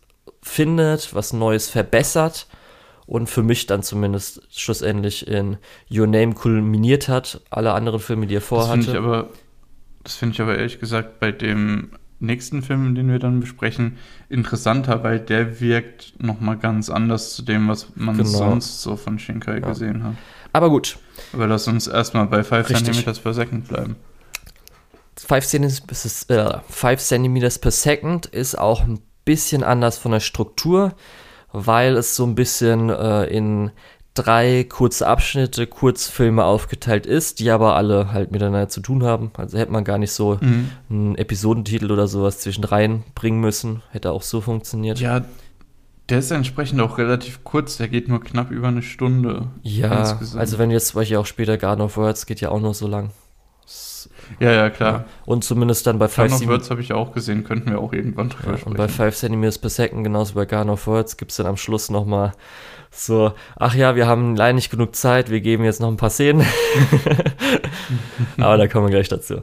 findet, 0.46 1.14
was 1.14 1.32
Neues 1.32 1.68
verbessert 1.68 2.46
und 3.06 3.28
für 3.28 3.42
mich 3.42 3.66
dann 3.66 3.82
zumindest 3.82 4.42
schlussendlich 4.50 5.26
in 5.26 5.58
Your 5.90 6.06
Name 6.06 6.34
kulminiert 6.34 7.08
hat. 7.08 7.40
Alle 7.50 7.72
anderen 7.72 8.00
Filme, 8.00 8.26
die 8.26 8.36
er 8.36 8.40
Das 8.40 8.48
finde 8.68 8.80
ich 8.80 8.86
vorhatte. 8.86 8.98
aber, 8.98 9.28
das 10.04 10.14
finde 10.14 10.34
ich 10.34 10.40
aber 10.40 10.56
ehrlich 10.56 10.78
gesagt 10.80 11.20
bei 11.20 11.32
dem 11.32 11.90
nächsten 12.18 12.62
Film, 12.62 12.94
den 12.94 13.10
wir 13.10 13.18
dann 13.18 13.40
besprechen, 13.40 13.98
interessanter, 14.30 15.02
weil 15.04 15.20
der 15.20 15.60
wirkt 15.60 16.14
nochmal 16.18 16.56
ganz 16.56 16.88
anders 16.88 17.34
zu 17.34 17.42
dem, 17.42 17.68
was 17.68 17.88
man 17.94 18.16
Genau. 18.16 18.26
sonst 18.30 18.80
so 18.82 18.96
von 18.96 19.18
Shinkai 19.18 19.58
Ja. 19.60 19.68
gesehen 19.68 20.02
hat. 20.02 20.14
Aber 20.52 20.70
gut, 20.70 20.98
Aber 21.34 21.46
lass 21.46 21.68
uns 21.68 21.86
erstmal 21.86 22.26
bei 22.26 22.42
5 22.42 22.70
Richtig. 22.70 23.04
cm 23.04 23.14
per 23.22 23.34
Second 23.34 23.68
bleiben. 23.68 23.96
5 25.18 25.46
cm, 25.46 25.64
äh, 26.28 26.58
5 26.68 27.00
cm 27.00 27.34
per 27.60 27.70
second 27.70 28.26
ist 28.26 28.56
auch 28.58 28.82
ein 28.82 29.00
bisschen 29.26 29.62
anders 29.62 29.98
von 29.98 30.12
der 30.12 30.20
Struktur, 30.20 30.94
weil 31.52 31.96
es 31.98 32.16
so 32.16 32.24
ein 32.24 32.34
bisschen 32.34 32.88
äh, 32.88 33.24
in 33.26 33.70
drei 34.14 34.64
kurze 34.66 35.06
Abschnitte, 35.06 35.66
Kurzfilme 35.66 36.42
aufgeteilt 36.44 37.04
ist, 37.04 37.38
die 37.38 37.50
aber 37.50 37.76
alle 37.76 38.12
halt 38.12 38.32
miteinander 38.32 38.70
zu 38.70 38.80
tun 38.80 39.04
haben. 39.04 39.30
Also 39.36 39.58
hätte 39.58 39.70
man 39.72 39.84
gar 39.84 39.98
nicht 39.98 40.12
so 40.12 40.38
Mhm. 40.40 40.70
einen 40.88 41.14
Episodentitel 41.16 41.90
oder 41.92 42.08
sowas 42.08 42.38
zwischen 42.38 42.64
rein 42.64 43.04
bringen 43.14 43.40
müssen. 43.40 43.82
Hätte 43.90 44.12
auch 44.12 44.22
so 44.22 44.40
funktioniert. 44.40 44.98
Ja, 45.00 45.26
der 46.08 46.20
ist 46.20 46.30
entsprechend 46.30 46.80
auch 46.80 46.96
relativ 46.96 47.44
kurz, 47.44 47.76
der 47.76 47.88
geht 47.88 48.08
nur 48.08 48.22
knapp 48.22 48.50
über 48.50 48.68
eine 48.68 48.80
Stunde. 48.80 49.48
Ja, 49.62 50.18
also 50.36 50.58
wenn 50.58 50.70
jetzt 50.70 50.88
zum 50.88 51.00
Beispiel 51.00 51.18
auch 51.18 51.26
später 51.26 51.58
Garden 51.58 51.82
of 51.82 51.98
Words 51.98 52.24
geht 52.24 52.40
ja 52.40 52.48
auch 52.50 52.60
nur 52.60 52.72
so 52.74 52.86
lang. 52.86 53.10
Ja, 54.40 54.52
ja, 54.52 54.70
klar. 54.70 54.92
Ja. 54.92 55.04
Und 55.24 55.44
zumindest 55.44 55.86
dann 55.86 55.98
bei 55.98 56.08
Fun 56.08 56.24
5 56.28 56.32
of 56.34 56.38
cm 56.40 56.48
Words 56.50 56.70
habe 56.70 56.80
ich 56.80 56.92
auch 56.92 57.12
gesehen, 57.12 57.44
könnten 57.44 57.70
wir 57.70 57.80
auch 57.80 57.92
irgendwann 57.92 58.28
drüber 58.28 58.46
Ja, 58.46 58.52
und 58.52 58.58
sprechen. 58.60 58.76
bei 58.76 58.88
5 58.88 59.16
cm 59.16 59.40
per 59.60 59.70
second, 59.70 60.04
genauso 60.04 60.34
bei 60.34 60.44
Garden 60.46 60.70
of 60.70 60.86
Words, 60.86 61.16
gibt 61.16 61.30
es 61.30 61.36
dann 61.36 61.46
am 61.46 61.56
Schluss 61.56 61.90
nochmal 61.90 62.32
so, 62.90 63.32
ach 63.56 63.74
ja, 63.74 63.94
wir 63.94 64.06
haben 64.06 64.36
leider 64.36 64.54
nicht 64.54 64.70
genug 64.70 64.96
Zeit, 64.96 65.30
wir 65.30 65.40
geben 65.40 65.64
jetzt 65.64 65.80
noch 65.80 65.88
ein 65.88 65.96
paar 65.98 66.08
Szenen. 66.10 66.46
Aber 68.38 68.56
da 68.56 68.66
kommen 68.68 68.86
wir 68.86 68.90
gleich 68.90 69.08
dazu. 69.08 69.42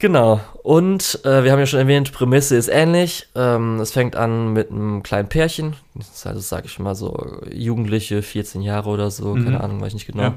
Genau, 0.00 0.40
und 0.62 1.20
äh, 1.24 1.42
wir 1.42 1.50
haben 1.50 1.58
ja 1.58 1.66
schon 1.66 1.80
erwähnt, 1.80 2.12
Prämisse 2.12 2.54
ist 2.56 2.68
ähnlich. 2.68 3.28
Ähm, 3.34 3.80
es 3.80 3.90
fängt 3.90 4.14
an 4.14 4.52
mit 4.52 4.70
einem 4.70 5.02
kleinen 5.02 5.28
Pärchen, 5.28 5.74
das 5.96 6.08
ist 6.10 6.26
also, 6.26 6.38
sag 6.40 6.64
ich 6.66 6.78
mal, 6.78 6.94
so 6.94 7.40
Jugendliche, 7.52 8.22
14 8.22 8.62
Jahre 8.62 8.90
oder 8.90 9.10
so, 9.10 9.34
Mhm. 9.34 9.44
keine 9.44 9.60
Ahnung, 9.60 9.80
weiß 9.80 9.88
ich 9.88 9.94
nicht 9.94 10.06
genau. 10.06 10.22
Ja. 10.22 10.34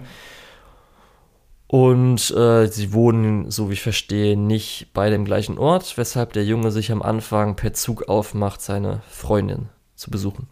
Und 1.72 2.32
äh, 2.32 2.68
sie 2.68 2.92
wohnen, 2.92 3.50
so 3.50 3.70
wie 3.70 3.74
ich 3.74 3.82
verstehe, 3.82 4.36
nicht 4.36 4.90
bei 4.94 5.10
dem 5.10 5.24
gleichen 5.24 5.58
Ort, 5.58 5.98
weshalb 5.98 6.34
der 6.34 6.44
Junge 6.44 6.70
sich 6.70 6.92
am 6.92 7.02
Anfang 7.02 7.56
per 7.56 7.72
Zug 7.72 8.10
aufmacht, 8.10 8.62
seine 8.62 9.02
Freundin 9.08 9.70
zu 9.96 10.12
besuchen. 10.12 10.50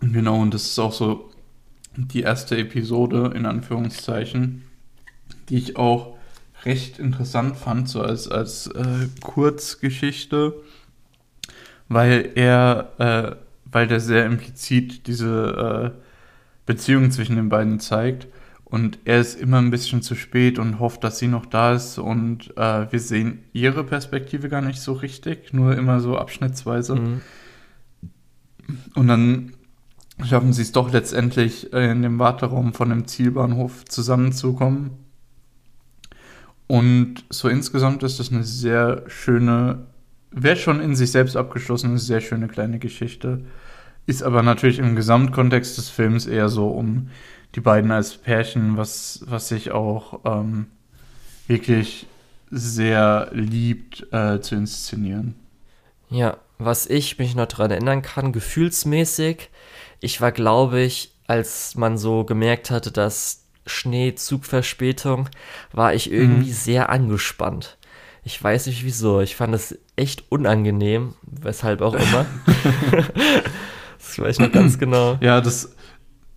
Genau, 0.00 0.40
und 0.40 0.54
das 0.54 0.64
ist 0.64 0.78
auch 0.78 0.92
so 0.92 1.30
die 1.94 2.22
erste 2.22 2.56
Episode, 2.56 3.32
in 3.34 3.46
Anführungszeichen, 3.46 4.64
die 5.48 5.58
ich 5.58 5.76
auch 5.76 6.16
recht 6.64 6.98
interessant 6.98 7.56
fand, 7.56 7.88
so 7.88 8.02
als, 8.02 8.26
als 8.26 8.66
äh, 8.66 9.08
Kurzgeschichte, 9.20 10.54
weil 11.88 12.32
er, 12.34 12.92
äh, 12.98 13.36
weil 13.66 13.86
der 13.86 14.00
sehr 14.00 14.24
implizit 14.26 15.06
diese 15.06 15.94
äh, 15.96 16.09
Beziehung 16.66 17.10
zwischen 17.10 17.36
den 17.36 17.48
beiden 17.48 17.80
zeigt. 17.80 18.28
Und 18.64 19.00
er 19.04 19.20
ist 19.20 19.40
immer 19.40 19.58
ein 19.58 19.70
bisschen 19.70 20.00
zu 20.00 20.14
spät 20.14 20.58
und 20.60 20.78
hofft, 20.78 21.02
dass 21.02 21.18
sie 21.18 21.26
noch 21.26 21.44
da 21.44 21.74
ist. 21.74 21.98
Und 21.98 22.56
äh, 22.56 22.90
wir 22.90 23.00
sehen 23.00 23.40
ihre 23.52 23.82
Perspektive 23.82 24.48
gar 24.48 24.60
nicht 24.62 24.80
so 24.80 24.92
richtig, 24.92 25.52
nur 25.52 25.76
immer 25.76 25.98
so 26.00 26.16
abschnittsweise. 26.16 26.94
Mhm. 26.94 27.20
Und 28.94 29.08
dann 29.08 29.52
schaffen 30.24 30.52
sie 30.52 30.62
es 30.62 30.70
doch 30.70 30.92
letztendlich 30.92 31.72
äh, 31.72 31.90
in 31.90 32.02
dem 32.02 32.18
Warteraum 32.18 32.72
von 32.72 32.90
dem 32.90 33.06
Zielbahnhof 33.06 33.84
zusammenzukommen. 33.86 34.90
Und 36.68 37.24
so 37.30 37.48
insgesamt 37.48 38.04
ist 38.04 38.20
das 38.20 38.30
eine 38.30 38.44
sehr 38.44 39.02
schöne, 39.08 39.86
wäre 40.30 40.54
schon 40.54 40.80
in 40.80 40.94
sich 40.94 41.10
selbst 41.10 41.36
abgeschlossen, 41.36 41.90
eine 41.90 41.98
sehr 41.98 42.20
schöne 42.20 42.46
kleine 42.46 42.78
Geschichte. 42.78 43.44
Ist 44.10 44.24
aber 44.24 44.42
natürlich 44.42 44.80
im 44.80 44.96
Gesamtkontext 44.96 45.78
des 45.78 45.88
Films 45.88 46.26
eher 46.26 46.48
so 46.48 46.66
um 46.66 47.10
die 47.54 47.60
beiden 47.60 47.92
als 47.92 48.16
Pärchen, 48.16 48.76
was, 48.76 49.22
was 49.24 49.46
sich 49.46 49.70
auch 49.70 50.22
ähm, 50.24 50.66
wirklich 51.46 52.08
sehr 52.50 53.28
liebt 53.30 54.12
äh, 54.12 54.40
zu 54.40 54.56
inszenieren. 54.56 55.36
Ja, 56.08 56.38
was 56.58 56.88
ich 56.88 57.20
mich 57.20 57.36
noch 57.36 57.46
daran 57.46 57.70
erinnern 57.70 58.02
kann, 58.02 58.32
gefühlsmäßig, 58.32 59.48
ich 60.00 60.20
war, 60.20 60.32
glaube 60.32 60.80
ich, 60.80 61.12
als 61.28 61.76
man 61.76 61.96
so 61.96 62.24
gemerkt 62.24 62.72
hatte, 62.72 62.90
dass 62.90 63.44
Schneezugverspätung, 63.64 65.28
war 65.70 65.94
ich 65.94 66.10
irgendwie 66.10 66.50
mhm. 66.50 66.54
sehr 66.54 66.90
angespannt. 66.90 67.78
Ich 68.24 68.42
weiß 68.42 68.66
nicht 68.66 68.84
wieso. 68.84 69.20
Ich 69.20 69.36
fand 69.36 69.54
es 69.54 69.78
echt 69.94 70.24
unangenehm, 70.30 71.14
weshalb 71.22 71.80
auch 71.80 71.94
immer. 71.94 72.26
das 74.00 74.18
weiß 74.18 74.36
ich 74.36 74.40
noch 74.40 74.52
ganz 74.52 74.78
genau. 74.78 75.18
Ja, 75.20 75.40
das, 75.40 75.74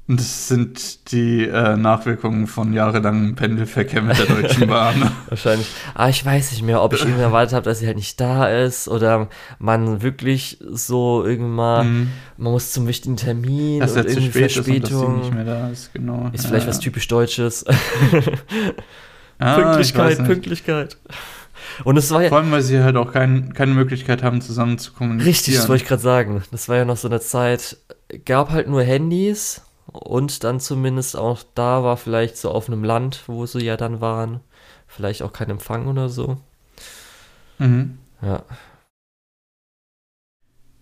das 0.07 0.49
sind 0.49 1.11
die 1.11 1.45
äh, 1.45 1.77
Nachwirkungen 1.77 2.47
von 2.47 2.73
jahrelangem 2.73 3.35
Pendelverkehr 3.35 4.01
mit 4.01 4.17
der 4.17 4.25
Deutschen 4.25 4.67
Bahn. 4.67 5.11
Wahrscheinlich. 5.29 5.67
Aber 5.93 6.09
ich 6.09 6.25
weiß 6.25 6.51
nicht 6.51 6.63
mehr, 6.63 6.83
ob 6.83 6.93
ich 6.93 7.01
irgendwie 7.01 7.21
erwartet 7.21 7.53
habe, 7.53 7.65
dass 7.65 7.79
sie 7.79 7.87
halt 7.87 7.95
nicht 7.95 8.19
da 8.19 8.47
ist 8.47 8.89
oder 8.89 9.29
man 9.59 10.01
wirklich 10.01 10.59
so 10.69 11.25
irgendwann, 11.25 11.93
mhm. 11.93 12.09
man 12.37 12.51
muss 12.51 12.71
zum 12.71 12.85
wichtigen 12.87 13.15
Termin 13.15 13.79
dass 13.79 13.93
und 13.93 14.05
irgendwie 14.05 14.39
Verspätung. 14.39 15.21
Ist 15.21 15.23
nicht 15.23 15.35
mehr 15.35 15.45
da 15.45 15.69
ist, 15.69 15.93
genau. 15.93 16.29
Ist 16.33 16.43
ja, 16.43 16.49
vielleicht 16.49 16.67
was 16.67 16.79
typisch 16.79 17.07
Deutsches. 17.07 17.65
ah, 19.39 19.55
Pünktlichkeit, 19.61 20.25
Pünktlichkeit. 20.25 20.97
Und 21.83 21.97
es 21.97 22.11
war 22.11 22.23
ja. 22.23 22.29
Vor 22.29 22.39
allem, 22.39 22.51
weil 22.51 22.61
sie 22.61 22.83
halt 22.83 22.95
auch 22.95 23.11
kein, 23.11 23.53
keine 23.53 23.73
Möglichkeit 23.73 24.23
haben, 24.23 24.41
zusammen 24.41 24.77
zu 24.77 24.93
kommunizieren. 24.93 25.27
Richtig, 25.27 25.55
das 25.55 25.69
wollte 25.69 25.83
ich 25.83 25.87
gerade 25.87 26.01
sagen. 26.01 26.43
Das 26.51 26.69
war 26.69 26.77
ja 26.77 26.85
noch 26.85 26.97
so 26.97 27.07
eine 27.07 27.19
Zeit, 27.19 27.77
gab 28.25 28.51
halt 28.51 28.67
nur 28.67 28.83
Handys 28.83 29.61
und 29.87 30.43
dann 30.43 30.59
zumindest 30.59 31.15
auch 31.15 31.43
da 31.55 31.83
war 31.83 31.97
vielleicht 31.97 32.37
so 32.37 32.51
auf 32.51 32.67
einem 32.67 32.83
Land, 32.83 33.23
wo 33.27 33.45
sie 33.45 33.63
ja 33.63 33.77
dann 33.77 34.01
waren, 34.01 34.39
vielleicht 34.87 35.21
auch 35.21 35.33
kein 35.33 35.49
Empfang 35.49 35.87
oder 35.87 36.09
so. 36.09 36.37
Mhm. 37.59 37.97
Ja. 38.21 38.43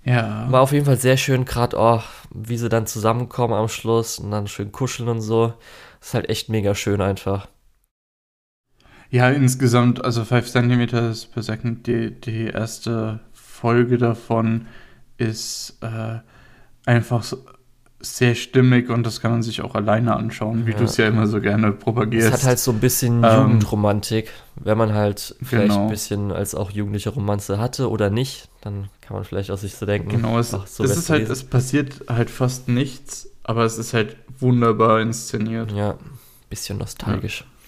Ja. 0.04 0.52
War 0.52 0.62
auf 0.62 0.72
jeden 0.72 0.86
Fall 0.86 0.98
sehr 0.98 1.18
schön, 1.18 1.46
gerade 1.46 1.78
oh, 1.78 2.02
wie 2.32 2.58
sie 2.58 2.70
dann 2.70 2.88
zusammenkommen 2.88 3.54
am 3.54 3.68
Schluss 3.68 4.18
und 4.18 4.32
dann 4.32 4.48
schön 4.48 4.72
kuscheln 4.72 5.10
und 5.10 5.22
so. 5.22 5.54
Ist 6.02 6.16
halt 6.16 6.30
echt 6.30 6.50
mega 6.50 6.74
schön 6.74 7.02
einfach. 7.02 7.48
Ja, 9.12 9.30
insgesamt, 9.30 10.04
also 10.04 10.24
5 10.24 10.50
cm 10.50 10.88
per 10.88 11.44
Second, 11.44 11.86
die, 11.86 12.12
die 12.12 12.46
erste 12.46 13.20
Folge 13.34 13.98
davon 13.98 14.68
ist 15.18 15.78
äh, 15.82 16.20
einfach 16.86 17.22
so, 17.22 17.38
sehr 18.00 18.36
stimmig 18.36 18.90
und 18.90 19.06
das 19.06 19.22
kann 19.22 19.32
man 19.32 19.44
sich 19.44 19.62
auch 19.62 19.76
alleine 19.76 20.16
anschauen, 20.16 20.66
wie 20.66 20.72
ja. 20.72 20.78
du 20.78 20.86
es 20.86 20.98
ja 20.98 21.08
immer 21.08 21.28
so 21.28 21.40
gerne 21.40 21.72
propagierst. 21.72 22.28
Es 22.28 22.34
hat 22.34 22.44
halt 22.44 22.60
so 22.60 22.72
ein 22.72 22.80
bisschen 22.80 23.24
ähm, 23.24 23.42
Jugendromantik, 23.42 24.32
wenn 24.56 24.78
man 24.78 24.94
halt 24.94 25.36
vielleicht 25.42 25.70
genau. 25.70 25.84
ein 25.84 25.90
bisschen 25.90 26.32
als 26.32 26.56
auch 26.56 26.72
jugendliche 26.72 27.10
Romanze 27.10 27.60
hatte 27.60 27.90
oder 27.90 28.10
nicht, 28.10 28.50
dann 28.62 28.88
kann 29.02 29.16
man 29.16 29.26
vielleicht 29.26 29.52
aus 29.52 29.62
sich 29.62 29.76
so 29.76 29.86
denken. 29.86 30.10
Genau, 30.10 30.40
es, 30.40 30.54
ach, 30.54 30.66
so 30.66 30.84
es 30.84 30.96
ist 30.96 31.10
halt, 31.10 31.30
es 31.30 31.44
passiert 31.44 32.06
halt 32.08 32.30
fast 32.30 32.68
nichts, 32.68 33.30
aber 33.44 33.66
es 33.66 33.78
ist 33.78 33.94
halt 33.94 34.16
wunderbar 34.40 35.02
inszeniert. 35.02 35.72
Ja, 35.74 35.98
bisschen 36.50 36.78
nostalgisch. 36.78 37.42
Ja. 37.42 37.61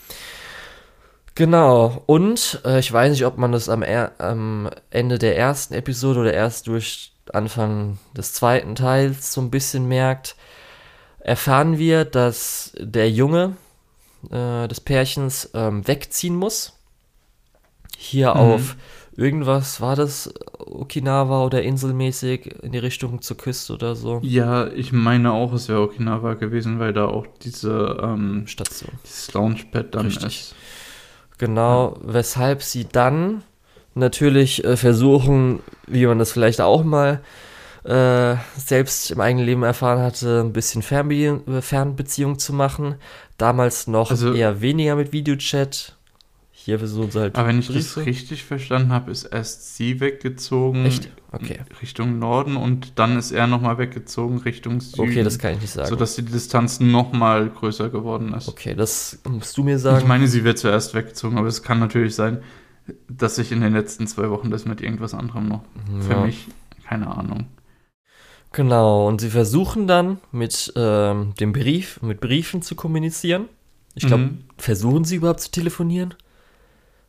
Genau, 1.36 2.04
und 2.06 2.62
äh, 2.64 2.80
ich 2.80 2.92
weiß 2.92 3.12
nicht, 3.12 3.26
ob 3.26 3.38
man 3.38 3.52
das 3.52 3.68
am, 3.68 3.82
er 3.82 4.12
am 4.20 4.70
Ende 4.92 5.18
der 5.18 5.38
ersten 5.38 5.74
Episode 5.74 6.20
oder 6.20 6.34
erst 6.34 6.68
durch 6.68 7.12
Anfang 7.32 7.98
des 8.16 8.34
zweiten 8.34 8.76
Teils 8.76 9.34
so 9.34 9.42
ein 9.42 9.50
bisschen 9.50 9.88
merkt, 9.88 10.36
erfahren 11.20 11.80
wir, 11.80 12.06
dass 12.06 12.74
der 12.78 13.10
Junge 13.10 13.56
äh, 14.30 14.68
des 14.68 14.82
Pärchens 14.82 15.50
ähm, 15.56 15.88
wegziehen 15.88 16.36
muss. 16.36 16.74
Hier 17.98 18.34
mhm. 18.36 18.40
auf 18.40 18.76
irgendwas, 19.16 19.82
war 19.82 19.96
das 19.96 20.34
Okinawa 20.60 21.46
oder 21.46 21.64
inselmäßig 21.64 22.64
in 22.64 22.72
die 22.72 22.80
Richtung 22.80 23.22
zur 23.22 23.38
Küste 23.38 23.74
oder 23.74 23.96
so? 23.96 24.20
Ja, 24.24 24.68
ich 24.68 24.92
meine 24.92 25.32
auch, 25.32 25.54
es 25.54 25.70
wäre 25.70 25.82
Okinawa 25.82 26.34
gewesen, 26.34 26.80
weil 26.80 26.94
da 26.94 27.06
auch 27.06 27.26
diese 27.42 28.00
ähm, 28.04 28.46
Station, 28.48 28.92
dieses 29.04 29.34
Launchpad 29.34 29.96
dann 29.96 30.08
Richtig. 30.08 30.26
ist. 30.26 30.56
Genau, 31.38 31.98
weshalb 32.02 32.64
sie 32.64 32.86
dann 32.86 33.44
natürlich 33.96 34.64
äh, 34.64 34.78
versuchen, 34.78 35.60
wie 35.88 36.06
man 36.06 36.20
das 36.20 36.32
vielleicht 36.32 36.62
auch 36.62 36.84
mal 36.84 37.22
äh, 37.84 38.36
selbst 38.58 39.12
im 39.12 39.20
eigenen 39.20 39.46
Leben 39.46 39.64
erfahren 39.64 40.00
hatte, 40.00 40.42
ein 40.42 40.54
bisschen 40.54 40.82
Fernbe 40.82 41.42
Fernbeziehung 41.62 42.40
zu 42.40 42.54
machen. 42.54 42.96
Damals 43.38 43.88
noch 43.88 44.12
also, 44.12 44.34
eher 44.34 44.62
weniger 44.62 44.96
mit 44.96 45.12
Videochat. 45.12 45.98
Hier 46.52 46.80
versuchen 46.80 47.12
sie 47.12 47.20
halt. 47.20 47.36
Aber 47.36 47.50
wenn 47.50 47.60
ich 47.60 47.68
Briefe. 47.68 48.00
das 48.00 48.06
richtig 48.06 48.44
verstanden 48.46 48.94
habe, 48.94 49.12
ist 49.12 49.26
erst 49.26 49.76
sie 49.76 50.00
weggezogen 50.00 50.86
Echt? 50.86 51.10
Okay. 51.34 51.62
Richtung 51.82 52.20
Norden 52.20 52.58
und 52.58 53.00
dann 53.00 53.18
ist 53.18 53.32
er 53.32 53.48
nochmal 53.48 53.80
weggezogen 53.80 54.38
Richtung 54.38 54.82
Süden. 54.82 55.10
Okay, 55.10 55.24
das 55.24 55.40
kann 55.40 55.56
ich 55.56 55.62
nicht 55.62 55.72
sagen. 55.72 55.90
Sodass 55.90 56.16
die 56.16 56.24
Distanz 56.24 56.80
nochmal 56.80 57.50
größer 57.50 57.90
geworden 57.90 58.36
ist. 58.36 58.48
Okay, 58.48 58.76
das 58.76 59.20
musst 59.28 59.58
du 59.58 59.64
mir 59.64 59.80
sagen. 59.80 59.98
Ich 59.98 60.08
meine, 60.08 60.28
sie 60.28 60.44
wird 60.44 60.60
zuerst 60.60 60.94
weggezogen, 60.94 61.40
aber 61.40 61.48
es 61.48 61.64
kann 61.64 61.80
natürlich 61.80 62.14
sein, 62.14 62.44
dass 63.10 63.38
sich 63.38 63.52
in 63.52 63.62
den 63.62 63.74
letzten 63.74 64.06
zwei 64.06 64.30
Wochen 64.30 64.52
das 64.52 64.66
mit 64.66 64.80
irgendwas 64.82 65.16
anderem 65.16 65.48
noch. 65.48 65.64
Ja. 65.92 66.02
Für 66.02 66.26
mich, 66.26 66.48
keine 66.88 67.08
Ahnung. 67.08 67.48
Genau, 68.52 69.08
und 69.08 69.20
sie 69.20 69.32
versuchen 69.32 69.88
dann 69.88 70.20
mit 70.32 70.72
ähm, 70.76 71.34
dem 71.40 71.52
Brief, 71.52 72.00
mit 72.04 72.22
Briefen 72.22 72.62
zu 72.62 72.76
kommunizieren. 72.76 73.50
Ich 73.96 74.06
glaube, 74.06 74.24
mhm. 74.24 74.44
versuchen 74.58 75.04
sie 75.04 75.16
überhaupt 75.16 75.40
zu 75.40 75.50
telefonieren? 75.50 76.14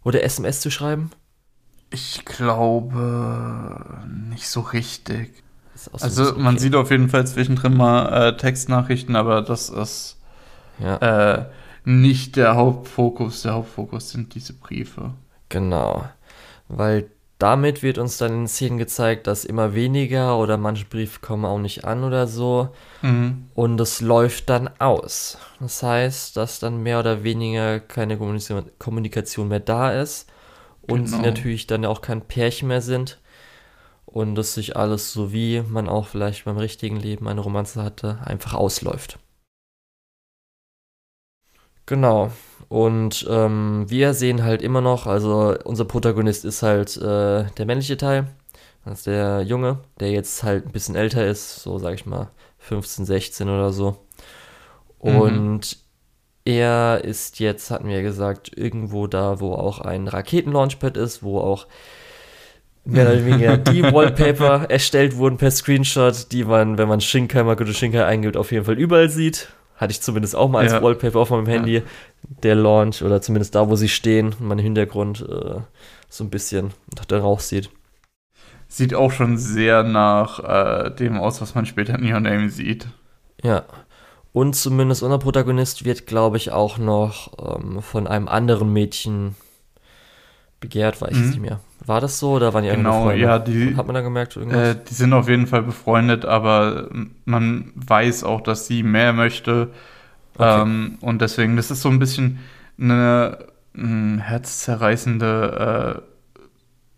Oder 0.03 0.23
SMS 0.23 0.63
zu 0.63 0.71
schreiben? 0.71 1.11
Ich 1.95 2.25
glaube 2.25 4.03
nicht 4.29 4.49
so 4.49 4.63
richtig. 4.63 5.45
Also 6.01 6.31
okay. 6.31 6.41
man 6.41 6.59
sieht 6.59 6.75
auf 6.75 6.91
jeden 6.91 7.09
Fall 7.09 7.25
zwischendrin 7.25 7.77
mal 7.77 8.31
äh, 8.31 8.37
Textnachrichten, 8.37 9.15
aber 9.15 9.43
das 9.43 9.69
ist 9.69 10.19
ja. 10.81 10.97
äh, 10.97 11.45
nicht 11.85 12.35
der 12.35 12.57
Hauptfokus. 12.57 13.43
Der 13.43 13.55
Hauptfokus 13.55 14.11
sind 14.11 14.35
diese 14.35 14.55
Briefe. 14.55 15.13
Genau. 15.51 16.05
Weil 16.67 17.11
damit 17.39 17.85
wird 17.85 17.99
uns 17.99 18.19
dann 18.19 18.33
in 18.33 18.49
Szenen 18.49 18.79
gezeigt, 18.79 19.29
dass 19.29 19.45
immer 19.45 19.75
weniger 19.75 20.37
oder 20.37 20.57
manche 20.57 20.87
Briefe 20.87 21.21
kommen 21.21 21.45
auch 21.45 21.59
nicht 21.59 21.85
an 21.85 22.03
oder 22.03 22.27
so. 22.27 22.71
Mhm. 23.03 23.47
Und 23.55 23.81
es 23.81 24.01
läuft 24.01 24.51
dann 24.51 24.69
aus. 24.81 25.39
Das 25.61 25.81
heißt, 25.81 26.37
dass 26.37 26.59
dann 26.59 26.83
mehr 26.83 26.99
oder 26.99 27.23
weniger 27.23 27.79
keine 27.79 28.19
Kommunikation 28.79 29.47
mehr 29.47 29.61
da 29.61 29.93
ist 29.93 30.29
und 30.89 31.05
genau. 31.05 31.17
sie 31.17 31.23
natürlich 31.23 31.67
dann 31.67 31.85
auch 31.85 32.01
kein 32.01 32.23
Pärchen 32.23 32.69
mehr 32.69 32.81
sind. 32.83 33.21
Und 34.07 34.37
dass 34.37 34.55
sich 34.55 34.77
alles 34.77 35.13
so 35.13 35.33
wie 35.33 35.63
man 35.69 35.89
auch 35.89 36.07
vielleicht 36.07 36.45
beim 36.45 36.57
richtigen 36.57 36.97
Leben 36.97 37.27
eine 37.27 37.41
Romanze 37.41 37.83
hatte, 37.83 38.19
einfach 38.25 38.55
ausläuft. 38.55 39.19
Genau. 41.87 42.31
Und 42.69 43.27
ähm, 43.29 43.85
wir 43.89 44.15
sehen 44.15 44.43
halt 44.43 44.63
immer 44.63 44.81
noch, 44.81 45.07
also 45.07 45.57
unser 45.65 45.85
Protagonist 45.85 46.45
ist 46.45 46.63
halt 46.63 46.97
äh, 46.97 47.45
der 47.45 47.67
männliche 47.67 47.97
Teil. 47.97 48.29
Das 48.85 48.99
ist 48.99 49.07
der 49.07 49.43
Junge, 49.43 49.79
der 50.01 50.11
jetzt 50.11 50.43
halt 50.43 50.67
ein 50.67 50.73
bisschen 50.73 50.95
älter 50.95 51.27
ist, 51.27 51.63
so 51.63 51.79
sag 51.79 51.95
ich 51.95 52.07
mal 52.07 52.31
15, 52.59 53.05
16 53.05 53.49
oder 53.49 53.73
so. 53.73 53.97
Mhm. 55.03 55.17
Und 55.21 55.77
mhm. 55.77 55.84
Er 56.45 57.03
ist 57.05 57.41
jetzt, 57.41 57.71
hatten 57.71 57.89
wir 57.89 57.97
ja 57.97 58.03
gesagt, 58.03 58.51
irgendwo 58.57 59.07
da, 59.07 59.41
wo 59.41 59.55
auch 59.55 59.79
ein 59.81 60.09
Raketenlaunchpad 60.09 60.97
ist, 60.97 61.23
wo 61.23 61.41
auch 61.41 61.67
mehr 62.85 63.07
oder 63.07 63.25
weniger 63.25 63.57
die 63.59 63.83
Wallpaper 63.83 64.67
erstellt 64.69 65.17
wurden 65.17 65.39
per 65.39 65.51
Screenshot, 65.51 66.33
die 66.33 66.45
man, 66.45 66.77
wenn 66.77 66.89
man 66.89 67.01
Shinkai 67.01 67.43
Makoto 67.43 67.73
Shinkai 67.73 68.05
eingibt, 68.05 68.37
auf 68.37 68.53
jeden 68.53 68.65
Fall 68.67 68.79
überall 68.79 69.09
sieht. 69.09 69.49
Hatte 69.77 69.91
ich 69.91 70.03
zumindest 70.03 70.37
auch 70.37 70.49
mal 70.49 70.61
als 70.61 70.73
Ja. 70.73 70.83
Wallpaper 70.83 71.19
auf 71.19 71.31
meinem 71.31 71.47
Handy. 71.47 71.83
Der 72.43 72.55
Launch 72.55 73.03
oder 73.03 73.21
zumindest 73.21 73.55
da, 73.55 73.69
wo 73.69 73.77
sie 73.77 73.89
stehen, 73.89 74.35
mein 74.39 74.59
Hintergrund 74.59 75.21
äh, 75.29 75.61
so 76.09 76.25
ein 76.25 76.31
bisschen 76.31 76.71
nach 76.97 77.05
der 77.07 77.21
Rauch 77.21 77.41
sieht. 77.41 77.71
Sieht 78.69 78.95
auch 78.95 79.11
schon 79.11 79.37
sehr 79.37 79.83
nach 79.83 80.39
äh, 80.87 80.91
dem 80.91 81.19
aus, 81.19 81.41
was 81.41 81.55
man 81.55 81.67
später 81.67 81.99
in 81.99 82.13
Your 82.13 82.21
Name 82.21 82.51
sieht. 82.51 82.87
Ja. 83.43 83.65
Und 84.35 84.55
zumindest 84.57 85.05
unser 85.05 85.21
Protagonist 85.21 85.85
wird, 85.85 86.09
glaube 86.09 86.39
ich, 86.39 86.51
auch 86.51 86.77
noch 86.77 87.31
ähm, 87.39 87.81
von 87.83 88.09
einem 88.09 88.27
anderen 88.27 88.73
Mädchen 88.73 89.37
begehrt, 90.59 91.01
weiß 91.01 91.13
ich 91.13 91.19
Mhm. 91.19 91.29
nicht 91.29 91.41
mehr. 91.41 91.61
War 91.87 92.01
das 92.01 92.19
so 92.19 92.33
oder 92.33 92.53
waren 92.53 92.65
die 92.65 92.71
Genau, 92.71 93.05
Freunde? 93.05 93.23
ja, 93.23 93.39
die, 93.39 93.77
Hat 93.77 93.87
man 93.87 93.95
da 93.95 94.01
gemerkt 94.01 94.37
äh, 94.37 94.75
die 94.91 94.95
sind 94.95 95.13
auf 95.13 95.29
jeden 95.29 95.47
Fall 95.47 95.63
befreundet, 95.63 96.25
aber 96.25 96.89
man 97.25 97.71
weiß 97.77 98.25
auch, 98.25 98.41
dass 98.41 98.67
sie 98.67 98.83
mehr 98.83 99.13
möchte. 99.13 99.71
Okay. 100.37 100.63
Ähm, 100.63 100.99
und 101.01 101.23
deswegen, 101.23 101.55
das 101.57 101.71
ist 101.71 101.83
so 101.83 101.89
ein 101.89 102.01
bisschen 102.01 102.41
eine, 102.77 103.39
ein 103.77 104.19
herzzerreißende, 104.19 106.03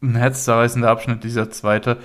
äh, 0.01 0.07
ein 0.07 0.15
herzzerreißender 0.15 0.89
Abschnitt, 0.89 1.23
dieser 1.23 1.51
zweite, 1.51 1.99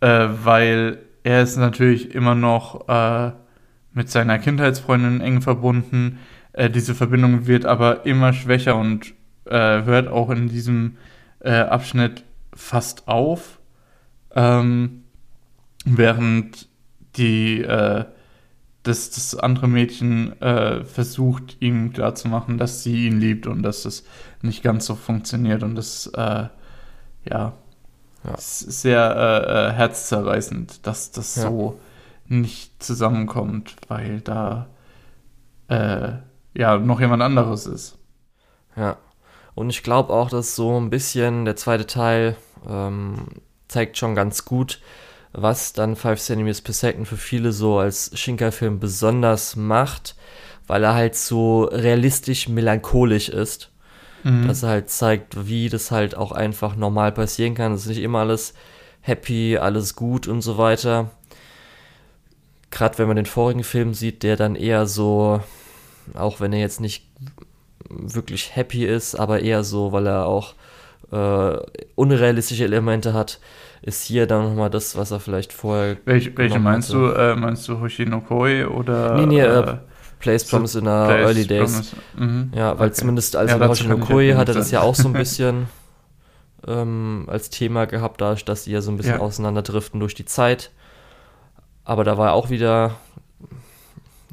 äh, 0.00 0.26
weil 0.44 0.98
er 1.22 1.42
ist 1.42 1.56
natürlich 1.56 2.14
immer 2.14 2.34
noch 2.34 2.88
äh, 2.90 3.32
mit 3.96 4.10
seiner 4.10 4.38
Kindheitsfreundin 4.38 5.22
eng 5.22 5.40
verbunden. 5.40 6.18
Äh, 6.52 6.68
diese 6.68 6.94
Verbindung 6.94 7.46
wird 7.46 7.64
aber 7.64 8.04
immer 8.04 8.34
schwächer 8.34 8.76
und 8.76 9.14
äh, 9.46 9.82
hört 9.84 10.08
auch 10.08 10.28
in 10.28 10.48
diesem 10.48 10.98
äh, 11.40 11.52
Abschnitt 11.52 12.22
fast 12.54 13.08
auf, 13.08 13.58
ähm, 14.34 15.04
während 15.86 16.68
die 17.16 17.62
äh, 17.62 18.04
das, 18.82 19.10
das 19.10 19.34
andere 19.34 19.66
Mädchen 19.66 20.40
äh, 20.42 20.84
versucht, 20.84 21.56
ihm 21.60 21.92
klarzumachen, 21.94 22.58
dass 22.58 22.82
sie 22.82 23.06
ihn 23.06 23.18
liebt 23.18 23.46
und 23.46 23.62
dass 23.62 23.82
das 23.84 24.04
nicht 24.42 24.62
ganz 24.62 24.84
so 24.84 24.94
funktioniert 24.94 25.62
und 25.62 25.74
das, 25.74 26.06
äh, 26.14 26.48
ja, 27.30 27.54
Ja. 28.24 28.34
sehr 28.36 29.70
äh, 29.70 29.74
herzzerreißend, 29.74 30.86
dass 30.86 31.10
das 31.12 31.36
Ja. 31.36 31.42
so 31.44 31.80
nicht 32.28 32.82
zusammenkommt, 32.82 33.76
weil 33.88 34.20
da 34.20 34.68
äh, 35.68 36.12
ja 36.54 36.78
noch 36.78 37.00
jemand 37.00 37.22
anderes 37.22 37.66
ist. 37.66 37.98
Ja. 38.76 38.96
Und 39.54 39.70
ich 39.70 39.82
glaube 39.82 40.12
auch, 40.12 40.28
dass 40.28 40.54
so 40.54 40.78
ein 40.78 40.90
bisschen 40.90 41.44
der 41.44 41.56
zweite 41.56 41.86
Teil 41.86 42.36
ähm, 42.68 43.26
zeigt 43.68 43.96
schon 43.96 44.14
ganz 44.14 44.44
gut, 44.44 44.80
was 45.32 45.72
dann 45.72 45.96
5 45.96 46.20
cm 46.20 46.52
per 46.62 46.74
Second 46.74 47.08
für 47.08 47.16
viele 47.16 47.52
so 47.52 47.78
als 47.78 48.10
Shinkai-Film 48.18 48.80
besonders 48.80 49.56
macht, 49.56 50.14
weil 50.66 50.84
er 50.84 50.94
halt 50.94 51.14
so 51.14 51.64
realistisch 51.64 52.48
melancholisch 52.48 53.28
ist. 53.28 53.72
Mhm. 54.24 54.48
Dass 54.48 54.62
er 54.62 54.70
halt 54.70 54.90
zeigt, 54.90 55.46
wie 55.46 55.68
das 55.68 55.90
halt 55.90 56.16
auch 56.16 56.32
einfach 56.32 56.76
normal 56.76 57.12
passieren 57.12 57.54
kann. 57.54 57.72
Es 57.72 57.82
ist 57.82 57.88
nicht 57.88 58.02
immer 58.02 58.20
alles 58.20 58.54
happy, 59.00 59.56
alles 59.58 59.94
gut 59.94 60.26
und 60.26 60.42
so 60.42 60.58
weiter. 60.58 61.10
Gerade 62.76 62.98
wenn 62.98 63.06
man 63.06 63.16
den 63.16 63.24
vorigen 63.24 63.64
Film 63.64 63.94
sieht, 63.94 64.22
der 64.22 64.36
dann 64.36 64.54
eher 64.54 64.84
so, 64.84 65.40
auch 66.12 66.40
wenn 66.40 66.52
er 66.52 66.58
jetzt 66.58 66.78
nicht 66.78 67.06
wirklich 67.88 68.54
happy 68.54 68.84
ist, 68.84 69.14
aber 69.14 69.40
eher 69.40 69.64
so, 69.64 69.92
weil 69.92 70.06
er 70.06 70.26
auch 70.26 70.52
äh, 71.10 71.56
unrealistische 71.94 72.64
Elemente 72.64 73.14
hat, 73.14 73.40
ist 73.80 74.02
hier 74.02 74.26
dann 74.26 74.44
nochmal 74.44 74.68
das, 74.68 74.94
was 74.94 75.10
er 75.10 75.20
vielleicht 75.20 75.54
vorher. 75.54 75.96
Welche, 76.04 76.36
welche 76.36 76.58
meinst 76.58 76.90
hatte. 76.90 76.98
du? 76.98 77.18
Äh, 77.18 77.36
meinst 77.36 77.66
du 77.66 77.80
Hoshino-Koi 77.80 78.66
oder? 78.66 79.14
Nee, 79.14 79.24
nee, 79.26 79.40
äh, 79.40 79.58
äh, 79.60 79.76
Place 80.20 80.46
so 80.46 80.56
Promise 80.58 80.78
in 80.80 80.84
the 80.84 80.90
Place 80.90 81.26
Early 81.28 81.46
Days. 81.46 81.94
Mhm. 82.18 82.52
Ja, 82.54 82.78
weil 82.78 82.88
Okay. 82.88 82.94
zumindest 82.98 83.36
also 83.36 83.52
Ja, 83.52 83.56
in 83.56 83.60
dazu 83.70 83.84
kann 83.84 83.96
ich 83.96 84.02
Hoshinokoi 84.02 84.32
auf 84.32 84.38
hat 84.38 84.48
er 84.48 84.54
jeden 84.54 84.60
das 84.64 84.70
ja 84.70 84.82
auch 84.82 84.94
so 84.94 85.08
ein 85.08 85.14
bisschen 85.14 85.66
ähm, 86.66 87.24
als 87.28 87.48
Thema 87.48 87.86
gehabt, 87.86 88.20
dadurch, 88.20 88.44
dass 88.44 88.64
die 88.64 88.72
ja 88.72 88.82
so 88.82 88.90
ein 88.90 88.98
bisschen 88.98 89.14
Ja. 89.14 89.20
auseinanderdriften 89.20 89.98
durch 89.98 90.14
die 90.14 90.26
Zeit. 90.26 90.72
Aber 91.86 92.04
da 92.04 92.18
war 92.18 92.32
auch 92.32 92.50
wieder, 92.50 92.96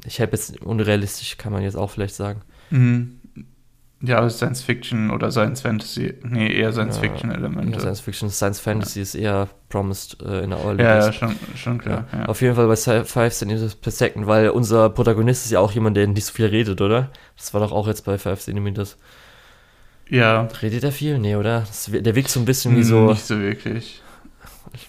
ich 0.04 0.20
habe 0.20 0.32
jetzt 0.32 0.60
unrealistisch, 0.60 1.38
kann 1.38 1.52
man 1.52 1.62
jetzt 1.62 1.76
auch 1.76 1.88
vielleicht 1.90 2.16
sagen. 2.16 2.42
Mhm. 2.70 3.20
Ja, 4.02 4.28
Science 4.28 4.62
Fiction 4.62 5.10
oder 5.10 5.30
Science 5.30 5.62
Fantasy. 5.62 6.12
Nee, 6.24 6.52
eher 6.52 6.72
Science 6.72 6.98
Fiction 6.98 7.30
Elemente. 7.30 7.72
Ja, 7.72 7.80
Science 7.80 8.00
Fiction, 8.00 8.28
Science 8.28 8.60
Fantasy 8.60 9.00
ist 9.00 9.14
eher 9.14 9.48
promised 9.70 10.20
äh, 10.20 10.42
in 10.42 10.50
der 10.50 10.58
Early 10.58 10.82
Ja, 10.82 10.96
ja, 11.06 11.12
schon, 11.12 11.34
schon 11.56 11.78
klar. 11.78 12.06
Ja. 12.12 12.26
Auf 12.26 12.42
jeden 12.42 12.54
Fall 12.54 12.66
bei 12.66 12.76
5 12.76 13.32
cm 13.32 13.70
per 13.80 13.92
second, 13.92 14.26
weil 14.26 14.50
unser 14.50 14.90
Protagonist 14.90 15.46
ist 15.46 15.52
ja 15.52 15.60
auch 15.60 15.72
jemand, 15.72 15.96
der 15.96 16.06
nicht 16.06 16.26
so 16.26 16.34
viel 16.34 16.46
redet, 16.46 16.82
oder? 16.82 17.10
Das 17.38 17.54
war 17.54 17.60
doch 17.60 17.72
auch 17.72 17.86
jetzt 17.86 18.04
bei 18.04 18.18
5 18.18 18.40
cm. 18.40 18.74
ja. 20.10 20.48
Redet 20.60 20.84
er 20.84 20.92
viel? 20.92 21.18
Nee, 21.18 21.36
oder? 21.36 21.60
Das, 21.60 21.88
der 21.90 22.14
wirkt 22.14 22.28
so 22.28 22.40
ein 22.40 22.44
bisschen 22.44 22.76
wie 22.76 22.82
so 22.82 23.06
Nicht 23.06 23.24
so 23.24 23.38
wirklich. 23.40 24.02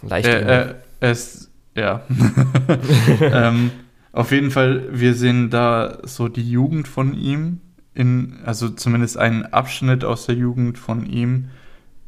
leicht. 0.01 0.27
Er, 0.27 0.41
er, 0.41 0.75
er 0.99 1.11
ist, 1.11 1.51
ja. 1.75 2.03
ähm, 3.21 3.71
auf 4.11 4.31
jeden 4.31 4.51
Fall, 4.51 4.87
wir 4.91 5.13
sehen 5.13 5.49
da 5.49 5.99
so 6.03 6.27
die 6.27 6.49
Jugend 6.49 6.87
von 6.87 7.13
ihm, 7.13 7.61
in, 7.93 8.39
also 8.45 8.69
zumindest 8.69 9.17
einen 9.17 9.45
Abschnitt 9.45 10.03
aus 10.03 10.25
der 10.25 10.35
Jugend 10.35 10.77
von 10.77 11.05
ihm. 11.05 11.49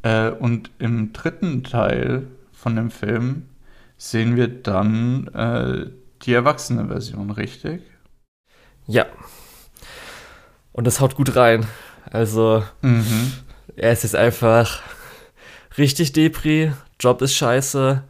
Äh, 0.02 0.30
und 0.30 0.70
im 0.78 1.12
dritten 1.12 1.64
Teil 1.64 2.26
von 2.52 2.76
dem 2.76 2.90
Film 2.90 3.44
sehen 3.96 4.36
wir 4.36 4.48
dann 4.48 5.28
äh, 5.28 5.90
die 6.22 6.32
erwachsene 6.32 6.88
Version, 6.88 7.30
richtig? 7.30 7.82
Ja. 8.86 9.06
Und 10.72 10.86
das 10.86 11.00
haut 11.00 11.14
gut 11.16 11.34
rein. 11.36 11.66
Also, 12.10 12.62
Mhm. 12.82 13.32
er 13.76 13.92
ist 13.92 14.04
jetzt 14.04 14.14
einfach 14.16 14.82
richtig 15.76 16.12
Depri, 16.12 16.72
Job 17.00 17.22
ist 17.22 17.34
scheiße. 17.34 18.02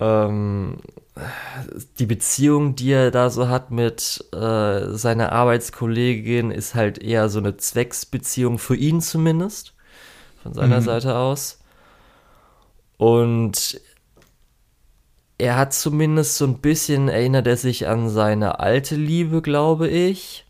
Ähm, 0.00 0.78
die 1.98 2.06
Beziehung, 2.06 2.74
die 2.76 2.90
er 2.92 3.10
da 3.10 3.30
so 3.30 3.48
hat 3.48 3.70
mit 3.70 4.24
äh, 4.32 4.88
seiner 4.96 5.32
Arbeitskollegin, 5.32 6.50
ist 6.50 6.74
halt 6.74 6.98
eher 6.98 7.28
so 7.28 7.38
eine 7.38 7.56
Zwecksbeziehung 7.56 8.58
für 8.58 8.76
ihn 8.76 9.00
zumindest. 9.00 9.74
Von 10.42 10.54
seiner 10.54 10.80
Mhm. 10.80 10.84
Seite 10.84 11.16
aus. 11.16 11.60
Und 12.96 13.80
er 15.38 15.56
hat 15.56 15.72
zumindest 15.74 16.36
so 16.36 16.46
ein 16.46 16.58
bisschen, 16.60 17.08
erinnert 17.08 17.46
er 17.46 17.56
sich 17.56 17.86
an 17.88 18.08
seine 18.08 18.60
alte 18.60 18.96
Liebe, 18.96 19.42
glaube 19.42 19.88
ich. 19.88 20.44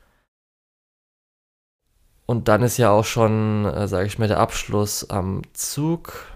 Und 2.27 2.49
dann 2.49 2.63
ist 2.63 2.79
ja 2.79 2.91
auch 2.91 3.05
schon, 3.05 3.67
äh, 3.67 3.87
sage 3.89 4.07
ich 4.07 4.19
mal, 4.19 4.29
der 4.29 4.41
Abschluss 4.41 5.09
am 5.11 5.43
Zug, 5.53 6.27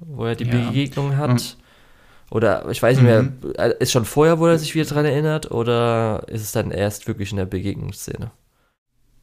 wo 0.00 0.26
er 0.26 0.36
die 0.36 0.44
Ja. 0.44 0.50
Begegnung 0.68 1.16
hat. 1.16 1.56
Mhm. 2.32 2.36
Oder 2.36 2.68
ich 2.70 2.82
weiß 2.82 2.96
nicht 2.96 3.04
mehr, 3.06 3.22
Mhm. 3.22 3.32
äh, 3.56 3.74
ist 3.78 3.92
schon 3.92 4.04
vorher, 4.04 4.38
wo 4.38 4.46
er 4.46 4.58
sich 4.58 4.74
wieder 4.74 4.86
dran 4.86 5.04
erinnert, 5.04 5.50
oder 5.50 6.22
ist 6.28 6.42
es 6.42 6.52
dann 6.52 6.70
erst 6.70 7.06
wirklich 7.06 7.30
in 7.30 7.36
der 7.36 7.46
Begegnungsszene? 7.46 8.30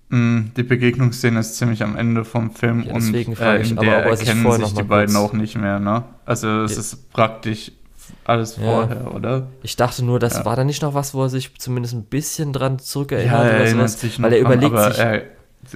Mm, 0.10 0.51
Die 0.57 0.64
Begegnungsszene 0.64 1.39
ist 1.39 1.55
ziemlich 1.57 1.84
am 1.84 1.95
Ende 1.95 2.26
vom 2.26 2.51
Film 2.51 2.84
Ja, 2.88 2.93
und 2.95 3.14
äh, 3.14 3.22
in 3.22 3.78
aber 3.78 3.86
der 3.86 4.05
er 4.05 4.16
sich 4.18 4.28
erkennen 4.28 4.51
sich 4.66 4.74
die 4.74 4.84
beiden 4.84 5.14
kurz- 5.16 5.30
auch 5.30 5.34
nicht 5.34 5.55
mehr, 5.57 5.80
ne? 5.80 6.03
Also 6.26 6.64
es 6.64 6.74
Ja. 6.74 6.80
ist 6.80 7.12
praktisch 7.12 7.72
alles 8.26 8.57
Ja. 8.57 8.64
vorher, 8.64 9.14
oder? 9.14 9.47
Ich 9.62 9.76
dachte 9.76 10.03
nur, 10.03 10.18
das 10.20 10.43
war 10.45 10.55
da 10.55 10.64
nicht 10.64 10.82
noch 10.82 10.95
was, 10.95 11.14
wo 11.14 11.24
er 11.24 11.30
sich 11.30 11.53
zumindest 11.60 11.93
ein 11.93 12.05
bisschen 12.05 12.53
dran 12.53 12.80
zurückerinnert 12.80 13.32
Ja, 13.32 13.43
er 13.49 13.62
oder 13.62 13.68
sowas. 13.70 14.01
sich 14.01 14.20
weil 14.22 14.34
er 14.34 14.41
dran, 14.41 14.51
überlegt 14.53 14.74
aber 14.76 14.91
sich. 14.91 14.99
Er, 14.99 15.22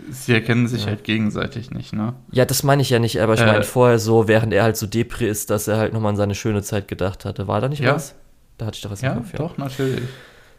sie 0.09 0.33
erkennen 0.33 0.67
sich 0.67 0.81
Ja. 0.83 0.87
halt 0.89 1.03
gegenseitig 1.03 1.71
nicht, 1.71 1.93
ne? 1.93 2.13
Ja, 2.31 2.45
das 2.45 2.63
meine 2.63 2.81
ich 2.81 2.89
ja 2.89 2.99
nicht, 2.99 3.19
aber 3.21 3.33
ich 3.33 3.41
Äh, 3.41 3.45
meine 3.47 3.63
vorher 3.63 3.99
so, 3.99 4.27
während 4.27 4.53
er 4.53 4.63
halt 4.63 4.77
so 4.77 4.87
Depri 4.87 5.27
ist, 5.27 5.49
dass 5.49 5.67
er 5.67 5.77
halt 5.77 5.93
nochmal 5.93 6.11
an 6.11 6.15
seine 6.17 6.35
schöne 6.35 6.61
Zeit 6.63 6.87
gedacht 6.87 7.25
hatte. 7.25 7.47
War 7.47 7.61
da 7.61 7.67
nicht 7.69 7.81
Ja. 7.81 7.95
was? 7.95 8.15
Da 8.57 8.65
hatte 8.67 8.75
ich 8.77 8.81
doch 8.81 8.91
was 8.91 9.01
Ja, 9.01 9.13
im 9.13 9.19
Kopf, 9.19 9.31
doch, 9.33 9.57
natürlich. 9.57 10.03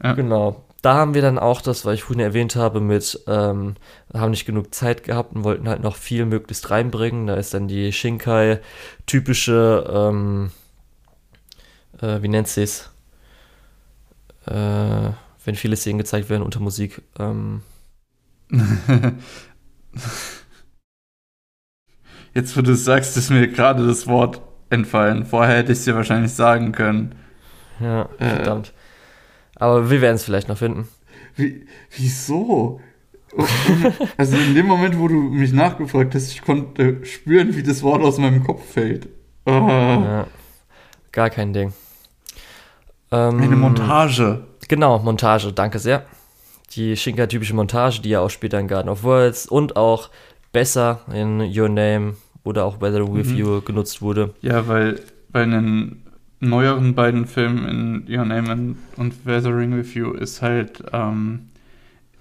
Ja. 0.02 0.12
Genau. 0.12 0.64
Da 0.82 0.94
haben 0.94 1.14
wir 1.14 1.22
dann 1.22 1.38
auch 1.38 1.62
das, 1.62 1.86
was 1.86 1.94
ich 1.94 2.02
vorhin 2.02 2.20
erwähnt 2.20 2.56
habe, 2.56 2.80
mit, 2.80 3.18
ähm, 3.26 3.76
haben 4.12 4.30
nicht 4.32 4.44
genug 4.44 4.74
Zeit 4.74 5.02
gehabt 5.04 5.34
und 5.34 5.42
wollten 5.44 5.66
halt 5.68 5.80
noch 5.82 5.96
viel 5.96 6.26
möglichst 6.26 6.70
reinbringen. 6.70 7.26
Da 7.26 7.36
ist 7.36 7.54
dann 7.54 7.68
die 7.68 7.90
Shinkai 7.92 8.60
typische, 9.06 9.84
ähm, 9.90 10.50
äh, 12.02 12.20
wie 12.20 12.28
nennt 12.28 12.48
sie 12.48 12.64
es? 12.64 12.90
Äh, 14.46 15.10
wenn 15.46 15.54
viele 15.54 15.76
Szenen 15.76 15.98
gezeigt 15.98 16.28
werden 16.28 16.42
unter 16.42 16.60
Musik. 16.60 17.00
Ähm, 17.18 17.62
Jetzt, 22.34 22.56
wo 22.56 22.62
du 22.62 22.72
es 22.72 22.84
sagst, 22.84 23.16
ist 23.16 23.30
mir 23.30 23.46
gerade 23.48 23.86
das 23.86 24.06
Wort 24.06 24.40
entfallen. 24.70 25.24
Vorher 25.24 25.56
hätte 25.58 25.72
ich 25.72 25.78
es 25.78 25.84
dir 25.84 25.94
wahrscheinlich 25.94 26.32
sagen 26.32 26.72
können. 26.72 27.14
ja, 27.80 28.08
Äh. 28.18 28.28
verdammt. 28.30 28.72
Aber 29.56 29.88
wir 29.90 30.00
werden 30.00 30.16
es 30.16 30.24
vielleicht 30.24 30.48
noch 30.48 30.58
finden. 30.58 30.88
Wie, 31.36 31.66
wieso? 31.96 32.80
Also 34.16 34.36
in 34.36 34.54
dem 34.54 34.66
Moment, 34.66 34.96
wo 34.98 35.08
du 35.08 35.14
mich 35.14 35.52
nachgefragt 35.52 36.14
hast, 36.14 36.30
ich 36.30 36.42
konnte 36.42 37.04
spüren, 37.04 37.56
wie 37.56 37.64
das 37.64 37.82
Wort 37.82 38.00
aus 38.02 38.18
meinem 38.18 38.44
Kopf 38.44 38.64
fällt. 38.72 39.08
Ah, 39.44 39.50
Ja, 40.04 40.26
gar 41.10 41.30
kein 41.30 41.52
Ding. 41.52 41.72
Ähm, 43.10 43.40
Eine 43.42 43.56
Montage. 43.56 44.46
Genau, 44.68 45.00
Montage, 45.00 45.52
danke 45.52 45.80
sehr. 45.80 46.06
Die 46.76 46.96
Shinkai-typische 46.96 47.54
Montage, 47.54 48.00
die 48.00 48.10
ja 48.10 48.20
auch 48.20 48.30
später 48.30 48.58
in 48.58 48.68
Garden 48.68 48.88
of 48.88 49.02
Worlds 49.02 49.46
und 49.46 49.76
auch 49.76 50.10
besser 50.52 51.00
in 51.12 51.40
Your 51.40 51.68
Name 51.68 52.14
oder 52.44 52.64
auch 52.64 52.80
Weathering 52.80 53.14
With 53.14 53.28
mhm. 53.28 53.36
You 53.36 53.60
genutzt 53.60 54.02
wurde. 54.02 54.34
Ja, 54.40 54.68
weil 54.68 55.00
bei 55.30 55.44
den 55.44 56.02
neueren 56.40 56.94
beiden 56.94 57.26
Filmen 57.26 58.04
in 58.06 58.18
Your 58.18 58.24
Name 58.24 58.76
und 58.96 59.26
Weathering 59.26 59.76
With 59.76 59.94
You 59.94 60.12
ist 60.12 60.42
halt, 60.42 60.82
ähm, 60.92 61.50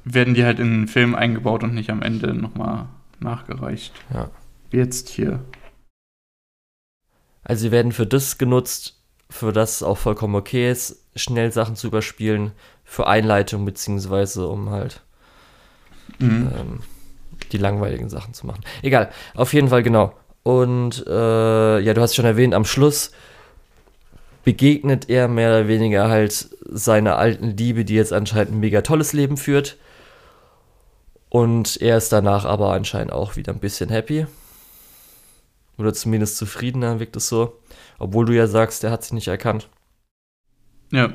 werden 0.05 0.33
die 0.33 0.43
halt 0.43 0.59
in 0.59 0.71
den 0.71 0.87
Film 0.87 1.15
eingebaut 1.15 1.63
und 1.63 1.73
nicht 1.73 1.89
am 1.89 2.01
Ende 2.01 2.33
nochmal 2.33 2.87
nachgereicht. 3.19 3.93
Ja. 4.13 4.29
Wie 4.71 4.77
jetzt 4.77 5.09
hier. 5.09 5.39
Also 7.43 7.63
sie 7.63 7.71
werden 7.71 7.91
für 7.91 8.07
das 8.07 8.37
genutzt, 8.37 9.01
für 9.29 9.51
das 9.51 9.77
es 9.77 9.83
auch 9.83 9.97
vollkommen 9.97 10.35
okay 10.35 10.71
ist, 10.71 11.05
schnell 11.15 11.51
Sachen 11.51 11.75
zu 11.75 11.87
überspielen, 11.87 12.51
für 12.83 13.07
Einleitung, 13.07 13.65
beziehungsweise 13.65 14.47
um 14.47 14.69
halt 14.69 15.01
mhm. 16.19 16.51
ähm, 16.55 16.79
die 17.51 17.57
langweiligen 17.57 18.09
Sachen 18.09 18.33
zu 18.33 18.45
machen. 18.45 18.63
Egal, 18.81 19.11
auf 19.35 19.53
jeden 19.53 19.69
Fall 19.69 19.83
genau. 19.83 20.13
Und 20.43 21.05
äh, 21.07 21.79
ja, 21.79 21.93
du 21.93 22.01
hast 22.01 22.15
schon 22.15 22.25
erwähnt, 22.25 22.53
am 22.53 22.65
Schluss 22.65 23.11
begegnet 24.43 25.09
er 25.09 25.27
mehr 25.27 25.49
oder 25.49 25.67
weniger 25.67 26.09
halt 26.09 26.49
seiner 26.69 27.17
alten 27.17 27.55
Liebe, 27.55 27.85
die 27.85 27.95
jetzt 27.95 28.11
anscheinend 28.11 28.53
ein 28.53 28.59
mega 28.59 28.81
tolles 28.81 29.13
Leben 29.13 29.37
führt. 29.37 29.77
Und 31.29 31.81
er 31.81 31.97
ist 31.97 32.11
danach 32.11 32.45
aber 32.45 32.73
anscheinend 32.73 33.13
auch 33.13 33.37
wieder 33.37 33.53
ein 33.53 33.59
bisschen 33.59 33.89
happy. 33.89 34.27
Oder 35.77 35.93
zumindest 35.93 36.37
zufriedener, 36.37 36.99
wirkt 36.99 37.15
es 37.15 37.27
so. 37.29 37.57
Obwohl 37.97 38.25
du 38.25 38.33
ja 38.33 38.47
sagst, 38.47 38.83
er 38.83 38.91
hat 38.91 39.03
sich 39.03 39.13
nicht 39.13 39.27
erkannt. 39.27 39.69
Ja. 40.91 41.13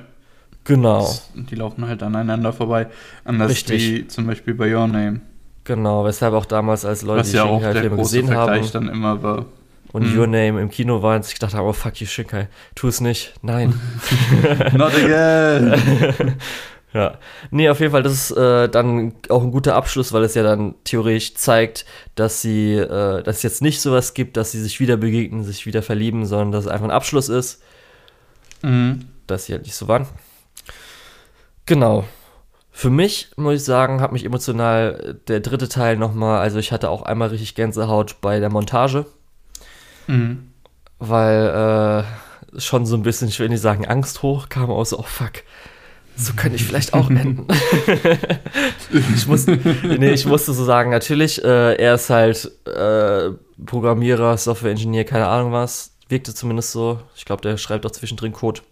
Genau. 0.64 1.10
die 1.34 1.54
laufen 1.54 1.86
halt 1.86 2.02
aneinander 2.02 2.52
vorbei. 2.52 2.88
Anders 3.24 3.50
Richtig. 3.50 3.82
wie 3.82 4.06
zum 4.08 4.26
Beispiel 4.26 4.54
bei 4.54 4.74
Your 4.74 4.86
Name. 4.86 5.20
Genau, 5.68 6.04
weshalb 6.04 6.32
auch 6.32 6.46
damals, 6.46 6.86
als 6.86 7.02
Leute 7.02 7.20
Was 7.20 7.30
die 7.30 7.36
ja 7.36 7.46
Shinkai-Filme 7.46 7.96
gesehen 7.96 8.26
Vergleich 8.26 8.74
haben. 8.74 8.86
dann 8.86 8.88
immer 8.88 9.22
war. 9.22 9.44
Und 9.92 10.04
hm. 10.04 10.18
Your 10.18 10.26
Name 10.26 10.60
im 10.60 10.70
Kino 10.70 11.02
waren, 11.02 11.22
sich 11.22 11.34
gedacht 11.34 11.54
haben, 11.54 11.66
oh 11.66 11.72
fuck 11.72 12.00
you 12.00 12.06
Shinkai, 12.06 12.48
tu 12.74 12.88
es 12.88 13.00
nicht, 13.00 13.34
nein. 13.42 13.78
Not 14.74 14.94
again. 14.94 16.36
ja. 16.94 17.18
Nee, 17.50 17.68
auf 17.68 17.80
jeden 17.80 17.92
Fall, 17.92 18.02
das 18.02 18.12
ist 18.12 18.30
äh, 18.36 18.68
dann 18.68 19.12
auch 19.28 19.42
ein 19.42 19.50
guter 19.50 19.74
Abschluss, 19.74 20.12
weil 20.12 20.24
es 20.24 20.34
ja 20.34 20.42
dann 20.42 20.74
theoretisch 20.84 21.34
zeigt, 21.34 21.84
dass 22.14 22.42
sie, 22.42 22.74
äh, 22.74 23.22
dass 23.22 23.38
es 23.38 23.42
jetzt 23.42 23.62
nicht 23.62 23.80
sowas 23.80 24.14
gibt, 24.14 24.36
dass 24.36 24.52
sie 24.52 24.60
sich 24.60 24.80
wieder 24.80 24.96
begegnen, 24.96 25.44
sich 25.44 25.66
wieder 25.66 25.82
verlieben, 25.82 26.26
sondern 26.26 26.52
dass 26.52 26.64
es 26.64 26.70
einfach 26.70 26.86
ein 26.86 26.90
Abschluss 26.90 27.28
ist. 27.28 27.62
Mhm. 28.62 29.06
Dass 29.26 29.46
sie 29.46 29.52
halt 29.52 29.64
nicht 29.64 29.74
so 29.74 29.88
waren. 29.88 30.06
Genau. 31.68 32.04
Für 32.70 32.90
mich, 32.90 33.28
muss 33.36 33.56
ich 33.56 33.64
sagen, 33.64 34.00
hat 34.00 34.12
mich 34.12 34.24
emotional 34.24 35.20
der 35.28 35.40
dritte 35.40 35.68
Teil 35.68 35.96
nochmal, 35.96 36.40
also 36.40 36.58
ich 36.58 36.72
hatte 36.72 36.88
auch 36.88 37.02
einmal 37.02 37.28
richtig 37.28 37.54
Gänsehaut 37.54 38.20
bei 38.20 38.40
der 38.40 38.50
Montage. 38.50 39.04
Mhm. 40.06 40.50
Weil 40.98 42.06
äh, 42.56 42.60
schon 42.60 42.86
so 42.86 42.96
ein 42.96 43.02
bisschen, 43.02 43.28
ich 43.28 43.38
will 43.38 43.50
nicht 43.50 43.60
sagen, 43.60 43.86
Angst 43.86 44.22
hochkam 44.22 44.70
aus, 44.70 44.94
oh 44.94 45.02
fuck, 45.02 45.42
so 46.16 46.32
könnte 46.32 46.56
ich 46.56 46.64
vielleicht 46.64 46.94
auch 46.94 47.10
enden. 47.10 47.46
ich, 49.14 49.26
muss, 49.26 49.46
nee, 49.46 50.12
ich 50.12 50.24
musste 50.24 50.52
so 50.54 50.64
sagen, 50.64 50.90
natürlich, 50.90 51.44
äh, 51.44 51.74
er 51.74 51.94
ist 51.94 52.08
halt 52.08 52.50
äh, 52.66 53.30
Programmierer, 53.66 54.38
Software-Ingenieur, 54.38 55.04
keine 55.04 55.26
Ahnung 55.26 55.52
was, 55.52 55.92
wirkte 56.08 56.32
zumindest 56.32 56.72
so. 56.72 57.00
Ich 57.14 57.26
glaube, 57.26 57.42
der 57.42 57.58
schreibt 57.58 57.84
auch 57.84 57.90
zwischendrin 57.90 58.32
Code. 58.32 58.62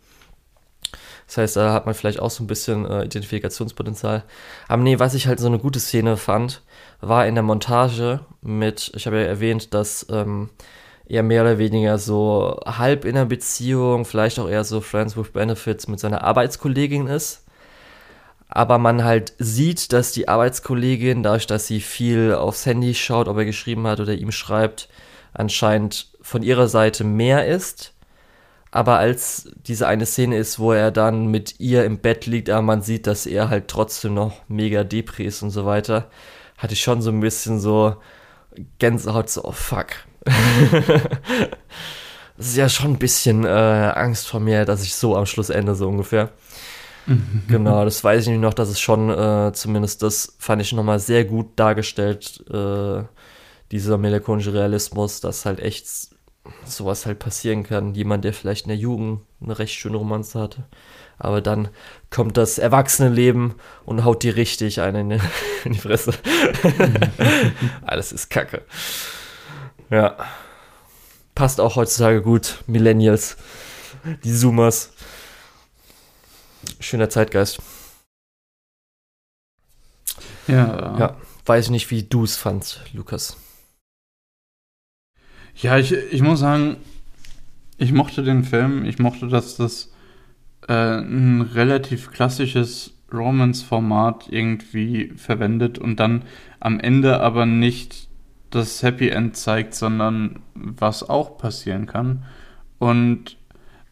Das 1.27 1.39
heißt, 1.39 1.57
da 1.57 1.73
hat 1.73 1.87
man 1.87 1.95
vielleicht 1.95 2.21
auch 2.21 2.31
so 2.31 2.45
ein 2.45 2.47
bisschen 2.47 2.87
äh, 2.87 3.05
Identifikationspotenzial. 3.05 4.23
Aber 4.69 4.83
nee, 4.83 4.99
was 4.99 5.15
ich 5.15 5.27
halt 5.27 5.41
so 5.41 5.49
eine 5.49 5.59
gute 5.59 5.81
Szene 5.81 6.17
fand, 6.17 6.63
war 7.01 7.27
in 7.27 7.35
der 7.35 7.43
Montage 7.43 8.21
mit, 8.43 8.93
ich 8.95 9.07
habe 9.07 9.21
ja 9.21 9.27
erwähnt, 9.27 9.75
dass 9.75 10.07
ähm, 10.11 10.51
er 11.09 11.23
mehr 11.23 11.43
oder 11.43 11.59
weniger 11.59 11.99
so 11.99 12.61
halb 12.65 13.05
in 13.05 13.17
einer 13.17 13.27
Beziehung, 13.27 14.05
vielleicht 14.05 14.39
auch 14.39 14.49
eher 14.49 14.65
so 14.65 14.81
Friends 14.81 15.17
with 15.17 15.33
Benefits 15.33 15.89
mit 15.89 15.99
seiner 15.99 16.23
Arbeitskollegin 16.23 17.09
ist. 17.09 17.45
Aber 18.49 18.79
man 18.79 19.03
halt 19.03 19.35
sieht, 19.39 19.93
dass 19.93 20.13
die 20.13 20.29
Arbeitskollegin, 20.29 21.25
dadurch, 21.25 21.49
dass 21.49 21.67
sie 21.67 21.81
viel 21.81 22.35
aufs 22.35 22.65
Handy 22.65 22.95
schaut, 22.95 23.27
ob 23.27 23.37
er 23.37 23.45
geschrieben 23.45 23.87
hat 23.89 23.99
oder 23.99 24.15
ihm 24.15 24.31
schreibt, 24.31 24.89
anscheinend 25.35 26.13
von 26.23 26.45
ihrer 26.45 26.69
Seite 26.69 27.03
mehr 27.03 27.47
ist 27.47 27.96
aber 28.77 28.99
als 28.99 29.49
diese 29.67 29.89
eine 29.89 30.05
Szene 30.05 30.37
ist, 30.37 30.59
wo 30.59 30.73
er 30.73 30.91
dann 30.91 31.29
mit 31.29 31.59
ihr 31.61 31.87
im 31.87 31.97
Bett 31.97 32.27
liegt, 32.27 32.51
aber 32.51 32.61
man 32.61 32.83
sieht, 32.83 33.07
dass 33.07 33.25
er 33.25 33.49
halt 33.49 33.69
trotzdem 33.69 34.13
noch 34.13 34.35
mega 34.49 34.85
Depri 34.85 35.25
ist 35.25 35.41
und 35.41 35.49
so 35.49 35.65
weiter, 35.65 36.11
hatte 36.59 36.75
ich 36.75 36.83
schon 36.83 37.01
so 37.01 37.11
ein 37.11 37.21
bisschen 37.21 37.59
so 37.59 37.97
Gänsehaut, 38.79 39.31
so, 39.31 39.45
oh 39.45 39.53
fuck. 39.53 39.87
das 42.37 42.49
ist 42.49 42.57
ja 42.59 42.69
schon 42.69 42.93
ein 42.93 42.99
bisschen 42.99 43.47
äh, 43.47 43.49
Angst 43.49 44.29
vor 44.29 44.41
mir, 44.41 44.67
dass 44.67 44.83
ich 44.83 44.95
so 44.95 45.17
am 45.17 45.25
Schluss 45.25 45.49
ende, 45.49 45.75
so 45.75 45.89
ungefähr. 45.89 46.29
genau, 47.49 47.83
das 47.83 48.05
weiß 48.05 48.25
ich 48.25 48.29
nicht 48.29 48.43
noch, 48.43 48.53
dass 48.53 48.69
es 48.69 48.79
schon, 48.79 49.09
äh, 49.09 49.53
zumindest 49.55 50.03
das 50.03 50.37
fand 50.39 50.61
ich 50.61 50.75
nochmal 50.75 50.99
sehr 50.99 51.25
gut 51.25 51.53
dargestellt, 51.57 52.45
äh, 52.53 53.05
dieser 53.71 53.97
melancholische 53.97 54.53
Realismus, 54.53 55.23
dass 55.23 55.47
halt 55.47 55.61
echt 55.61 55.87
sowas 56.65 57.07
halt 57.07 57.19
passieren 57.19 57.63
kann. 57.63 57.95
Jemand, 57.95 58.25
der 58.25 58.33
vielleicht 58.33 58.67
in 58.67 58.71
der 58.71 58.79
Jugend 58.79 59.21
eine 59.41 59.59
recht 59.59 59.75
schöne 59.75 59.97
Romanze 59.97 60.41
hatte. 60.41 60.65
Aber 61.19 61.41
dann 61.41 61.69
kommt 62.11 62.37
das 62.37 62.59
Erwachsenenleben 62.59 63.55
und 63.85 64.05
haut 64.05 64.23
die 64.23 64.31
richtig 64.31 64.81
einen 64.81 65.11
in, 65.11 65.21
in 65.65 65.73
die 65.73 65.79
Fresse. 65.79 66.13
Alles 67.83 68.13
ist 68.13 68.29
Kacke. 68.29 68.63
Ja. 69.91 70.17
Passt 71.35 71.61
auch 71.61 71.77
heutzutage 71.77 72.23
gut. 72.23 72.63
Millennials. 72.67 73.37
Die 74.25 74.33
Zoomers. 74.33 74.93
Schöner 76.81 77.09
Zeitgeist. 77.09 77.61
Ja. 80.47 80.99
Ja. 80.99 81.17
Weiß 81.45 81.67
ich 81.67 81.71
nicht, 81.71 81.91
wie 81.91 82.03
du 82.03 82.25
es 82.25 82.37
fandst, 82.37 82.81
Lukas. 82.93 83.37
Ja, 85.59 85.79
ich, 85.79 85.93
ich 85.93 86.21
muss 86.21 86.41
sagen, 86.41 86.77
ich 87.79 87.93
mochte 87.93 88.23
den 88.23 88.45
Film. 88.45 88.85
Ich 88.85 88.99
mochte, 88.99 89.27
dass 89.29 89.57
das 89.57 89.91
äh, 90.69 90.99
ein 90.99 91.41
relativ 91.41 92.11
klassisches 92.11 92.93
Romance-Format 93.13 94.27
irgendwie 94.31 95.13
verwendet 95.17 95.79
und 95.79 95.99
dann 95.99 96.25
am 96.61 96.79
Ende 96.79 97.21
aber 97.21 97.47
nicht 97.47 98.09
das 98.51 98.83
Happy 98.83 99.09
End 99.09 99.37
zeigt, 99.37 99.75
sondern 99.75 100.41
was 100.55 101.09
auch 101.09 101.39
passieren 101.39 101.87
kann. 101.87 102.25
Und 102.79 103.39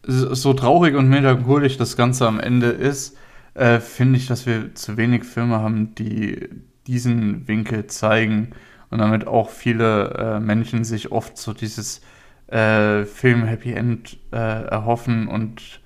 so 0.03 0.53
traurig 0.53 0.95
und 0.95 1.09
melancholisch 1.09 1.77
das 1.77 1.97
Ganze 1.97 2.27
am 2.27 2.39
Ende 2.39 2.67
ist, 2.67 3.17
äh, 3.55 3.79
finde 3.79 4.19
ich, 4.19 4.27
dass 4.27 4.45
wir 4.45 4.75
zu 4.75 4.97
wenig 4.97 5.23
Filme 5.23 5.57
haben, 5.57 5.95
die 5.95 6.47
diesen 6.85 7.47
Winkel 7.47 7.87
zeigen 7.87 8.51
und 8.95 8.99
damit 8.99 9.27
auch 9.27 9.49
viele 9.49 10.13
äh, 10.17 10.39
Menschen 10.39 10.85
sich 10.85 11.11
oft 11.11 11.37
so 11.37 11.51
dieses 11.51 11.99
äh, 12.47 13.03
Film-Happy 13.03 13.73
End 13.73 14.17
äh, 14.31 14.37
erhoffen 14.37 15.27
und 15.27 15.81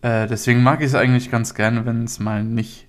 äh, 0.00 0.26
deswegen 0.26 0.64
mag 0.64 0.80
ich 0.80 0.86
es 0.86 0.94
eigentlich 0.96 1.30
ganz 1.30 1.54
gerne, 1.54 1.86
wenn 1.86 2.02
es 2.02 2.18
mal 2.18 2.42
nicht 2.42 2.88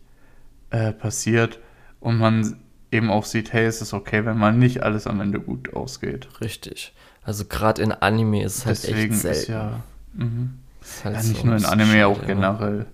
äh, 0.72 0.92
passiert 0.92 1.60
und 2.00 2.18
man 2.18 2.56
eben 2.92 3.12
auch 3.12 3.26
sieht, 3.26 3.54
hey, 3.54 3.66
es 3.66 3.80
ist 3.80 3.94
okay, 3.94 4.26
wenn 4.26 4.40
mal 4.40 4.54
nicht 4.54 4.82
alles 4.82 5.06
am 5.06 5.22
Ende 5.22 5.40
gut 5.40 5.76
ausgeht. 5.76 6.28
Richtig. 6.42 6.96
Also 7.22 7.46
gerade 7.46 7.84
in 7.84 7.92
Anime 7.92 8.44
ist 8.44 8.58
es 8.58 8.66
halt 8.66 8.84
deswegen 8.84 9.14
echt 9.14 9.22
selten. 9.22 9.40
Ist 9.40 9.48
ja, 9.50 9.84
mh. 10.14 10.48
ist 10.82 11.06
halt 11.06 11.16
ja, 11.18 11.24
nicht 11.24 11.42
so 11.42 11.48
nur 11.48 11.58
in 11.58 11.66
Anime, 11.66 11.92
schade, 11.92 12.08
auch 12.08 12.26
generell. 12.26 12.88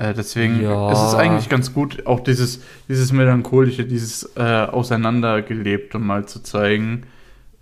Äh, 0.00 0.14
deswegen 0.14 0.62
ja. 0.62 0.90
ist 0.92 1.02
es 1.08 1.14
eigentlich 1.14 1.50
ganz 1.50 1.74
gut, 1.74 2.06
auch 2.06 2.20
dieses, 2.20 2.62
dieses 2.88 3.12
melancholische, 3.12 3.84
dieses 3.84 4.34
äh, 4.34 4.40
Auseinandergelebte 4.40 5.98
mal 5.98 6.26
zu 6.26 6.42
zeigen. 6.42 7.02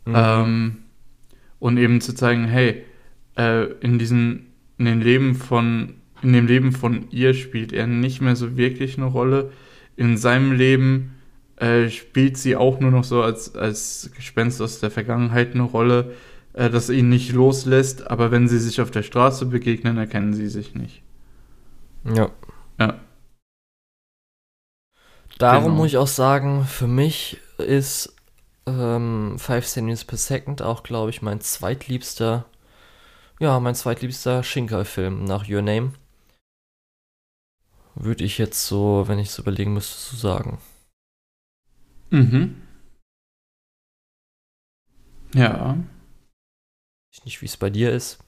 Mhm. 0.04 0.14
Ähm, 0.14 0.76
und 1.58 1.78
eben 1.78 2.00
zu 2.00 2.14
zeigen, 2.14 2.44
hey, 2.44 2.84
äh, 3.36 3.64
in 3.80 3.98
diesen, 3.98 4.52
in 4.78 4.84
den 4.84 5.00
Leben 5.00 5.34
von, 5.34 5.94
in 6.22 6.32
dem 6.32 6.46
Leben 6.46 6.70
von 6.70 7.08
ihr 7.10 7.34
spielt 7.34 7.72
er 7.72 7.88
nicht 7.88 8.20
mehr 8.20 8.36
so 8.36 8.56
wirklich 8.56 8.98
eine 8.98 9.06
Rolle. 9.06 9.50
In 9.96 10.16
seinem 10.16 10.52
Leben 10.52 11.16
äh, 11.56 11.88
spielt 11.88 12.36
sie 12.36 12.54
auch 12.54 12.78
nur 12.78 12.92
noch 12.92 13.02
so 13.02 13.20
als, 13.20 13.56
als 13.56 14.12
Gespenst 14.14 14.62
aus 14.62 14.78
der 14.78 14.92
Vergangenheit 14.92 15.54
eine 15.54 15.64
Rolle, 15.64 16.12
äh, 16.52 16.70
das 16.70 16.88
ihn 16.88 17.08
nicht 17.08 17.32
loslässt, 17.32 18.08
aber 18.08 18.30
wenn 18.30 18.46
sie 18.46 18.60
sich 18.60 18.80
auf 18.80 18.92
der 18.92 19.02
Straße 19.02 19.46
begegnen, 19.46 19.98
erkennen 19.98 20.34
sie 20.34 20.46
sich 20.46 20.76
nicht. 20.76 21.02
Ja. 22.14 22.30
Ja. 22.78 23.00
Darum 25.38 25.64
genau. 25.64 25.76
muss 25.76 25.88
ich 25.88 25.96
auch 25.98 26.08
sagen, 26.08 26.64
für 26.64 26.88
mich 26.88 27.38
ist 27.58 28.14
ähm, 28.66 29.38
Five 29.38 29.66
Centimeters 29.66 30.04
per 30.04 30.18
Second 30.18 30.62
auch, 30.62 30.82
glaube 30.82 31.10
ich, 31.10 31.22
mein 31.22 31.40
zweitliebster, 31.40 32.44
ja, 33.38 33.58
mein 33.60 33.74
zweitliebster 33.74 34.42
Shinkai-Film 34.42 35.24
nach 35.24 35.48
Your 35.48 35.62
Name. 35.62 35.92
Würde 37.94 38.24
ich 38.24 38.38
jetzt 38.38 38.66
so, 38.66 39.04
wenn 39.06 39.18
ich 39.18 39.28
es 39.28 39.38
überlegen 39.38 39.74
müsste, 39.74 39.96
so 39.96 40.16
sagen. 40.16 40.58
Mhm. 42.10 42.62
Ja. 45.34 45.76
Ich 47.10 47.18
weiß 47.18 47.24
nicht, 47.24 47.42
wie 47.42 47.46
es 47.46 47.56
bei 47.56 47.70
dir 47.70 47.92
ist. 47.92 48.18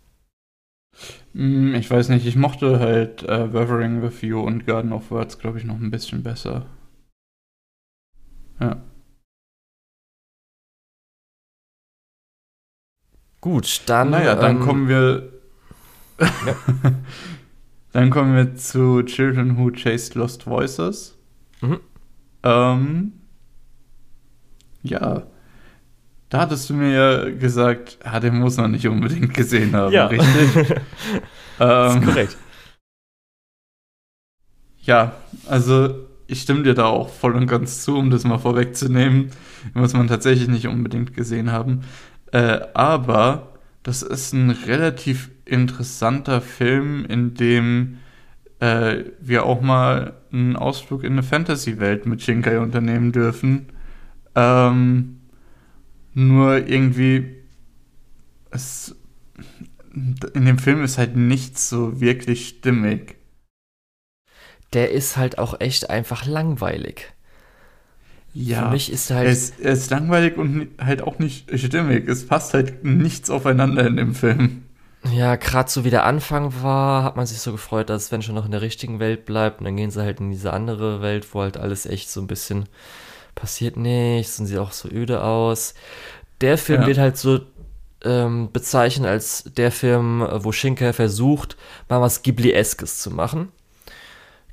Hm, 1.35 1.75
Ich 1.75 1.91
weiß 1.91 2.09
nicht, 2.09 2.27
ich 2.27 2.37
mochte 2.37 2.81
halt 2.81 3.23
äh, 3.23 3.53
Weathering 3.53 4.03
with 4.03 4.23
You 4.23 4.41
und 4.41 4.67
Garden 4.67 4.93
of 4.93 5.11
Words, 5.11 5.39
glaube 5.39 5.59
ich, 5.59 5.65
noch 5.65 5.77
ein 5.77 5.91
bisschen 5.91 6.23
besser. 6.23 6.67
Ja. 8.61 8.83
Gut, 13.41 13.83
dann. 13.87 14.11
naja, 14.11 14.35
dann 14.35 14.57
ähm, 14.57 14.63
kommen 14.63 14.89
wir. 14.89 15.33
dann 17.93 18.11
kommen 18.11 18.35
wir 18.37 18.55
zu 18.55 19.03
Children 19.03 19.57
Who 19.57 19.71
Chased 19.71 20.15
Lost 20.15 20.47
Voices. 20.47 21.17
Mhm. 21.63 21.81
Ähm, 22.43 23.13
ja. 24.83 25.23
Da 26.31 26.41
hattest 26.41 26.71
du 26.71 26.75
mir 26.75 26.91
ja 26.91 27.31
gesagt, 27.31 27.99
ah, 28.05 28.21
den 28.21 28.39
muss 28.39 28.57
man 28.57 28.71
nicht 28.71 28.87
unbedingt 28.87 29.35
gesehen 29.35 29.75
haben, 29.75 29.93
Ja. 29.93 30.07
richtig? 30.07 30.77
Das 31.59 31.95
ähm, 31.97 32.03
ist 32.03 32.09
korrekt. 32.09 32.37
Ja, 34.83 35.17
also 35.47 36.07
ich 36.29 36.43
stimme 36.43 36.63
dir 36.63 36.75
da 36.75 36.87
auch 36.87 37.09
voll 37.09 37.35
und 37.35 37.49
ganz 37.49 37.83
zu, 37.83 37.97
um 37.97 38.11
das 38.11 38.25
mal 38.25 38.39
vorwegzunehmen. 38.39 39.31
Muss 39.75 39.93
man 39.93 40.07
tatsächlich 40.07 40.49
nicht 40.49 40.69
unbedingt 40.69 41.15
gesehen 41.15 41.51
haben. 41.51 41.83
Äh, 42.33 42.61
aber 42.75 43.49
das 43.83 44.03
ist 44.03 44.33
ein 44.33 44.51
relativ 44.51 45.31
interessanter 45.45 46.41
Film, 46.41 47.05
in 47.07 47.35
dem 47.35 47.99
äh, 48.61 49.05
wir 49.21 49.45
auch 49.47 49.61
mal 49.61 50.15
einen 50.33 50.55
Ausflug 50.55 51.03
in 51.03 51.13
eine 51.13 51.25
Fantasy-Welt 51.25 52.07
mit 52.07 52.23
Shinkai 52.23 52.61
unternehmen 52.61 53.11
dürfen. 53.11 53.67
Ähm, 54.37 55.20
nur 56.29 56.69
irgendwie, 56.69 57.37
es, 58.51 58.95
in 59.95 60.45
dem 60.45 60.59
Film 60.59 60.83
ist 60.85 60.99
halt 60.99 61.17
nichts 61.17 61.69
so 61.69 62.01
wirklich 62.01 62.49
stimmig. 62.49 63.17
Der 64.73 64.91
ist 64.91 65.17
halt 65.17 65.39
auch 65.39 65.61
echt 65.61 65.91
einfach 65.91 66.27
langweilig. 66.27 67.13
Ja, 68.33 68.63
Für 68.65 68.65
mich 68.67 68.93
ist 68.93 69.11
er 69.11 69.17
halt. 69.17 69.27
er 69.27 69.33
ist, 69.33 69.61
er 69.61 69.73
ist 69.73 69.91
langweilig 69.91 70.37
und 70.37 70.69
halt 70.79 71.03
auch 71.03 71.19
nicht 71.19 71.51
stimmig. 71.59 72.09
Es 72.09 72.27
passt 72.27 72.55
halt 72.55 72.85
nichts 72.85 73.29
aufeinander 73.31 73.87
in 73.87 73.97
dem 73.97 74.15
Film. 74.15 74.63
Ja, 75.13 75.37
gerade 75.37 75.71
so 75.71 75.85
wie 75.85 75.91
der 75.91 76.05
Anfang 76.05 76.63
war, 76.63 77.05
hat 77.05 77.17
man 77.17 77.25
sich 77.27 77.39
so 77.41 77.53
gefreut, 77.53 77.89
dass 77.89 78.07
Sven 78.07 78.23
schon 78.23 78.35
noch 78.35 78.45
in 78.45 78.51
der 78.51 78.61
richtigen 78.61 78.99
Welt 79.01 79.25
bleibt. 79.25 79.59
Und 79.61 79.65
dann 79.65 79.77
gehen 79.77 79.91
sie 79.91 80.03
halt 80.03 80.21
in 80.21 80.31
diese 80.31 80.53
andere 80.53 81.01
Welt, 81.01 81.27
wo 81.35 81.41
halt 81.41 81.57
alles 81.57 81.87
echt 81.87 82.11
so 82.11 82.21
ein 82.21 82.27
bisschen 82.27 82.67
passiert 83.41 83.77
nichts 83.77 84.39
und 84.39 84.47
sieht 84.47 84.59
auch 84.59 84.73
so 84.73 84.89
öde 84.89 85.23
aus. 85.23 85.75
Der 86.41 86.59
Film 86.59 86.83
Ja. 86.83 86.87
wird 86.89 86.99
halt 86.99 87.17
so 87.17 87.41
ähm, 88.03 88.49
bezeichnet 88.53 89.07
als 89.09 89.45
der 89.57 89.71
Film, 89.71 90.27
wo 90.33 90.53
Shinkai 90.53 90.93
versucht, 90.95 91.57
mal 91.89 92.01
was 92.01 92.23
Ghibli-eskes 92.23 92.99
zu 93.03 93.11
machen. 93.11 93.49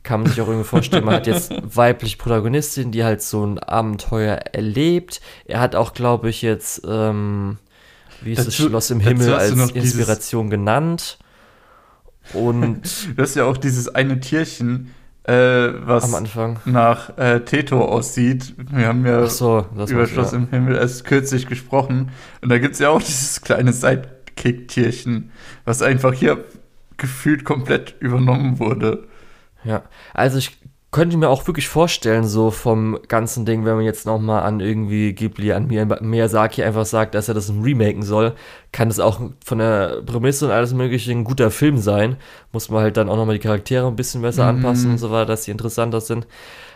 Kann 0.04 0.22
man 0.22 0.30
sich 0.30 0.42
auch 0.42 0.48
irgendwie 0.48 0.68
vorstellen, 0.68 1.06
man 1.06 1.16
hat 1.16 1.28
jetzt 1.28 1.54
weibliche 1.76 2.18
Protagonistin, 2.18 2.92
die 2.92 3.04
halt 3.06 3.22
so 3.22 3.46
ein 3.46 3.60
Abenteuer 3.60 4.36
erlebt. 4.36 5.22
Er 5.46 5.60
hat 5.62 5.76
auch, 5.76 5.94
glaube 5.94 6.30
ich, 6.30 6.42
jetzt, 6.42 6.82
ähm, 6.88 7.58
wie 8.22 8.34
ist 8.34 8.40
es, 8.40 8.46
Dazu- 8.58 8.68
Schloss 8.70 8.90
im 8.90 9.00
Himmel 9.00 9.34
als 9.34 9.52
Inspiration 9.72 10.50
genannt. 10.50 11.18
Und 12.34 12.82
Du 13.16 13.22
hast 13.24 13.36
ja 13.36 13.46
auch 13.46 13.58
dieses 13.58 13.88
eine 13.88 14.20
Tierchen, 14.20 14.94
äh, 15.28 15.74
was 15.86 16.10
nach 16.66 17.18
äh, 17.18 17.42
Teto 17.42 17.84
aussieht. 17.84 18.54
Wir 18.72 18.88
haben 18.88 19.06
ja 19.06 19.28
so, 19.28 19.66
das 19.76 19.92
über 19.92 20.08
Schloss 20.08 20.32
ja. 20.32 20.38
im 20.38 20.50
Himmel 20.50 20.76
erst 20.76 21.04
kürzlich 21.04 21.48
gesprochen. 21.48 22.12
Und 22.42 22.50
da 22.50 22.58
gibt 22.60 22.74
es 22.74 22.80
ja 22.80 22.90
auch 22.90 23.02
dieses 23.06 23.42
kleine 23.42 23.74
Sidekick-Tierchen, 23.74 25.32
was 25.66 25.82
einfach 25.82 26.14
hier 26.14 26.46
gefühlt 26.96 27.44
komplett 27.44 27.96
übernommen 28.00 28.60
wurde. 28.60 29.08
Ja, 29.64 29.84
also 30.14 30.38
ich 30.38 30.58
könnte 30.92 31.18
mir 31.18 31.28
auch 31.30 31.46
wirklich 31.48 31.68
vorstellen, 31.68 32.24
so 32.26 32.50
vom 32.50 32.98
ganzen 33.10 33.46
Ding, 33.46 33.66
wenn 33.66 33.76
man 33.76 33.84
jetzt 33.84 34.06
nochmal 34.06 34.44
an 34.44 34.62
irgendwie 34.62 35.14
Ghibli, 35.14 35.52
an 35.52 35.68
Miya- 35.68 36.02
Miyazaki 36.02 36.64
einfach 36.64 36.86
sagt, 36.86 37.14
dass 37.14 37.28
er 37.28 37.34
das 37.34 37.50
remaken 37.52 38.04
soll, 38.04 38.34
kann 38.72 38.88
das 38.88 39.00
auch 39.00 39.20
von 39.44 39.58
der 39.58 40.02
Prämisse 40.06 40.46
und 40.46 40.52
alles 40.52 40.74
mögliche 40.74 41.12
ein 41.12 41.26
guter 41.26 41.52
Film 41.52 41.78
sein. 41.78 42.16
Muss 42.54 42.70
man 42.70 42.82
halt 42.84 42.96
dann 42.98 43.10
auch 43.10 43.18
nochmal 43.18 43.36
die 43.38 43.44
Charaktere 43.46 43.86
ein 43.88 43.96
bisschen 43.98 44.22
besser 44.22 44.44
Mhm. 44.44 44.60
anpassen 44.60 44.92
und 44.92 44.98
so 44.98 45.12
weiter, 45.12 45.26
dass 45.26 45.44
sie 45.44 45.52
interessanter 45.52 46.00
sind. 46.00 46.26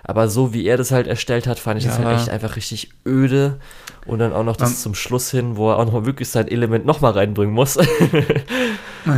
Aber 0.04 0.28
so 0.28 0.54
wie 0.54 0.66
er 0.66 0.78
das 0.78 0.92
halt 0.92 1.08
erstellt 1.08 1.48
hat, 1.48 1.58
fand 1.60 1.80
ich 1.80 1.86
das 1.86 1.98
Ja. 1.98 2.04
halt 2.04 2.18
echt 2.20 2.30
einfach 2.30 2.56
richtig 2.58 2.90
öde. 3.08 3.60
Und 4.08 4.20
dann 4.20 4.34
auch 4.34 4.44
noch 4.44 4.58
das 4.58 4.72
Man- 4.72 4.78
zum 4.78 4.96
Schluss 4.96 5.32
hin, 5.32 5.56
wo 5.56 5.70
er 5.70 5.78
auch 5.78 5.86
nochmal 5.86 6.06
wirklich 6.06 6.28
sein 6.28 6.48
Element 6.50 6.86
nochmal 6.86 7.14
reinbringen 7.14 7.54
muss. 7.54 7.76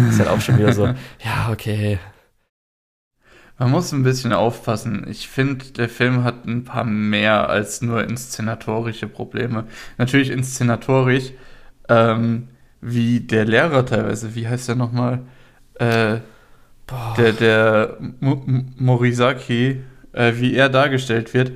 ist 0.09 0.19
halt 0.19 0.29
auch 0.29 0.39
schon 0.41 0.57
wieder 0.59 0.73
so, 0.73 0.85
ja, 0.87 1.49
okay. 1.51 1.97
Man 3.59 3.71
muss 3.71 3.91
ein 3.91 4.03
bisschen 4.03 4.33
aufpassen. 4.33 5.05
Ich 5.07 5.27
finde, 5.27 5.65
der 5.73 5.87
Film 5.89 6.23
hat 6.23 6.45
ein 6.45 6.63
paar 6.63 6.83
mehr 6.85 7.49
als 7.49 7.81
nur 7.81 8.03
inszenatorische 8.03 9.07
Probleme. 9.07 9.65
Natürlich 9.97 10.31
inszenatorisch, 10.31 11.31
ähm, 11.87 12.49
wie 12.81 13.19
der 13.21 13.45
Lehrer 13.45 13.85
teilweise, 13.85 14.35
wie 14.35 14.47
heißt 14.47 14.67
der 14.69 14.75
nochmal? 14.75 15.21
Äh, 15.75 16.17
Boah. 16.87 17.13
der, 17.17 17.33
der 17.33 17.97
M- 18.21 18.73
Morisaki, 18.77 19.81
äh, 20.13 20.33
wie 20.35 20.55
er 20.55 20.69
dargestellt 20.69 21.33
wird, 21.33 21.51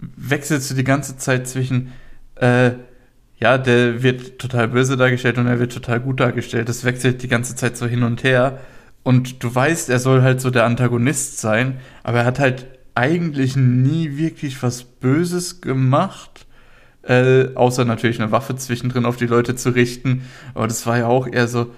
wechselst 0.00 0.70
du 0.70 0.74
die 0.74 0.84
ganze 0.84 1.16
Zeit 1.16 1.48
zwischen, 1.48 1.92
äh, 2.36 2.72
ja, 3.38 3.58
der 3.58 4.02
wird 4.02 4.38
total 4.38 4.68
böse 4.68 4.96
dargestellt 4.96 5.38
und 5.38 5.46
er 5.46 5.58
wird 5.58 5.72
total 5.72 6.00
gut 6.00 6.20
dargestellt. 6.20 6.68
Das 6.68 6.84
wechselt 6.84 7.22
die 7.22 7.28
ganze 7.28 7.56
Zeit 7.56 7.76
so 7.76 7.86
hin 7.86 8.02
und 8.02 8.22
her. 8.24 8.58
Und 9.04 9.44
du 9.44 9.54
weißt, 9.54 9.90
er 9.90 10.00
soll 10.00 10.22
halt 10.22 10.40
so 10.40 10.50
der 10.50 10.64
Antagonist 10.66 11.40
sein, 11.40 11.78
aber 12.04 12.20
er 12.20 12.26
hat 12.26 12.40
halt 12.40 12.66
eigentlich 12.96 13.56
nie 13.56 14.16
wirklich 14.18 14.62
was 14.62 14.84
Böses 14.84 15.60
gemacht. 15.60 16.46
Äh, 17.02 17.54
außer 17.54 17.84
natürlich 17.84 18.20
eine 18.20 18.32
Waffe 18.32 18.56
zwischendrin 18.56 19.04
auf 19.06 19.16
die 19.16 19.26
Leute 19.26 19.56
zu 19.56 19.70
richten. 19.74 20.24
Aber 20.54 20.66
das 20.68 20.86
war 20.86 20.98
ja 20.98 21.06
auch 21.06 21.28
eher 21.28 21.48
so, 21.48 21.72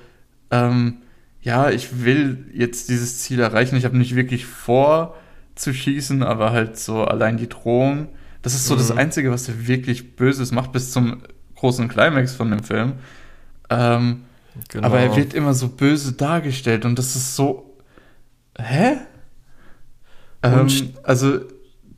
ähm, 0.53 0.99
ja, 1.43 1.71
ich 1.71 2.05
will 2.05 2.47
jetzt 2.55 2.89
dieses 2.91 3.21
Ziel 3.21 3.41
erreichen. 3.41 3.77
Ich 3.77 3.85
habe 3.85 3.99
nicht 3.99 4.17
wirklich 4.17 4.47
vor 4.47 5.17
zu 5.57 5.75
schießen, 5.75 6.23
aber 6.23 6.53
halt 6.53 6.79
so 6.79 7.05
allein 7.05 7.39
die 7.39 7.49
Drohung. 7.49 8.09
Das 8.43 8.55
ist 8.55 8.67
so 8.67 8.77
das 8.77 8.93
Mhm. 8.93 8.99
Einzige, 8.99 9.33
was 9.33 9.49
er 9.49 9.67
wirklich 9.67 10.17
Böses 10.17 10.53
macht, 10.53 10.73
bis 10.73 10.93
zum 10.93 11.23
großen 11.57 11.89
Climax 11.89 12.35
von 12.35 12.51
dem 12.51 12.63
Film. 12.63 12.95
Ähm, 13.71 14.23
Genau. 14.69 14.87
Aber 14.87 15.01
er 15.01 15.17
wird 15.17 15.35
immer 15.35 15.55
so 15.55 15.69
böse 15.69 16.13
dargestellt 16.13 16.85
und 16.85 16.99
das 16.99 17.17
ist 17.17 17.37
so. 17.37 17.77
Hä? 18.59 18.97
Ähm, 20.43 20.69
also, 21.03 21.41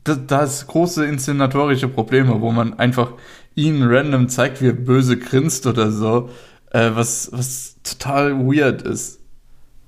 da, 0.03 0.15
da 0.15 0.43
ist 0.43 0.67
große 0.67 1.05
inszenatorische 1.05 1.87
Probleme, 1.87 2.41
wo 2.41 2.51
man 2.51 2.77
einfach 2.79 3.13
ihn 3.55 3.83
random 3.83 4.29
zeigt, 4.29 4.61
wie 4.61 4.67
er 4.67 4.73
böse 4.73 5.17
grinst 5.17 5.67
oder 5.67 5.91
so, 5.91 6.29
äh, 6.71 6.91
was, 6.93 7.29
was 7.31 7.77
total 7.83 8.37
weird 8.39 8.81
ist. 8.81 9.19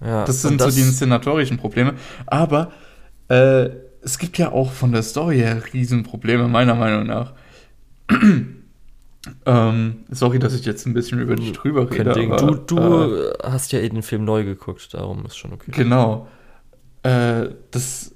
Ja, 0.04 0.26
Das 0.26 0.42
sind 0.42 0.62
so 0.62 0.70
die 0.70 0.82
inszenatorischen 0.82 1.58
Probleme. 1.58 1.94
Aber 2.26 2.72
äh, 3.30 3.70
es 4.02 4.18
gibt 4.18 4.38
ja 4.38 4.52
auch 4.52 4.72
von 4.72 4.92
der 4.92 5.04
Story 5.04 5.38
her 5.38 5.62
Riesenprobleme, 5.74 6.48
meiner 6.48 6.76
Meinung 6.76 7.06
nach. 7.06 7.34
ähm, 9.46 10.04
sorry, 10.10 10.40
dass 10.40 10.54
ich 10.54 10.66
jetzt 10.66 10.86
ein 10.86 10.94
bisschen 10.94 11.20
über 11.20 11.36
dich 11.36 11.54
drüber 11.54 11.88
Kein 11.88 12.08
rede. 12.08 12.34
Aber, 12.34 12.56
Du, 12.56 12.78
äh, 12.78 12.80
du 12.80 13.34
hast 13.44 13.72
ja 13.72 13.80
eh 13.80 13.90
den 13.90 14.02
Film 14.02 14.26
neu 14.26 14.44
geguckt, 14.44 14.94
darum 14.94 15.26
ist 15.26 15.38
schon 15.38 15.54
okay. 15.54 15.72
Genau. 15.72 16.28
Äh, 17.04 17.50
das 17.72 18.16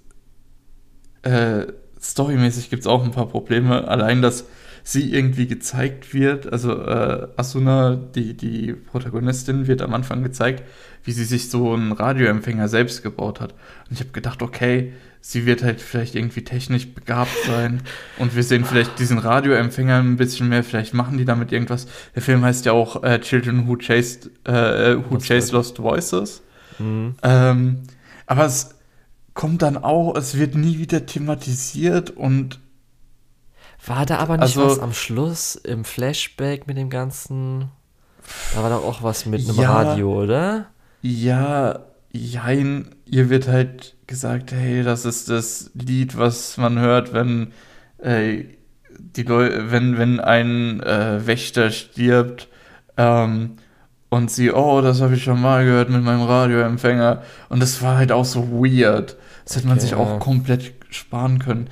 äh, 1.21 1.67
storymäßig 2.01 2.69
gibt 2.69 2.81
es 2.81 2.87
auch 2.87 3.03
ein 3.03 3.11
paar 3.11 3.27
Probleme. 3.27 3.87
Allein, 3.87 4.21
dass 4.21 4.45
sie 4.83 5.11
irgendwie 5.11 5.47
gezeigt 5.47 6.13
wird, 6.13 6.51
also 6.51 6.71
äh, 6.73 7.27
Asuna, 7.37 7.95
die, 7.95 8.35
die 8.35 8.73
Protagonistin, 8.73 9.65
wird 9.65 9.81
am 9.81 9.93
Anfang 9.95 10.21
gezeigt, 10.21 10.63
wie 11.03 11.11
sie 11.11 11.25
sich 11.25 11.49
so 11.49 11.73
einen 11.73 11.91
Radioempfänger 11.91 12.67
selbst 12.67 13.01
gebaut 13.01 13.41
hat. 13.41 13.53
Und 13.89 13.93
ich 13.93 13.99
habe 13.99 14.11
gedacht, 14.11 14.43
okay, 14.43 14.93
sie 15.27 15.47
wird 15.47 15.63
halt 15.63 15.81
vielleicht 15.81 16.13
irgendwie 16.13 16.43
technisch 16.43 16.93
begabt 16.93 17.31
sein 17.47 17.81
und 18.19 18.35
wir 18.35 18.43
sehen 18.43 18.63
vielleicht 18.63 18.99
diesen 18.99 19.17
Radioempfänger 19.17 19.97
ein 19.97 20.17
bisschen 20.17 20.49
mehr, 20.49 20.63
vielleicht 20.63 20.93
machen 20.93 21.17
die 21.17 21.25
damit 21.25 21.51
irgendwas. 21.51 21.87
Der 22.13 22.21
Film 22.21 22.45
heißt 22.45 22.65
ja 22.65 22.73
auch 22.73 23.01
äh, 23.01 23.19
Children 23.19 23.67
Who 23.67 23.75
Chased, 23.77 24.29
äh, 24.43 24.95
Who 24.97 25.15
Lost 25.15 25.25
Chased 25.25 25.51
Lost 25.51 25.79
Voices. 25.79 26.43
Mhm. 26.77 27.15
Ähm, 27.23 27.79
aber 28.27 28.45
es 28.45 28.75
kommt 29.33 29.63
dann 29.63 29.77
auch, 29.77 30.15
es 30.15 30.37
wird 30.37 30.53
nie 30.53 30.77
wieder 30.77 31.07
thematisiert 31.07 32.11
und 32.11 32.59
War 33.87 34.05
da 34.05 34.17
aber 34.19 34.33
nicht 34.37 34.43
Also- 34.43 34.67
was 34.67 34.79
am 34.79 34.93
Schluss 34.93 35.55
im 35.55 35.85
Flashback 35.85 36.67
mit 36.67 36.77
dem 36.77 36.91
ganzen. 36.91 37.69
Da 38.53 38.61
war 38.61 38.69
doch 38.69 38.83
auch 38.83 39.01
was 39.01 39.25
mit 39.25 39.47
einem 39.49 39.59
Ja. 39.59 39.73
Radio, 39.73 40.21
oder? 40.23 40.67
ja, 41.01 41.79
jein, 42.11 42.95
ihr 43.05 43.29
wird 43.31 43.47
halt 43.47 43.94
gesagt, 44.07 44.51
hey, 44.51 44.83
das 44.83 45.05
ist 45.05 45.29
das 45.29 45.71
Lied, 45.73 46.17
was 46.17 46.57
man 46.57 46.79
hört, 46.79 47.13
wenn 47.13 47.53
äh, 47.97 48.45
die 48.97 49.23
Leute, 49.23 49.71
wenn, 49.71 49.97
wenn 49.97 50.19
ein 50.19 50.81
äh, 50.81 51.25
Wächter 51.25 51.71
stirbt, 51.71 52.47
ähm, 52.97 53.57
und 54.09 54.31
sie, 54.31 54.51
oh, 54.51 54.81
das 54.81 55.01
habe 55.01 55.15
ich 55.15 55.23
schon 55.23 55.41
mal 55.41 55.65
gehört 55.65 55.89
mit 55.89 56.03
meinem 56.03 56.21
Radioempfänger. 56.21 57.21
Und 57.49 57.61
das 57.61 57.81
war 57.81 57.97
halt 57.97 58.11
auch 58.11 58.23
so 58.23 58.49
weird. 58.49 59.17
Das 59.43 59.57
hätte 59.57 59.67
man 59.67 59.77
okay, 59.77 59.87
sich 59.87 59.95
auch 59.95 60.19
komplett 60.19 60.73
sparen 60.89 61.39
können. 61.39 61.69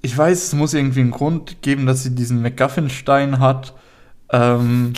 Ich 0.00 0.16
weiß, 0.16 0.44
es 0.44 0.52
muss 0.54 0.74
irgendwie 0.74 1.00
einen 1.00 1.10
Grund 1.10 1.60
geben, 1.62 1.86
dass 1.86 2.02
sie 2.02 2.14
diesen 2.14 2.40
McGuffin-Stein 2.40 3.40
hat. 3.40 3.74
Ähm, 4.30 4.94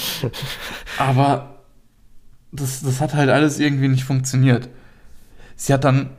aber 0.99 1.65
das, 2.53 2.83
das 2.83 3.01
hat 3.01 3.15
halt 3.15 3.31
alles 3.31 3.59
irgendwie 3.59 3.89
nicht 3.89 4.05
funktioniert. 4.05 4.69
Sie 5.57 5.73
hat 5.73 5.85
dann, 5.85 6.11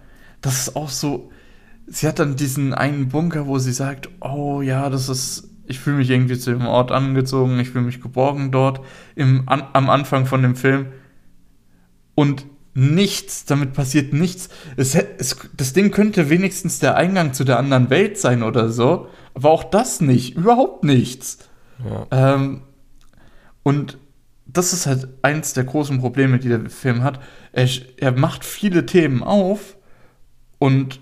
das 0.41 0.67
ist 0.67 0.75
auch 0.75 0.89
so, 0.89 1.31
sie 1.87 2.07
hat 2.07 2.19
dann 2.19 2.35
diesen 2.35 2.73
einen 2.73 3.09
Bunker, 3.09 3.47
wo 3.47 3.59
sie 3.59 3.73
sagt, 3.73 4.09
oh 4.21 4.61
ja, 4.61 4.89
das 4.89 5.09
ist 5.09 5.49
ich 5.67 5.79
fühle 5.79 5.97
mich 5.97 6.09
irgendwie 6.09 6.37
zu 6.37 6.51
dem 6.51 6.65
Ort 6.65 6.91
angezogen, 6.91 7.59
ich 7.59 7.69
fühle 7.69 7.85
mich 7.85 8.01
geborgen 8.01 8.51
dort 8.51 8.81
im, 9.15 9.47
an, 9.47 9.63
am 9.73 9.89
Anfang 9.89 10.25
von 10.25 10.41
dem 10.41 10.55
Film. 10.55 10.87
Und 12.13 12.45
nichts, 12.73 13.45
damit 13.45 13.73
passiert 13.73 14.13
nichts. 14.13 14.49
Es, 14.77 14.95
es, 14.95 15.37
das 15.55 15.73
Ding 15.73 15.91
könnte 15.91 16.29
wenigstens 16.29 16.79
der 16.79 16.95
Eingang 16.95 17.33
zu 17.33 17.43
der 17.43 17.57
anderen 17.57 17.89
Welt 17.89 18.17
sein 18.17 18.43
oder 18.43 18.69
so, 18.69 19.07
aber 19.33 19.49
auch 19.49 19.63
das 19.63 20.01
nicht, 20.01 20.35
überhaupt 20.35 20.83
nichts. 20.83 21.39
Ja. 21.83 22.35
Ähm, 22.35 22.61
und 23.63 23.97
das 24.57 24.73
ist 24.73 24.87
halt 24.87 25.07
eins 25.21 25.53
der 25.53 25.65
großen 25.65 25.99
Probleme, 25.99 26.39
die 26.39 26.49
der 26.49 26.69
Film 26.69 27.03
hat. 27.03 27.19
Er, 27.51 27.67
er 27.97 28.11
macht 28.11 28.43
viele 28.43 28.85
Themen 28.85 29.23
auf 29.23 29.77
und 30.59 30.99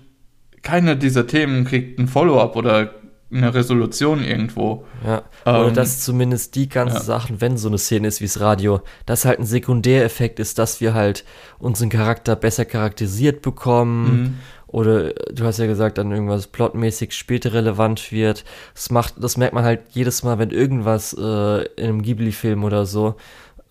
keiner 0.62 0.96
dieser 0.96 1.26
Themen 1.26 1.64
kriegt 1.64 1.98
ein 1.98 2.08
Follow-up 2.08 2.56
oder 2.56 2.90
eine 3.30 3.52
Resolution 3.52 4.22
irgendwo. 4.22 4.84
Ja. 5.04 5.22
Oder 5.44 5.68
ähm, 5.68 5.74
dass 5.74 6.00
zumindest 6.00 6.54
die 6.54 6.68
ganzen 6.68 6.96
ja. 6.96 7.02
Sachen, 7.02 7.40
wenn 7.40 7.56
so 7.56 7.68
eine 7.68 7.78
Szene 7.78 8.08
ist 8.08 8.20
wie 8.20 8.26
das 8.26 8.40
Radio, 8.40 8.80
dass 9.06 9.24
halt 9.24 9.40
ein 9.40 9.46
Sekundäreffekt 9.46 10.38
ist, 10.38 10.58
dass 10.58 10.80
wir 10.80 10.94
halt 10.94 11.24
unseren 11.58 11.88
Charakter 11.88 12.36
besser 12.36 12.64
charakterisiert 12.64 13.42
bekommen. 13.42 14.22
Mhm. 14.22 14.34
Oder 14.66 15.12
du 15.12 15.44
hast 15.44 15.58
ja 15.58 15.66
gesagt, 15.66 15.98
dann 15.98 16.10
irgendwas 16.10 16.48
plotmäßig 16.48 17.12
später 17.12 17.52
relevant 17.52 18.10
wird. 18.10 18.44
Das 18.74 18.90
macht, 18.90 19.14
das 19.18 19.36
merkt 19.36 19.54
man 19.54 19.64
halt 19.64 19.82
jedes 19.90 20.22
Mal, 20.24 20.38
wenn 20.38 20.50
irgendwas 20.50 21.12
äh, 21.14 21.64
in 21.76 21.84
einem 21.84 22.02
Ghibli-Film 22.02 22.64
oder 22.64 22.84
so 22.84 23.14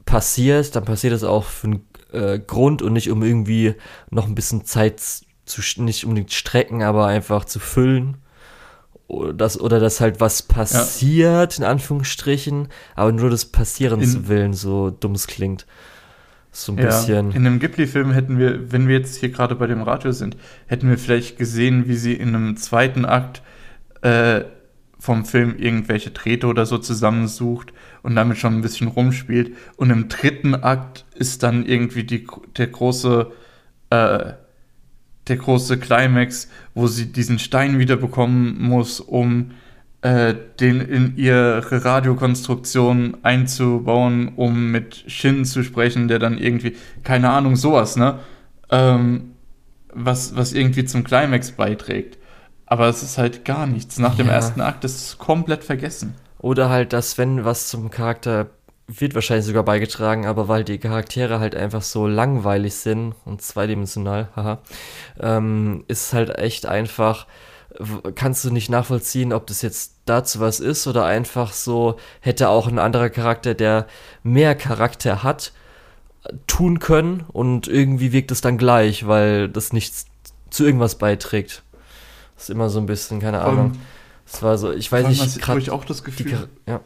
passiert, 0.06 0.76
dann 0.76 0.86
passiert 0.86 1.14
das 1.14 1.24
auch 1.24 1.45
für 1.45 1.68
einen 1.68 1.88
äh, 2.12 2.39
Grund 2.39 2.82
und 2.82 2.93
nicht 2.93 3.10
um 3.10 3.24
irgendwie 3.24 3.76
noch 4.10 4.28
ein 4.28 4.36
bisschen 4.36 4.66
Zeit 4.66 5.01
zu, 5.45 5.62
nicht 5.82 6.06
unbedingt 6.06 6.32
strecken, 6.32 6.84
aber 6.84 7.08
einfach 7.08 7.45
zu 7.45 7.60
füllen 7.60 8.18
das, 9.36 9.60
oder 9.60 9.80
dass 9.80 10.01
halt 10.01 10.20
was 10.20 10.41
passiert, 10.41 11.58
ja. 11.58 11.64
in 11.64 11.70
Anführungsstrichen, 11.70 12.70
aber 12.95 13.12
nur 13.12 13.30
des 13.30 13.45
Passierens 13.45 14.16
in, 14.16 14.28
willen 14.28 14.54
so 14.54 14.89
dumm 14.89 15.14
es 15.14 15.28
klingt. 15.28 15.66
So 16.51 16.72
ein 16.72 16.78
ja, 16.78 16.86
bisschen. 16.86 17.32
In 17.32 17.47
einem 17.47 17.60
Ghibli-Film 17.60 18.12
hätten 18.12 18.38
wir, 18.38 18.72
wenn 18.72 18.88
wir 18.88 18.97
jetzt 18.97 19.18
hier 19.18 19.30
gerade 19.30 19.56
bei 19.56 19.68
dem 19.68 19.82
Radio 19.82 20.12
sind, 20.12 20.38
hätten 20.68 20.89
wir 20.89 20.97
vielleicht 20.97 21.38
gesehen, 21.38 21.88
wie 21.88 21.95
sie 21.95 22.14
in 22.14 22.30
einem 22.30 22.58
zweiten 22.58 23.06
Akt 23.06 23.41
äh, 24.01 24.41
vom 24.99 25.26
Film 25.26 25.58
irgendwelche 25.58 26.12
Drähte 26.12 26.47
oder 26.47 26.66
so 26.66 26.78
zusammensucht 26.78 27.74
und 28.04 28.16
damit 28.16 28.38
schon 28.38 28.56
ein 28.56 28.62
bisschen 28.62 28.88
rumspielt. 28.88 29.56
Und 29.78 29.89
im 29.89 30.10
dritten 30.10 30.56
Akt 30.56 31.06
ist 31.16 31.41
dann 31.41 31.66
irgendwie 31.66 32.04
die, 32.04 32.28
der 32.58 32.68
große 32.68 33.32
äh, 33.89 34.34
der 35.28 35.38
große 35.38 35.78
Climax, 35.78 36.49
wo 36.74 36.88
sie 36.88 37.12
diesen 37.12 37.39
Stein 37.39 37.80
wiederbekommen 37.80 38.62
muss, 38.62 38.99
um 38.99 39.51
äh, 40.01 40.36
den 40.60 40.82
in 40.82 41.16
ihre 41.16 41.86
Radiokonstruktion 41.86 43.18
einzubauen, 43.24 44.34
um 44.36 44.72
mit 44.72 45.06
Shin 45.08 45.45
zu 45.45 45.64
sprechen, 45.64 46.08
der 46.10 46.20
dann 46.20 46.38
irgendwie, 46.38 46.76
keine 47.04 47.30
Ahnung, 47.30 47.56
sowas, 47.56 47.95
ne? 47.95 48.20
Ähm, 48.70 49.32
was, 49.93 50.36
was 50.36 50.54
irgendwie 50.54 50.86
zum 50.86 51.04
Climax 51.04 51.51
beiträgt. 51.51 52.18
Aber 52.66 52.88
es 52.88 53.04
ist 53.04 53.18
halt 53.18 53.45
gar 53.45 53.68
nichts. 53.68 53.99
Nach 53.99 54.16
dem 54.16 54.28
ersten 54.28 54.60
Akt 54.60 54.84
ist 54.84 54.95
es 54.95 55.18
komplett 55.20 55.64
vergessen. 55.64 56.16
Oder 56.44 56.70
halt, 56.70 56.91
dass 56.91 57.18
wenn 57.18 57.46
was 57.46 57.70
zum 57.70 57.89
Charakter 57.89 58.50
wird 58.88 59.16
wahrscheinlich 59.16 59.46
sogar 59.46 59.64
beigetragen, 59.64 60.26
aber 60.26 60.50
weil 60.50 60.66
die 60.66 60.78
Charaktere 60.78 61.39
halt 61.39 61.56
einfach 61.56 61.82
so 61.82 62.06
langweilig 62.06 62.76
sind 62.76 63.16
und 63.24 63.41
zweidimensional, 63.41 64.28
haha, 64.36 64.60
ähm, 65.22 65.86
ist 65.88 66.12
halt 66.12 66.38
echt 66.38 66.66
einfach, 66.66 67.28
kannst 68.16 68.44
du 68.44 68.52
nicht 68.52 68.70
nachvollziehen, 68.70 69.32
ob 69.32 69.48
das 69.48 69.62
jetzt 69.62 69.94
dazu 70.04 70.41
was 70.41 70.60
ist 70.60 70.86
oder 70.86 71.06
einfach 71.06 71.54
so 71.54 71.96
hätte 72.20 72.50
auch 72.50 72.68
ein 72.68 72.78
anderer 72.78 73.10
Charakter, 73.10 73.54
der 73.54 73.88
mehr 74.22 74.54
Charakter 74.54 75.24
hat, 75.24 75.54
tun 76.46 76.80
können 76.80 77.24
und 77.32 77.70
irgendwie 77.70 78.12
wirkt 78.12 78.32
es 78.32 78.41
dann 78.41 78.58
gleich, 78.58 79.08
weil 79.08 79.48
das 79.48 79.72
nichts 79.72 80.08
zu 80.50 80.66
irgendwas 80.66 80.96
beiträgt. 80.96 81.64
Das 82.36 82.44
ist 82.44 82.50
immer 82.50 82.70
so 82.70 82.80
ein 82.80 82.86
bisschen, 82.86 83.22
keine 83.22 83.44
Ahnung. 83.44 83.78
Es 84.26 84.42
war 84.42 84.58
so, 84.58 84.72
ich 84.72 84.92
weiß 84.92 85.08
nicht, 85.08 85.42
gerade 85.42 85.60
ich 85.60 85.72
auch 85.72 85.86
das 85.86 86.04
Gefühl, 86.04 86.26
die, 86.26 86.72
ja. 86.72 86.82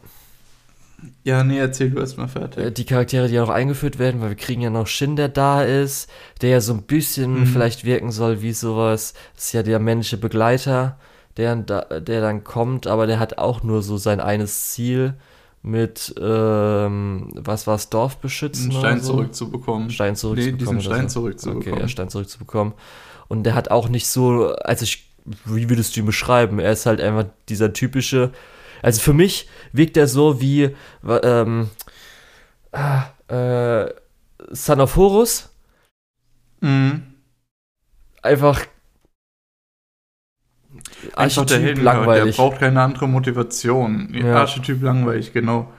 Ja, 1.22 1.44
nee, 1.44 1.58
erzähl 1.58 1.90
du 1.90 2.00
erstmal 2.00 2.28
fertig. 2.28 2.64
Äh, 2.64 2.70
die 2.72 2.84
Charaktere, 2.84 3.28
die 3.28 3.34
ja 3.34 3.42
noch 3.42 3.50
eingeführt 3.50 3.98
werden, 3.98 4.20
weil 4.20 4.30
wir 4.30 4.36
kriegen 4.36 4.60
ja 4.60 4.70
noch 4.70 4.86
Shin, 4.86 5.14
der 5.14 5.28
da 5.28 5.62
ist, 5.62 6.10
der 6.40 6.50
ja 6.50 6.60
so 6.60 6.72
ein 6.72 6.82
bisschen 6.82 7.40
mhm. 7.40 7.46
vielleicht 7.46 7.84
wirken 7.84 8.10
soll 8.10 8.42
wie 8.42 8.52
sowas. 8.52 9.14
Das 9.34 9.46
ist 9.46 9.52
ja 9.52 9.62
der 9.62 9.78
männliche 9.78 10.16
Begleiter, 10.16 10.98
der, 11.36 11.54
der 11.56 12.20
dann 12.20 12.42
kommt, 12.42 12.86
aber 12.86 13.06
der 13.06 13.20
hat 13.20 13.38
auch 13.38 13.62
nur 13.62 13.82
so 13.82 13.96
sein 13.96 14.20
eines 14.20 14.72
Ziel 14.72 15.14
mit, 15.62 16.14
ähm, 16.20 17.30
was 17.34 17.66
war 17.66 17.76
es, 17.76 17.90
Dorf 17.90 18.18
beschützen? 18.18 18.70
Einen 18.70 18.80
Stein 18.80 19.00
so? 19.00 19.12
zurückzubekommen. 19.12 19.90
Stein 19.90 20.16
zurückzubekommen. 20.16 20.58
Nee, 20.58 20.80
diesen 20.80 20.80
Stein 20.80 21.08
zurückzubekommen. 21.08 21.72
Okay, 21.72 21.80
ja, 21.80 21.88
Stein 21.88 22.08
zurückzubekommen. 22.08 22.74
Und 23.28 23.44
der 23.44 23.54
hat 23.54 23.70
auch 23.70 23.88
nicht 23.88 24.08
so, 24.08 24.54
also 24.54 24.84
ich, 24.84 25.07
wie 25.44 25.68
würdest 25.68 25.96
du 25.96 26.00
ihn 26.00 26.06
beschreiben? 26.06 26.58
Er 26.58 26.72
ist 26.72 26.86
halt 26.86 27.00
einfach 27.00 27.26
dieser 27.48 27.72
typische, 27.72 28.32
also 28.82 29.00
für 29.00 29.12
mich 29.12 29.48
wirkt 29.72 29.96
er 29.96 30.06
so 30.06 30.40
wie 30.40 30.74
ähm, 31.22 31.70
äh, 33.28 33.86
Son 34.50 34.80
of 34.80 34.96
Horus. 34.96 35.50
Mhm. 36.60 37.02
Einfach 38.22 38.66
Einfach 41.14 41.46
der 41.46 41.60
Helden, 41.60 41.84
langweilig. 41.84 42.36
Der 42.36 42.42
braucht 42.42 42.58
keine 42.58 42.82
andere 42.82 43.08
Motivation. 43.08 44.12
Ja. 44.12 44.36
Archetyp 44.36 44.82
langweilig, 44.82 45.32
genau. 45.32 45.72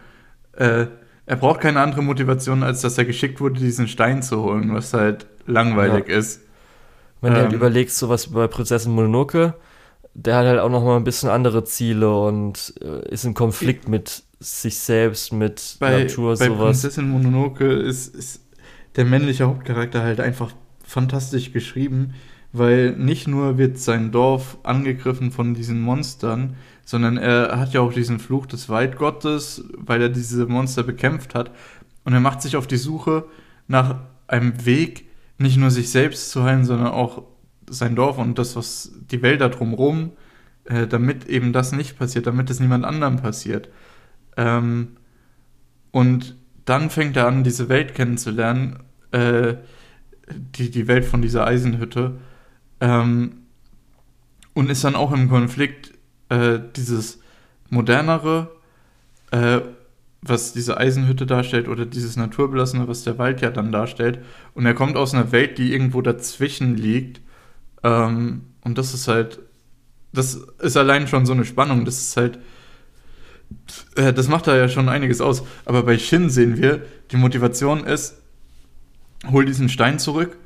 Äh, 0.53 0.87
er 1.25 1.35
braucht 1.35 1.61
keine 1.61 1.81
andere 1.81 2.01
Motivation, 2.01 2.63
als 2.63 2.81
dass 2.81 2.97
er 2.97 3.05
geschickt 3.05 3.39
wurde, 3.39 3.59
diesen 3.59 3.87
Stein 3.87 4.23
zu 4.23 4.41
holen, 4.41 4.73
was 4.73 4.93
halt 4.93 5.27
langweilig 5.45 6.07
ja. 6.07 6.17
ist. 6.17 6.41
Wenn 7.21 7.31
ähm, 7.31 7.35
du 7.35 7.41
halt 7.41 7.53
ähm. 7.53 7.57
überlegst, 7.57 7.97
sowas 7.97 8.27
bei 8.27 8.47
Prinzessin 8.47 8.93
Mononoke, 8.93 9.55
der 10.13 10.35
hat 10.35 10.45
halt 10.45 10.59
auch 10.59 10.69
noch 10.69 10.83
mal 10.83 10.97
ein 10.97 11.03
bisschen 11.03 11.29
andere 11.29 11.63
Ziele 11.63 12.13
und 12.13 12.73
äh, 12.81 13.07
ist 13.09 13.25
in 13.25 13.33
Konflikt 13.33 13.87
mit 13.87 14.23
sich 14.39 14.79
selbst, 14.79 15.33
mit 15.33 15.77
bei, 15.79 16.03
Natur, 16.03 16.35
bei 16.37 16.47
sowas. 16.47 16.81
Prinzessin 16.81 17.09
Mononoke 17.09 17.65
ist, 17.65 18.15
ist 18.15 18.41
der 18.95 19.05
männliche 19.05 19.45
Hauptcharakter 19.45 20.01
halt 20.01 20.19
einfach 20.19 20.51
fantastisch 20.83 21.51
geschrieben, 21.51 22.15
weil 22.51 22.95
nicht 22.95 23.27
nur 23.27 23.57
wird 23.57 23.77
sein 23.77 24.11
Dorf 24.11 24.57
angegriffen 24.63 25.31
von 25.31 25.53
diesen 25.53 25.81
Monstern, 25.81 26.55
sondern 26.83 27.17
er 27.17 27.59
hat 27.59 27.73
ja 27.73 27.81
auch 27.81 27.93
diesen 27.93 28.19
Fluch 28.19 28.47
des 28.47 28.69
Waldgottes, 28.69 29.63
weil 29.77 30.01
er 30.01 30.09
diese 30.09 30.47
Monster 30.47 30.81
bekämpft 30.81 31.35
hat. 31.35 31.51
Und 32.03 32.13
er 32.13 32.19
macht 32.19 32.41
sich 32.41 32.57
auf 32.57 32.65
die 32.65 32.77
Suche 32.77 33.25
nach 33.67 33.99
einem 34.25 34.65
Weg, 34.65 35.08
nicht 35.39 35.57
nur 35.57 35.71
sich 35.71 35.89
selbst 35.89 36.29
zu 36.29 36.43
heilen, 36.43 36.65
sondern 36.65 36.87
auch 36.87 37.23
sein 37.69 37.95
Dorf 37.95 38.17
und 38.17 38.37
das, 38.37 38.55
was 38.55 38.91
die 39.09 39.21
Wälder 39.21 39.49
drumherum, 39.49 40.11
äh, 40.65 40.85
damit 40.85 41.25
eben 41.25 41.53
das 41.53 41.71
nicht 41.71 41.97
passiert, 41.97 42.27
damit 42.27 42.49
es 42.49 42.59
niemand 42.59 42.85
anderem 42.85 43.17
passiert. 43.17 43.69
Ähm, 44.37 44.97
und 45.91 46.35
dann 46.65 46.89
fängt 46.89 47.17
er 47.17 47.27
an, 47.27 47.43
diese 47.43 47.69
Welt 47.69 47.95
kennenzulernen, 47.95 48.79
äh, 49.11 49.55
die, 50.29 50.69
die 50.69 50.87
Welt 50.87 51.05
von 51.05 51.21
dieser 51.21 51.47
Eisenhütte, 51.47 52.19
ähm, 52.81 53.37
und 54.53 54.69
ist 54.69 54.83
dann 54.83 54.95
auch 54.95 55.11
im 55.11 55.29
Konflikt 55.29 55.93
äh, 56.29 56.59
dieses 56.75 57.19
modernere, 57.69 58.51
äh, 59.31 59.61
was 60.21 60.53
diese 60.53 60.77
Eisenhütte 60.77 61.25
darstellt, 61.25 61.67
oder 61.67 61.85
dieses 61.85 62.17
naturbelassene, 62.17 62.87
was 62.87 63.03
der 63.03 63.17
Wald 63.17 63.41
ja 63.41 63.51
dann 63.51 63.71
darstellt. 63.71 64.19
Und 64.53 64.65
er 64.65 64.73
kommt 64.73 64.97
aus 64.97 65.13
einer 65.13 65.31
Welt, 65.31 65.57
die 65.57 65.71
irgendwo 65.71 66.01
dazwischen 66.01 66.75
liegt 66.75 67.21
ähm, 67.83 68.41
und 68.61 68.77
das 68.77 68.93
ist 68.93 69.07
halt, 69.07 69.39
das 70.11 70.35
ist 70.59 70.75
allein 70.75 71.07
schon 71.07 71.25
so 71.25 71.33
eine 71.33 71.45
Spannung. 71.45 71.85
Das 71.85 71.99
ist 71.99 72.17
halt, 72.17 72.39
äh, 73.95 74.11
das 74.11 74.27
macht 74.27 74.47
da 74.47 74.57
ja 74.57 74.67
schon 74.67 74.89
einiges 74.89 75.21
aus. 75.21 75.43
Aber 75.65 75.83
bei 75.83 75.97
Shin 75.97 76.29
sehen 76.29 76.57
wir, 76.57 76.81
die 77.11 77.17
Motivation 77.17 77.85
ist, 77.85 78.21
hol 79.31 79.45
diesen 79.45 79.69
Stein 79.69 79.99
zurück 79.99 80.37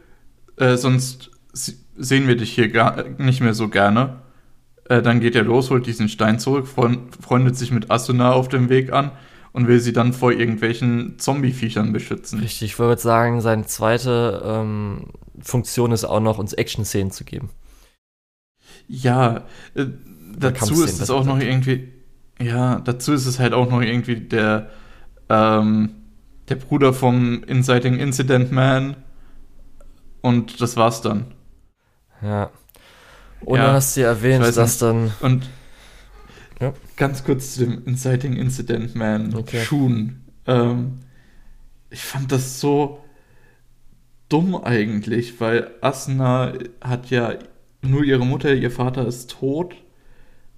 äh, 0.58 0.78
sonst 0.78 1.32
sehen 1.54 2.28
wir 2.28 2.36
dich 2.36 2.54
hier 2.54 2.70
gar 2.70 3.04
nicht 3.18 3.42
mehr 3.42 3.54
so 3.54 3.70
gerne. 3.70 4.22
Äh, 4.86 5.02
dann 5.02 5.20
geht 5.20 5.36
er 5.36 5.44
los, 5.44 5.70
holt 5.70 5.86
diesen 5.86 6.10
Stein 6.10 6.40
zurück, 6.40 6.68
freundet 6.68 7.56
sich 7.56 7.72
mit 7.72 7.92
Asuna 7.92 8.32
auf 8.32 8.50
dem 8.50 8.70
Weg 8.70 8.92
an 8.92 9.12
und 9.54 9.68
will 9.68 9.80
sie 9.80 9.94
dann 9.94 10.14
vor 10.14 10.32
irgendwelchen 10.32 11.20
Zombie-Viechern 11.20 11.94
beschützen. 11.94 12.40
Richtig, 12.40 12.74
ich 12.74 12.80
würde 12.80 13.02
sagen, 13.02 13.40
seine 13.40 13.66
zweite 13.66 14.42
ähm, 14.44 15.12
Funktion 15.40 15.92
ist 15.92 16.06
auch 16.06 16.20
noch, 16.20 16.40
uns 16.40 16.54
Action-Szenen 16.54 17.12
zu 17.12 17.24
geben. 17.24 17.52
Ja, 18.88 19.46
äh, 19.76 19.86
dazu 20.38 20.84
ist 20.84 21.00
es 21.00 21.10
auch 21.10 21.24
noch 21.24 21.40
irgendwie, 21.40 21.94
ja, 22.42 22.80
dazu 22.80 23.14
ist 23.14 23.28
es 23.28 23.40
halt 23.40 23.54
auch 23.54 23.70
noch 23.70 23.82
irgendwie 23.82 24.16
der, 24.16 24.72
ähm, 25.30 25.92
der 26.50 26.56
Bruder 26.56 26.92
vom 26.92 27.44
Inciting 27.44 28.00
Incident 28.00 28.52
Man 28.52 28.96
und 30.22 30.62
das 30.62 30.76
war's 30.76 31.02
dann. 31.02 31.28
Ja. 32.22 32.50
Und 33.42 33.58
ja, 33.58 33.66
dann 33.66 33.76
hast 33.76 33.96
du 33.96 34.02
ja 34.02 34.08
erwähnt, 34.08 34.56
dass 34.56 34.78
dann. 34.78 35.12
Und 35.20 35.48
ja. 36.64 36.74
ganz 36.96 37.24
kurz 37.24 37.56
zu 37.56 37.66
dem 37.66 37.86
Inciting 37.86 38.34
Incident 38.34 38.96
Man, 38.96 39.36
okay. 39.36 39.64
Shun. 39.64 40.22
Ähm, 40.48 41.00
ich 41.90 42.02
fand 42.02 42.32
das 42.32 42.60
so 42.60 43.04
dumm 44.30 44.56
eigentlich, 44.56 45.40
weil 45.40 45.70
Asuna 45.82 46.54
hat 46.82 47.10
ja 47.10 47.38
nur 47.82 48.04
ihre 48.04 48.26
Mutter, 48.26 48.54
ihr 48.54 48.72
Vater 48.72 49.06
ist 49.06 49.32
tot. 49.32 49.76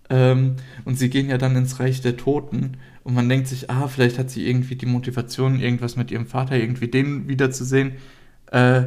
Ähm, 0.09 0.57
und 0.85 0.97
sie 0.97 1.09
gehen 1.09 1.29
ja 1.29 1.37
dann 1.37 1.55
ins 1.55 1.79
Reich 1.79 2.01
der 2.01 2.15
Toten. 2.15 2.77
Und 3.03 3.15
man 3.15 3.27
denkt 3.27 3.47
sich, 3.47 3.69
ah, 3.69 3.87
vielleicht 3.87 4.19
hat 4.19 4.29
sie 4.29 4.47
irgendwie 4.47 4.75
die 4.75 4.85
Motivation, 4.85 5.59
irgendwas 5.59 5.95
mit 5.95 6.11
ihrem 6.11 6.27
Vater, 6.27 6.55
irgendwie 6.55 6.87
den 6.87 7.27
wiederzusehen. 7.27 7.93
Äh, 8.51 8.83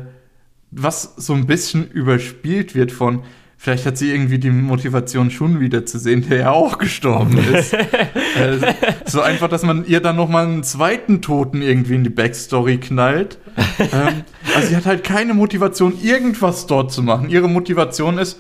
was 0.70 1.14
so 1.16 1.34
ein 1.34 1.46
bisschen 1.46 1.90
überspielt 1.90 2.74
wird 2.74 2.92
von, 2.92 3.24
vielleicht 3.58 3.84
hat 3.84 3.98
sie 3.98 4.10
irgendwie 4.10 4.38
die 4.38 4.50
Motivation 4.50 5.30
schon 5.30 5.60
wiederzusehen, 5.60 6.26
der 6.28 6.38
ja 6.38 6.50
auch 6.52 6.78
gestorben 6.78 7.36
ist. 7.52 7.74
äh, 7.74 8.74
so 9.04 9.20
einfach, 9.20 9.48
dass 9.48 9.64
man 9.64 9.84
ihr 9.84 10.00
dann 10.00 10.16
nochmal 10.16 10.46
einen 10.46 10.62
zweiten 10.62 11.20
Toten 11.20 11.60
irgendwie 11.60 11.96
in 11.96 12.04
die 12.04 12.10
Backstory 12.10 12.78
knallt. 12.78 13.38
ähm, 13.78 14.22
also 14.54 14.68
sie 14.68 14.76
hat 14.76 14.86
halt 14.86 15.04
keine 15.04 15.34
Motivation, 15.34 16.00
irgendwas 16.00 16.66
dort 16.66 16.92
zu 16.92 17.02
machen. 17.02 17.28
Ihre 17.28 17.48
Motivation 17.48 18.16
ist, 18.16 18.38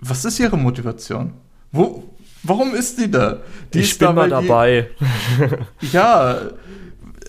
was 0.00 0.24
ist 0.24 0.40
ihre 0.40 0.58
Motivation? 0.58 1.34
Wo, 1.70 2.02
warum 2.42 2.74
ist 2.74 3.00
die 3.00 3.10
da? 3.10 3.38
Die 3.72 3.78
ich 3.78 3.98
bin 3.98 4.08
da, 4.08 4.12
mal 4.12 4.28
dabei. 4.28 4.90
Die, 5.80 5.86
ja, 5.92 6.38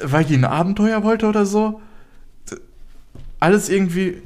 weil 0.03 0.25
die 0.25 0.35
ein 0.35 0.43
Abenteuer 0.43 1.03
wollte 1.03 1.27
oder 1.27 1.45
so 1.45 1.79
alles 3.43 3.69
irgendwie. 3.69 4.21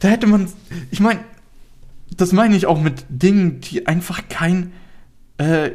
Da 0.00 0.08
hätte 0.08 0.26
man. 0.26 0.48
Ich 0.90 1.00
meine, 1.00 1.20
das 2.16 2.32
meine 2.32 2.56
ich 2.56 2.66
auch 2.66 2.80
mit 2.80 3.04
Dingen, 3.08 3.60
die 3.60 3.86
einfach 3.86 4.28
kein. 4.28 4.72
Äh, 5.38 5.72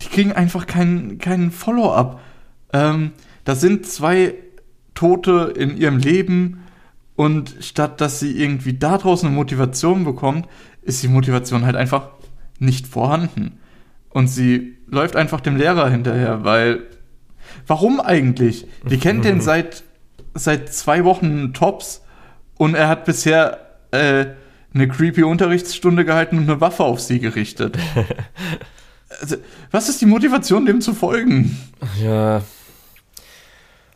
die 0.00 0.08
kriegen 0.08 0.32
einfach 0.32 0.66
keinen 0.66 1.18
kein 1.18 1.50
Follow-up. 1.50 2.20
Ähm, 2.72 3.12
da 3.44 3.54
sind 3.54 3.86
zwei 3.86 4.34
Tote 4.94 5.52
in 5.56 5.76
ihrem 5.76 5.98
Leben 5.98 6.64
und 7.14 7.54
statt 7.60 8.00
dass 8.00 8.18
sie 8.18 8.36
irgendwie 8.36 8.74
daraus 8.74 9.24
eine 9.24 9.32
Motivation 9.32 10.04
bekommt, 10.04 10.48
ist 10.82 11.02
die 11.02 11.08
Motivation 11.08 11.64
halt 11.64 11.76
einfach 11.76 12.08
nicht 12.58 12.86
vorhanden. 12.86 13.58
Und 14.10 14.28
sie 14.28 14.76
läuft 14.86 15.16
einfach 15.16 15.40
dem 15.40 15.56
Lehrer 15.56 15.88
hinterher, 15.88 16.44
weil. 16.44 16.86
Warum 17.66 18.00
eigentlich? 18.00 18.66
Die 18.88 18.98
kennt 18.98 19.24
den 19.24 19.40
seit, 19.42 19.84
seit 20.34 20.72
zwei 20.72 21.04
Wochen 21.04 21.52
Tops 21.52 22.02
und 22.56 22.74
er 22.74 22.88
hat 22.88 23.04
bisher 23.04 23.58
äh, 23.90 24.26
eine 24.74 24.88
creepy 24.88 25.22
Unterrichtsstunde 25.22 26.04
gehalten 26.04 26.38
und 26.38 26.44
eine 26.44 26.60
Waffe 26.60 26.84
auf 26.84 27.00
sie 27.00 27.20
gerichtet. 27.20 27.78
also, 29.20 29.36
was 29.70 29.88
ist 29.88 30.00
die 30.00 30.06
Motivation, 30.06 30.66
dem 30.66 30.80
zu 30.80 30.94
folgen? 30.94 31.58
Ja. 32.02 32.42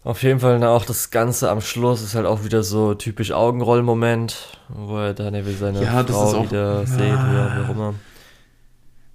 Auf 0.05 0.23
jeden 0.23 0.39
Fall 0.39 0.63
auch 0.63 0.85
das 0.85 1.11
Ganze 1.11 1.51
am 1.51 1.61
Schluss 1.61 2.01
ist 2.01 2.15
halt 2.15 2.27
auch 2.27 2.45
wieder 2.45 2.63
so 2.63 2.95
typisch 2.95 3.33
Augenrollmoment, 3.33 4.61
wo 4.69 4.99
er 4.99 5.15
dann 5.15 5.35
wieder 5.35 5.57
seine 5.57 5.83
ja, 5.83 6.05
Frau 6.05 6.15
auch, 6.15 6.45
wieder 6.45 6.81
ja. 6.81 6.87
sieht, 6.87 7.01
wie 7.01 7.65
auch 7.65 7.71
immer. 7.71 7.95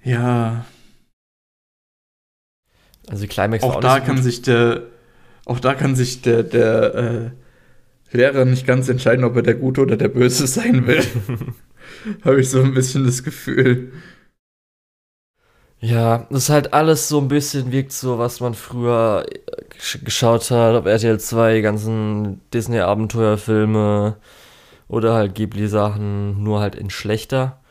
Ja. 0.03 0.65
Also 3.07 3.21
die 3.21 3.27
Climax 3.29 3.63
auch, 3.63 3.75
auch 3.75 3.79
da 3.79 4.01
kann 4.01 4.15
gut. 4.15 4.23
sich 4.25 4.41
der 4.41 4.81
auch 5.45 5.59
da 5.59 5.75
kann 5.75 5.95
sich 5.95 6.21
der 6.21 6.43
der 6.43 6.95
äh, 6.95 7.31
Lehrer 8.11 8.45
nicht 8.45 8.67
ganz 8.67 8.89
entscheiden, 8.89 9.23
ob 9.23 9.35
er 9.35 9.41
der 9.41 9.55
Gute 9.55 9.81
oder 9.81 9.97
der 9.97 10.09
Böse 10.09 10.47
sein 10.47 10.85
will. 10.87 11.03
Habe 12.25 12.41
ich 12.41 12.49
so 12.49 12.61
ein 12.61 12.73
bisschen 12.73 13.05
das 13.05 13.23
Gefühl. 13.23 13.91
Ja, 15.79 16.27
das 16.29 16.43
ist 16.43 16.49
halt 16.49 16.73
alles 16.73 17.09
so 17.09 17.19
ein 17.19 17.27
bisschen 17.27 17.71
wirkt 17.71 17.91
so, 17.91 18.19
was 18.19 18.39
man 18.39 18.53
früher 18.53 19.25
äh, 19.27 19.97
geschaut 20.03 20.51
hat, 20.51 20.75
ob 20.75 20.85
RTL 20.85 21.19
2, 21.19 21.61
ganzen 21.61 22.41
Disney-Abenteuerfilme 22.53 24.17
oder 24.87 25.13
halt 25.15 25.33
Ghibli-Sachen, 25.33 26.43
nur 26.43 26.59
halt 26.59 26.75
in 26.75 26.91
schlechter. 26.91 27.61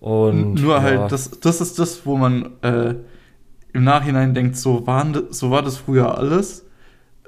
Und 0.00 0.54
nur 0.54 0.82
halt, 0.82 0.94
ja. 0.94 1.00
halt, 1.02 1.12
das, 1.12 1.30
das 1.30 1.60
ist 1.62 1.78
das, 1.78 2.04
wo 2.04 2.16
man 2.16 2.60
äh, 2.62 2.96
im 3.72 3.84
Nachhinein 3.84 4.34
denkt, 4.34 4.56
so, 4.56 4.86
waren, 4.86 5.28
so 5.30 5.50
war 5.50 5.62
das 5.62 5.78
früher 5.78 6.18
alles 6.18 6.66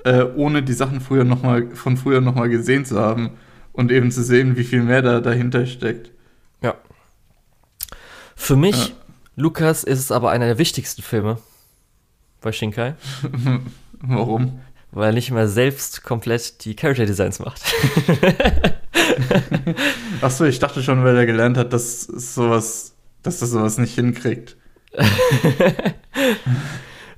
äh, 0.04 0.22
ohne 0.36 0.62
die 0.62 0.72
Sachen 0.72 1.00
früher 1.00 1.24
noch 1.24 1.42
mal, 1.42 1.74
von 1.74 1.96
früher 1.96 2.20
nochmal 2.20 2.48
gesehen 2.48 2.84
zu 2.84 3.00
haben 3.00 3.30
und 3.72 3.90
eben 3.90 4.10
zu 4.10 4.22
sehen, 4.22 4.56
wie 4.56 4.64
viel 4.64 4.82
mehr 4.82 5.02
da 5.02 5.20
dahinter 5.20 5.66
steckt. 5.66 6.10
Ja. 6.62 6.76
Für 8.36 8.56
mich, 8.56 8.88
ja. 8.88 8.94
Lukas, 9.36 9.82
ist 9.82 9.98
es 9.98 10.12
aber 10.12 10.30
einer 10.30 10.46
der 10.46 10.58
wichtigsten 10.58 11.02
Filme 11.02 11.38
bei 12.40 12.52
Shinkai. 12.52 12.94
Warum? 14.00 14.60
Weil 14.92 15.10
er 15.10 15.14
nicht 15.14 15.30
mehr 15.32 15.48
selbst 15.48 16.04
komplett 16.04 16.64
die 16.64 16.76
Character 16.76 17.06
Designs 17.06 17.40
macht. 17.40 17.60
Achso, 20.20 20.44
ich 20.44 20.60
dachte 20.60 20.82
schon, 20.82 21.02
weil 21.02 21.16
er 21.16 21.26
gelernt 21.26 21.56
hat, 21.56 21.72
dass 21.72 22.02
sowas, 22.02 22.94
dass 23.22 23.40
er 23.40 23.48
sowas 23.48 23.78
nicht 23.78 23.94
hinkriegt. 23.94 24.56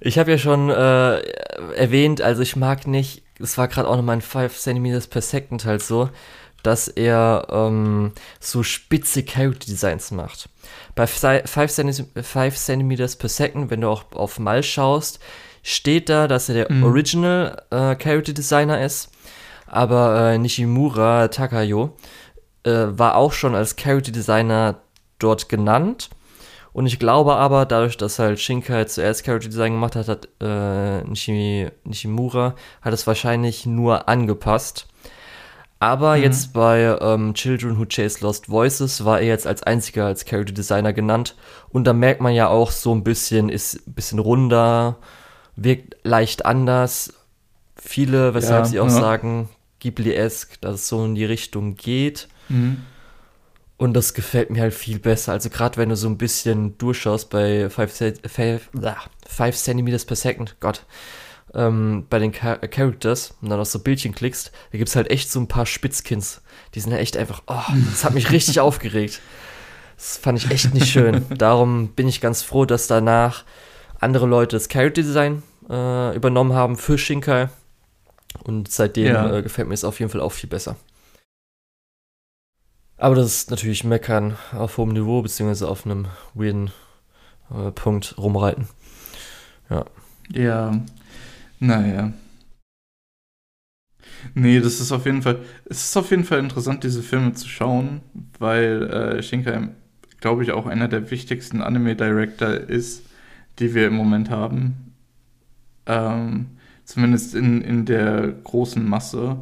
Ich 0.00 0.18
habe 0.18 0.30
ja 0.30 0.38
schon 0.38 0.70
äh, 0.70 1.20
erwähnt, 1.74 2.20
also 2.20 2.42
ich 2.42 2.56
mag 2.56 2.86
nicht, 2.86 3.22
es 3.40 3.56
war 3.58 3.68
gerade 3.68 3.88
auch 3.88 3.96
noch 3.96 4.02
mein 4.02 4.20
5 4.20 4.56
cm 4.56 5.02
per 5.08 5.22
Second 5.22 5.64
halt 5.64 5.82
so, 5.82 6.10
dass 6.62 6.88
er 6.88 7.46
ähm, 7.50 8.12
so 8.40 8.62
spitze 8.62 9.22
Character 9.22 9.66
Designs 9.66 10.10
macht. 10.10 10.48
Bei 10.94 11.06
5 11.06 11.44
cm 11.46 12.96
per 12.96 13.28
Second, 13.28 13.70
wenn 13.70 13.80
du 13.80 13.88
auch 13.88 14.04
auf 14.12 14.38
Mal 14.38 14.62
schaust, 14.62 15.20
steht 15.62 16.08
da, 16.08 16.28
dass 16.28 16.48
er 16.48 16.54
der 16.54 16.72
mhm. 16.72 16.84
Original 16.84 17.62
äh, 17.70 17.94
Character 17.96 18.32
Designer 18.32 18.84
ist, 18.84 19.10
aber 19.66 20.32
äh, 20.32 20.38
Nishimura 20.38 21.28
Takayo 21.28 21.96
äh, 22.64 22.86
war 22.88 23.16
auch 23.16 23.32
schon 23.32 23.54
als 23.54 23.76
Character 23.76 24.12
Designer 24.12 24.80
dort 25.18 25.48
genannt 25.48 26.10
und 26.76 26.84
ich 26.84 26.98
glaube 26.98 27.36
aber, 27.36 27.64
dadurch, 27.64 27.96
dass 27.96 28.18
halt 28.18 28.38
Shinkai 28.38 28.84
zuerst 28.84 29.24
Character 29.24 29.48
Design 29.48 29.72
gemacht 29.72 29.96
hat, 29.96 30.08
hat 30.08 30.28
äh, 30.42 31.02
Nishimi, 31.04 31.70
Nishimura 31.84 32.54
hat 32.82 32.92
es 32.92 33.06
wahrscheinlich 33.06 33.64
nur 33.64 34.10
angepasst. 34.10 34.86
Aber 35.78 36.18
mhm. 36.18 36.24
jetzt 36.24 36.52
bei 36.52 36.98
ähm, 37.00 37.32
Children 37.32 37.78
Who 37.78 37.86
Chase 37.86 38.18
Lost 38.20 38.50
Voices 38.50 39.06
war 39.06 39.20
er 39.20 39.26
jetzt 39.26 39.46
als 39.46 39.62
einziger 39.62 40.04
als 40.04 40.26
Character 40.26 40.52
Designer 40.52 40.92
genannt. 40.92 41.34
Und 41.70 41.84
da 41.84 41.94
merkt 41.94 42.20
man 42.20 42.34
ja 42.34 42.48
auch 42.48 42.70
so 42.70 42.94
ein 42.94 43.02
bisschen, 43.02 43.48
ist 43.48 43.88
ein 43.88 43.94
bisschen 43.94 44.18
runder, 44.18 44.98
wirkt 45.56 45.96
leicht 46.02 46.44
anders. 46.44 47.14
Viele, 47.76 48.34
weshalb 48.34 48.64
ja, 48.64 48.70
sie 48.70 48.80
auch 48.80 48.88
ja. 48.88 49.00
sagen, 49.00 49.48
Ghibli-esque, 49.80 50.60
dass 50.60 50.74
es 50.74 50.88
so 50.88 51.02
in 51.06 51.14
die 51.14 51.24
Richtung 51.24 51.74
geht. 51.76 52.28
Mhm. 52.50 52.82
Und 53.78 53.92
das 53.94 54.14
gefällt 54.14 54.50
mir 54.50 54.62
halt 54.62 54.74
viel 54.74 54.98
besser. 54.98 55.32
Also 55.32 55.50
gerade 55.50 55.76
wenn 55.76 55.90
du 55.90 55.96
so 55.96 56.08
ein 56.08 56.16
bisschen 56.16 56.78
durchschaust 56.78 57.28
bei 57.28 57.68
5 57.68 57.92
cm 59.54 59.84
per 60.06 60.16
second, 60.16 60.56
Gott, 60.60 60.84
ähm, 61.54 62.06
bei 62.08 62.18
den 62.18 62.32
Char 62.32 62.58
Characters 62.58 63.34
und 63.42 63.50
dann 63.50 63.60
auf 63.60 63.68
so 63.68 63.78
Bildchen 63.78 64.14
klickst, 64.14 64.50
da 64.72 64.78
gibt 64.78 64.88
es 64.88 64.96
halt 64.96 65.10
echt 65.10 65.30
so 65.30 65.40
ein 65.40 65.48
paar 65.48 65.66
Spitzkins. 65.66 66.40
Die 66.74 66.80
sind 66.80 66.92
halt 66.92 67.02
echt 67.02 67.16
einfach, 67.16 67.42
oh, 67.46 67.72
das 67.90 68.04
hat 68.04 68.14
mich 68.14 68.30
richtig 68.30 68.60
aufgeregt. 68.60 69.20
Das 69.96 70.16
fand 70.16 70.38
ich 70.38 70.50
echt 70.50 70.72
nicht 70.72 70.90
schön. 70.90 71.26
Darum 71.36 71.88
bin 71.88 72.08
ich 72.08 72.20
ganz 72.20 72.42
froh, 72.42 72.64
dass 72.64 72.86
danach 72.86 73.44
andere 74.00 74.26
Leute 74.26 74.56
das 74.56 74.68
Character 74.68 75.02
Design 75.02 75.42
äh, 75.68 76.16
übernommen 76.16 76.54
haben 76.54 76.76
für 76.76 76.96
Shinkai. 76.96 77.48
Und 78.44 78.70
seitdem 78.70 79.06
ja. 79.06 79.36
äh, 79.36 79.42
gefällt 79.42 79.68
mir 79.68 79.74
es 79.74 79.84
auf 79.84 79.98
jeden 80.00 80.10
Fall 80.10 80.20
auch 80.20 80.32
viel 80.32 80.48
besser. 80.48 80.76
Aber 82.98 83.14
das 83.14 83.26
ist 83.26 83.50
natürlich 83.50 83.84
Meckern 83.84 84.36
auf 84.52 84.78
hohem 84.78 84.92
Niveau, 84.92 85.22
beziehungsweise 85.22 85.68
auf 85.68 85.84
einem 85.84 86.06
weirden 86.34 86.70
äh, 87.50 87.70
Punkt 87.72 88.16
rumreiten. 88.18 88.68
Ja. 89.70 89.84
Ja, 90.32 90.80
naja. 91.60 92.12
Nee, 94.34 94.60
das 94.60 94.80
ist 94.80 94.92
auf 94.92 95.06
jeden 95.06 95.22
Fall, 95.22 95.40
es 95.66 95.84
ist 95.84 95.96
auf 95.96 96.10
jeden 96.10 96.24
Fall 96.24 96.38
interessant, 96.40 96.84
diese 96.84 97.02
Filme 97.02 97.32
zu 97.34 97.48
schauen, 97.48 98.00
weil 98.38 98.82
äh, 99.18 99.22
Shinkai, 99.22 99.68
glaube 100.20 100.42
ich, 100.42 100.52
auch 100.52 100.66
einer 100.66 100.88
der 100.88 101.10
wichtigsten 101.10 101.62
Anime-Director 101.62 102.48
ist, 102.54 103.04
die 103.58 103.74
wir 103.74 103.86
im 103.86 103.94
Moment 103.94 104.30
haben. 104.30 104.94
Ähm, 105.86 106.58
zumindest 106.84 107.34
in, 107.34 107.62
in 107.62 107.86
der 107.86 108.28
großen 108.44 108.86
Masse. 108.88 109.38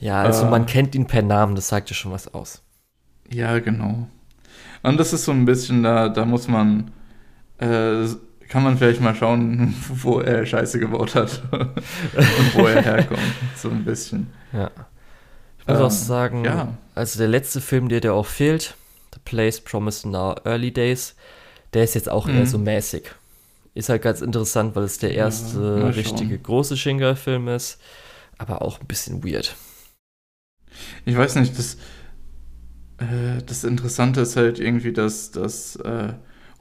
Ja, 0.00 0.22
also 0.22 0.46
Äh. 0.46 0.50
man 0.50 0.66
kennt 0.66 0.94
ihn 0.94 1.06
per 1.06 1.22
Namen, 1.22 1.54
das 1.56 1.68
sagt 1.68 1.90
ja 1.90 1.94
schon 1.96 2.12
was 2.12 2.32
aus. 2.34 2.62
Ja, 3.30 3.58
genau. 3.58 4.08
Und 4.82 4.98
das 4.98 5.12
ist 5.12 5.24
so 5.24 5.32
ein 5.32 5.44
bisschen, 5.44 5.82
da, 5.82 6.08
da 6.08 6.24
muss 6.24 6.48
man, 6.48 6.90
äh, 7.58 8.06
kann 8.48 8.62
man 8.64 8.78
vielleicht 8.78 9.00
mal 9.00 9.14
schauen, 9.14 9.74
wo 9.88 10.20
er 10.20 10.46
Scheiße 10.46 10.78
gebaut 10.80 11.14
hat 11.14 11.42
und 11.52 12.54
wo 12.54 12.66
er 12.66 12.82
herkommt. 12.82 13.20
So 13.56 13.70
ein 13.70 13.84
bisschen. 13.84 14.32
Ja. 14.52 14.70
Ich 15.60 15.68
muss 15.68 15.78
Ähm, 15.78 15.84
auch 15.86 15.90
sagen, 15.90 16.44
ja. 16.44 16.78
also 16.94 17.18
der 17.18 17.28
letzte 17.28 17.60
Film, 17.60 17.88
der 17.88 18.00
dir 18.00 18.14
auch 18.14 18.26
fehlt, 18.26 18.76
The 19.14 19.20
Place 19.24 19.60
Promised 19.60 20.04
in 20.04 20.14
Our 20.14 20.36
Early 20.46 20.72
Days, 20.72 21.14
der 21.74 21.84
ist 21.84 21.94
jetzt 21.94 22.10
auch 22.10 22.28
eher 22.28 22.44
Mhm. 22.44 22.46
so 22.46 22.58
mäßig. 22.58 23.10
Ist 23.74 23.88
halt 23.88 24.02
ganz 24.02 24.20
interessant, 24.20 24.76
weil 24.76 24.84
es 24.84 24.98
der 24.98 25.12
Ja, 25.12 25.24
erste 25.26 25.58
schauen. 25.58 25.82
richtige 25.92 26.38
große 26.38 26.76
Shingai-Film 26.76 27.48
ist, 27.48 27.80
aber 28.38 28.62
auch 28.62 28.80
ein 28.80 28.86
bisschen 28.86 29.24
weird. 29.24 29.56
Ich 31.04 31.16
weiß 31.16 31.36
nicht, 31.36 31.58
das, 31.58 31.76
äh, 32.98 33.42
das 33.44 33.64
Interessante 33.64 34.20
ist 34.22 34.36
halt 34.36 34.58
irgendwie, 34.58 34.92
dass, 34.92 35.30
dass 35.30 35.76
äh, 35.76 36.12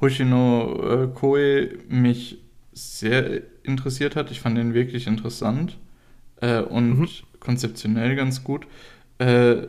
Hoshino 0.02 1.04
äh, 1.04 1.08
Koe 1.14 1.70
mich 1.88 2.40
sehr 2.74 3.42
interessiert 3.64 4.16
hat. 4.16 4.32
Ich 4.32 4.40
fand 4.42 4.58
ihn 4.58 4.74
wirklich 4.74 5.08
interessant 5.08 5.78
äh, 6.42 6.60
und 6.62 7.00
Mhm. 7.00 7.08
konzeptionell 7.40 8.16
ganz 8.16 8.44
gut. 8.44 8.66
Äh, 9.20 9.68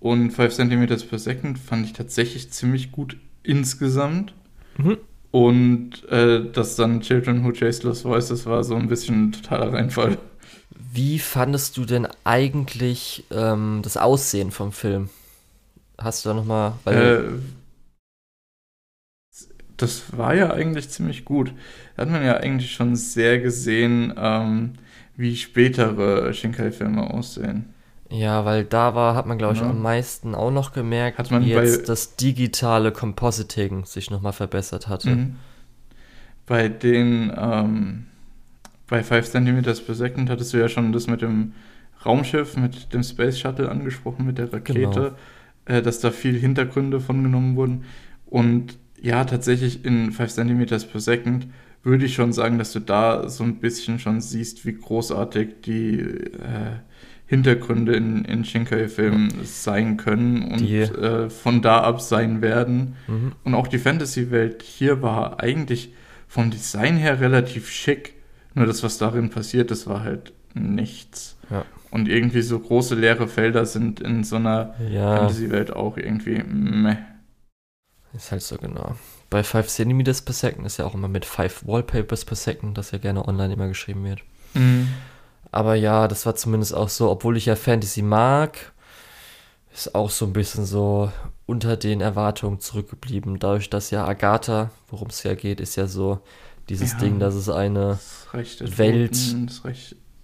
und 0.00 0.30
5 0.30 0.54
cm 0.54 0.86
per 1.08 1.18
Second 1.18 1.58
fand 1.58 1.86
ich 1.86 1.92
tatsächlich 1.92 2.50
ziemlich 2.50 2.92
gut 2.92 3.16
insgesamt. 3.42 4.34
Mhm. 4.78 4.98
Und 5.30 6.08
äh, 6.08 6.50
dass 6.50 6.76
dann 6.76 7.00
Children 7.02 7.44
Who 7.44 7.52
Chase 7.52 7.86
Lost 7.86 8.04
Voices 8.04 8.46
war 8.46 8.64
so 8.64 8.74
ein 8.74 8.88
bisschen 8.88 9.28
ein 9.28 9.32
totaler 9.32 9.72
Reinfall. 9.72 10.16
Wie 10.92 11.18
fandest 11.18 11.76
du 11.76 11.84
denn 11.84 12.08
eigentlich 12.24 13.24
ähm, 13.30 13.80
das 13.82 13.96
Aussehen 13.98 14.50
vom 14.50 14.72
Film? 14.72 15.10
Hast 15.98 16.24
du 16.24 16.28
da 16.30 16.34
nochmal, 16.34 16.72
Äh, 16.86 17.20
das 19.76 20.16
war 20.16 20.34
ja 20.34 20.50
eigentlich 20.52 20.88
ziemlich 20.88 21.24
gut. 21.24 21.52
Da 21.96 22.02
hat 22.02 22.10
man 22.10 22.24
ja 22.24 22.36
eigentlich 22.38 22.72
schon 22.72 22.96
sehr 22.96 23.38
gesehen, 23.40 24.14
ähm, 24.16 24.74
wie 25.16 25.36
spätere 25.36 26.32
Shinkai-Filme 26.32 27.10
aussehen. 27.12 27.74
Ja, 28.08 28.44
weil 28.44 28.64
da 28.64 28.94
war, 28.94 29.14
hat 29.16 29.26
man, 29.26 29.36
glaube 29.36 29.54
ich, 29.54 29.60
Ja. 29.60 29.68
am 29.68 29.82
meisten 29.82 30.34
auch 30.34 30.50
noch 30.52 30.72
gemerkt, 30.72 31.18
Hat 31.18 31.30
man 31.30 31.44
wie 31.44 31.50
jetzt 31.50 31.88
das 31.88 32.16
digitale 32.16 32.92
Compositing 32.92 33.84
sich 33.84 34.10
nochmal 34.10 34.32
verbessert 34.32 34.88
hatte. 34.88 35.10
Mhm. 35.10 35.36
Bei 36.46 36.68
den, 36.68 37.32
ähm, 37.36 38.06
bei 38.88 39.02
5 39.02 39.28
cm 39.28 39.62
per 39.84 39.94
Second 39.94 40.30
hattest 40.30 40.52
du 40.52 40.58
ja 40.58 40.68
schon 40.68 40.92
das 40.92 41.08
mit 41.08 41.22
dem 41.22 41.54
Raumschiff, 42.04 42.56
mit 42.56 42.92
dem 42.92 43.02
Space 43.02 43.38
Shuttle 43.38 43.68
angesprochen, 43.68 44.26
mit 44.26 44.38
der 44.38 44.52
Rakete, 44.52 45.16
äh, 45.66 45.82
dass 45.82 46.00
da 46.00 46.10
viel 46.10 46.38
Hintergründe 46.38 47.00
von 47.00 47.22
genommen 47.22 47.56
wurden. 47.56 47.84
Und 48.24 48.78
ja, 49.00 49.24
tatsächlich 49.24 49.84
in 49.84 50.10
5 50.12 50.32
cm 50.32 50.66
per 50.66 51.00
Second 51.00 51.46
würde 51.82 52.04
ich 52.04 52.14
schon 52.14 52.32
sagen, 52.32 52.58
dass 52.58 52.72
du 52.72 52.80
da 52.80 53.28
so 53.28 53.44
ein 53.44 53.56
bisschen 53.56 53.98
schon 53.98 54.20
siehst, 54.20 54.66
wie 54.66 54.72
großartig 54.72 55.60
die 55.64 56.00
äh, 56.00 56.80
Hintergründe 57.26 57.94
in, 57.94 58.24
in 58.24 58.44
Shinkai-Filmen 58.44 59.32
sein 59.44 59.96
können 59.96 60.42
und 60.42 60.68
äh, 60.68 61.28
von 61.28 61.62
da 61.62 61.80
ab 61.80 62.00
sein 62.00 62.40
werden. 62.40 62.96
Mhm. 63.06 63.32
Und 63.44 63.54
auch 63.54 63.66
die 63.66 63.78
Fantasy-Welt 63.78 64.62
hier 64.62 65.02
war 65.02 65.40
eigentlich 65.40 65.92
vom 66.28 66.50
Design 66.50 66.96
her 66.96 67.20
relativ 67.20 67.70
schick. 67.70 68.14
Nur 68.54 68.66
das, 68.66 68.82
was 68.82 68.98
darin 68.98 69.30
passiert, 69.30 69.70
das 69.70 69.86
war 69.86 70.02
halt 70.02 70.32
nichts. 70.54 71.35
Und 71.90 72.08
irgendwie 72.08 72.42
so 72.42 72.58
große 72.58 72.94
leere 72.94 73.28
Felder 73.28 73.64
sind 73.66 74.00
in 74.00 74.24
so 74.24 74.36
einer 74.36 74.74
Ja, 74.90 75.16
Fantasy-Welt 75.18 75.72
auch 75.74 75.96
irgendwie 75.96 76.42
meh. 76.42 76.96
ist 78.14 78.32
halt 78.32 78.42
so 78.42 78.56
genau. 78.58 78.96
Bei 79.30 79.42
5 79.42 79.66
cm 79.68 80.04
per 80.04 80.14
second 80.34 80.66
ist 80.66 80.76
ja 80.78 80.84
auch 80.84 80.94
immer 80.94 81.08
mit 81.08 81.24
5 81.24 81.66
Wallpapers 81.66 82.24
per 82.24 82.36
second, 82.36 82.76
das 82.78 82.90
ja 82.90 82.98
gerne 82.98 83.26
online 83.26 83.54
immer 83.54 83.68
geschrieben 83.68 84.04
wird. 84.04 84.20
Aber 85.52 85.74
ja, 85.74 86.08
das 86.08 86.26
war 86.26 86.34
zumindest 86.34 86.74
auch 86.74 86.88
so, 86.88 87.10
obwohl 87.10 87.36
ich 87.36 87.46
ja 87.46 87.56
Fantasy 87.56 88.02
mag, 88.02 88.72
ist 89.74 89.94
auch 89.94 90.10
so 90.10 90.24
ein 90.26 90.32
bisschen 90.32 90.64
so 90.64 91.12
unter 91.46 91.76
den 91.76 92.00
Erwartungen 92.00 92.60
zurückgeblieben. 92.60 93.38
Dadurch, 93.38 93.68
dass 93.70 93.90
ja 93.90 94.06
Agatha, 94.06 94.70
worum 94.88 95.08
es 95.08 95.22
ja 95.22 95.34
geht, 95.34 95.60
ist 95.60 95.76
ja 95.76 95.86
so 95.86 96.20
dieses 96.68 96.92
Ja. 96.92 96.98
Ding, 96.98 97.18
dass 97.20 97.34
es 97.34 97.48
eine 97.48 97.98
Welt. 98.60 99.16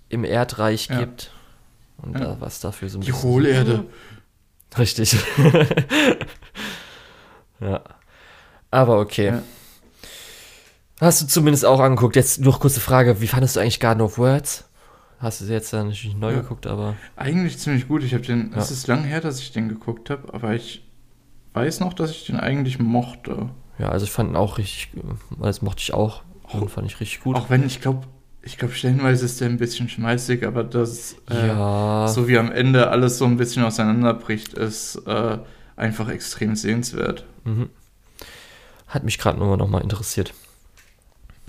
Im 0.09 0.25
Erdreich 0.25 0.89
Ja. 0.89 0.99
gibt. 1.01 1.31
Und 1.99 2.15
Ja. 2.15 2.21
da 2.21 2.41
was 2.41 2.61
dafür 2.61 2.89
so 2.89 2.99
ein 2.99 3.03
die. 3.03 3.13
Hohlerde. 3.13 3.85
Richtig. 4.79 5.17
ja. 7.61 7.83
Aber 8.71 8.99
okay. 9.01 9.27
Ja. 9.27 9.43
Hast 11.01 11.23
du 11.23 11.27
zumindest 11.27 11.65
auch 11.65 11.81
angeguckt. 11.81 12.17
Jetzt 12.17 12.41
noch 12.41 12.61
kurze 12.61 12.81
Frage: 12.81 13.21
Wie 13.21 13.29
fandest 13.29 13.57
du 13.57 13.61
eigentlich 13.61 13.81
Garden 13.81 14.01
of 14.01 14.19
Words? 14.19 14.69
Hast 15.19 15.41
du 15.41 15.45
sie 15.45 15.53
jetzt 15.53 15.73
dann 15.73 15.89
natürlich 15.89 16.17
neu 16.17 16.33
Ja. 16.33 16.41
geguckt, 16.41 16.67
aber. 16.67 16.97
Eigentlich 17.17 17.59
ziemlich 17.59 17.87
gut. 17.87 18.03
Ich 18.03 18.15
habe 18.15 18.25
den, 18.25 18.53
es 18.55 18.71
ist 18.71 18.87
lang 18.89 19.05
her, 19.05 19.21
dass 19.21 19.39
ich 19.41 19.53
den 19.53 19.69
geguckt 19.69 20.11
habe, 20.11 20.33
aber 20.35 20.55
ich 20.55 20.89
weiß 21.55 21.81
noch, 21.81 21.93
dass 21.93 22.11
ich 22.11 22.27
den 22.27 22.41
eigentlich 22.41 22.79
mochte. 22.79 23.51
Ja, 23.79 23.89
also 23.91 24.05
ich 24.05 24.11
fand 24.11 24.31
ihn 24.31 24.37
auch 24.37 24.59
richtig. 24.59 24.91
Das 25.41 25.63
mochte 25.63 25.81
ich 25.81 25.95
auch. 25.95 26.23
Und 26.53 26.71
fand 26.71 26.87
ich 26.87 27.01
richtig 27.01 27.21
gut. 27.21 27.37
Auch 27.37 27.51
wenn 27.51 27.65
ich 27.65 27.81
glaube, 27.81 28.07
ich 28.43 28.59
glaube, 28.59 28.75
stellenweise 28.75 29.25
ist 29.25 29.41
der 29.41 29.49
ein 29.49 29.57
bisschen 29.59 29.89
schmeißig, 29.89 30.47
aber 30.47 30.65
das, 30.65 31.17
äh, 31.31 31.49
ja. 31.49 32.09
so 32.09 32.27
wie 32.29 32.39
am 32.39 32.51
Ende 32.51 32.89
alles 32.89 33.19
so 33.19 33.25
ein 33.25 33.37
bisschen 33.37 33.65
auseinanderbricht, 33.65 34.55
ist 34.55 34.97
äh, 35.07 35.39
einfach 35.77 36.09
extrem 36.09 36.57
sehenswert. 36.57 37.25
Mhm. 37.45 37.71
Hat 38.89 39.05
mich 39.05 39.19
gerade 39.19 39.39
nur 39.39 39.57
noch 39.57 39.69
mal 39.69 39.81
interessiert. 39.83 40.35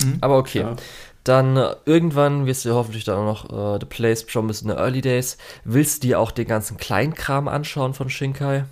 Mhm. 0.03 0.17
Aber 0.21 0.37
okay. 0.37 0.59
Ja. 0.61 0.75
Dann 1.23 1.55
äh, 1.57 1.75
irgendwann 1.85 2.45
wirst 2.45 2.65
du 2.65 2.73
hoffentlich 2.73 3.05
dann 3.05 3.17
auch 3.17 3.47
noch 3.49 3.75
äh, 3.75 3.79
The 3.79 3.85
Place 3.85 4.25
Promised 4.25 4.63
in 4.63 4.69
the 4.69 4.75
Early 4.75 5.01
Days. 5.01 5.37
Willst 5.63 6.03
du 6.03 6.07
dir 6.07 6.19
auch 6.19 6.31
den 6.31 6.47
ganzen 6.47 6.77
Kleinkram 6.77 7.47
anschauen 7.47 7.93
von 7.93 8.09
Shinkai? 8.09 8.65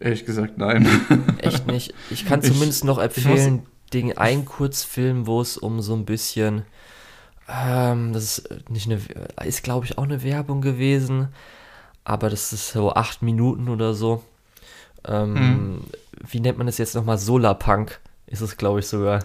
Ehrlich 0.00 0.24
gesagt, 0.26 0.58
nein. 0.58 0.86
Echt 1.38 1.66
nicht. 1.66 1.94
Ich 2.10 2.24
kann 2.26 2.40
Ich- 2.42 2.52
zumindest 2.52 2.84
noch 2.84 2.98
empfehlen, 2.98 3.62
den 3.92 4.16
einen 4.18 4.44
Kurzfilm, 4.44 5.26
wo 5.26 5.40
es 5.40 5.56
um 5.56 5.80
so 5.80 5.94
ein 5.94 6.04
bisschen, 6.04 6.62
ähm, 7.48 8.12
das 8.12 8.38
ist 8.38 8.70
nicht 8.70 8.86
eine, 8.90 9.00
ist 9.46 9.62
glaube 9.62 9.86
ich 9.86 9.98
auch 9.98 10.02
eine 10.04 10.22
Werbung 10.22 10.60
gewesen, 10.60 11.28
aber 12.04 12.30
das 12.30 12.52
ist 12.52 12.72
so 12.72 12.92
acht 12.92 13.22
Minuten 13.22 13.68
oder 13.68 13.94
so. 13.94 14.22
Ähm, 15.06 15.32
Mhm. 15.34 15.80
Wie 16.28 16.40
nennt 16.40 16.58
man 16.58 16.66
das 16.66 16.78
jetzt 16.78 16.94
nochmal? 16.96 17.16
Solarpunk 17.16 18.00
ist 18.26 18.40
es, 18.40 18.56
glaube 18.56 18.80
ich, 18.80 18.88
sogar. 18.88 19.20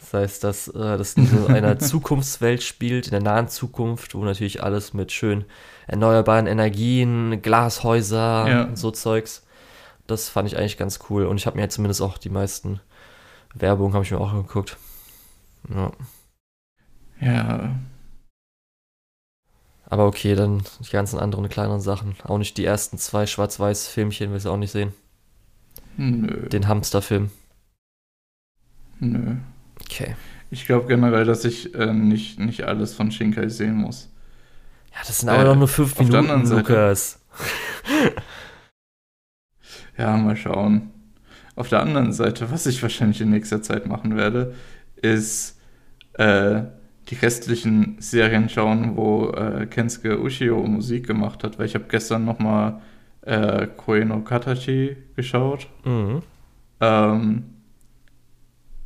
Das 0.00 0.14
heißt, 0.14 0.44
dass 0.44 0.68
äh, 0.68 0.96
das 0.96 1.14
in 1.14 1.26
so 1.26 1.48
einer 1.48 1.76
Zukunftswelt 1.80 2.62
spielt, 2.62 3.06
in 3.06 3.10
der 3.10 3.20
nahen 3.22 3.48
Zukunft, 3.48 4.14
wo 4.14 4.24
natürlich 4.24 4.62
alles 4.62 4.94
mit 4.94 5.10
schön 5.10 5.44
erneuerbaren 5.88 6.46
Energien, 6.46 7.42
Glashäuser 7.42 8.48
Ja. 8.48 8.62
und 8.64 8.78
so 8.78 8.92
Zeugs. 8.92 9.42
Das 10.06 10.28
fand 10.28 10.46
ich 10.48 10.56
eigentlich 10.56 10.76
ganz 10.78 11.00
cool. 11.10 11.26
Und 11.26 11.38
ich 11.38 11.46
habe 11.46 11.56
mir 11.56 11.62
jetzt 11.64 11.74
zumindest 11.74 12.00
auch 12.02 12.16
die 12.18 12.30
meisten 12.30 12.80
Werbungen 13.54 13.94
habe 13.94 14.04
ich 14.04 14.12
mir 14.12 14.20
auch 14.20 14.32
geguckt. 14.32 14.76
Ja. 15.74 15.90
Ja, 17.20 17.74
Aber 19.86 20.06
okay, 20.06 20.36
dann 20.36 20.62
die 20.80 20.90
ganzen 20.90 21.18
anderen 21.18 21.48
kleineren 21.48 21.80
Sachen. 21.80 22.14
Auch 22.22 22.38
nicht 22.38 22.56
die 22.58 22.64
ersten 22.64 22.96
zwei 22.96 23.26
Schwarz-Weiß-Filmchen, 23.26 24.30
willst 24.30 24.46
du 24.46 24.50
auch 24.50 24.56
nicht 24.56 24.70
sehen. 24.70 24.92
nö, 25.96 26.48
Den 26.52 26.68
Hamsterfilm. 26.68 27.30
nö. 29.00 29.36
Okay. 29.80 30.16
Ich 30.50 30.66
glaube 30.66 30.86
generell, 30.88 31.24
dass 31.24 31.44
ich 31.44 31.74
äh, 31.74 31.92
nicht, 31.92 32.38
nicht 32.38 32.64
alles 32.64 32.94
von 32.94 33.10
Shinkai 33.10 33.48
sehen 33.48 33.74
muss. 33.76 34.10
Ja, 34.92 34.98
das 35.06 35.18
sind 35.20 35.28
aber 35.28 35.42
Äh, 35.42 35.44
doch 35.44 35.56
nur 35.56 35.68
fünf 35.68 35.98
Minuten, 35.98 36.44
Lukas. 36.48 37.20
Ja, 39.96 40.16
mal 40.16 40.36
schauen. 40.36 40.90
Auf 41.56 41.68
der 41.68 41.80
anderen 41.80 42.12
Seite, 42.12 42.50
was 42.50 42.66
ich 42.66 42.82
wahrscheinlich 42.82 43.20
in 43.20 43.30
nächster 43.30 43.62
Zeit 43.62 43.86
machen 43.86 44.16
werde, 44.16 44.54
ist 44.96 45.58
äh, 46.14 46.62
die 47.08 47.14
restlichen 47.14 47.96
Serien 48.00 48.48
schauen, 48.48 48.96
wo 48.96 49.30
äh, 49.30 49.66
Kensuke 49.66 50.20
Ushio 50.20 50.62
Musik 50.62 51.06
gemacht 51.06 51.42
hat, 51.44 51.58
weil 51.58 51.66
ich 51.66 51.74
habe 51.74 51.86
gestern 51.88 52.24
nochmal 52.24 52.80
äh, 53.22 53.66
Koe 53.66 54.04
no 54.04 54.20
Katachi 54.20 54.96
geschaut. 55.16 55.68
Mhm. 55.84 56.22
Ähm, 56.80 57.44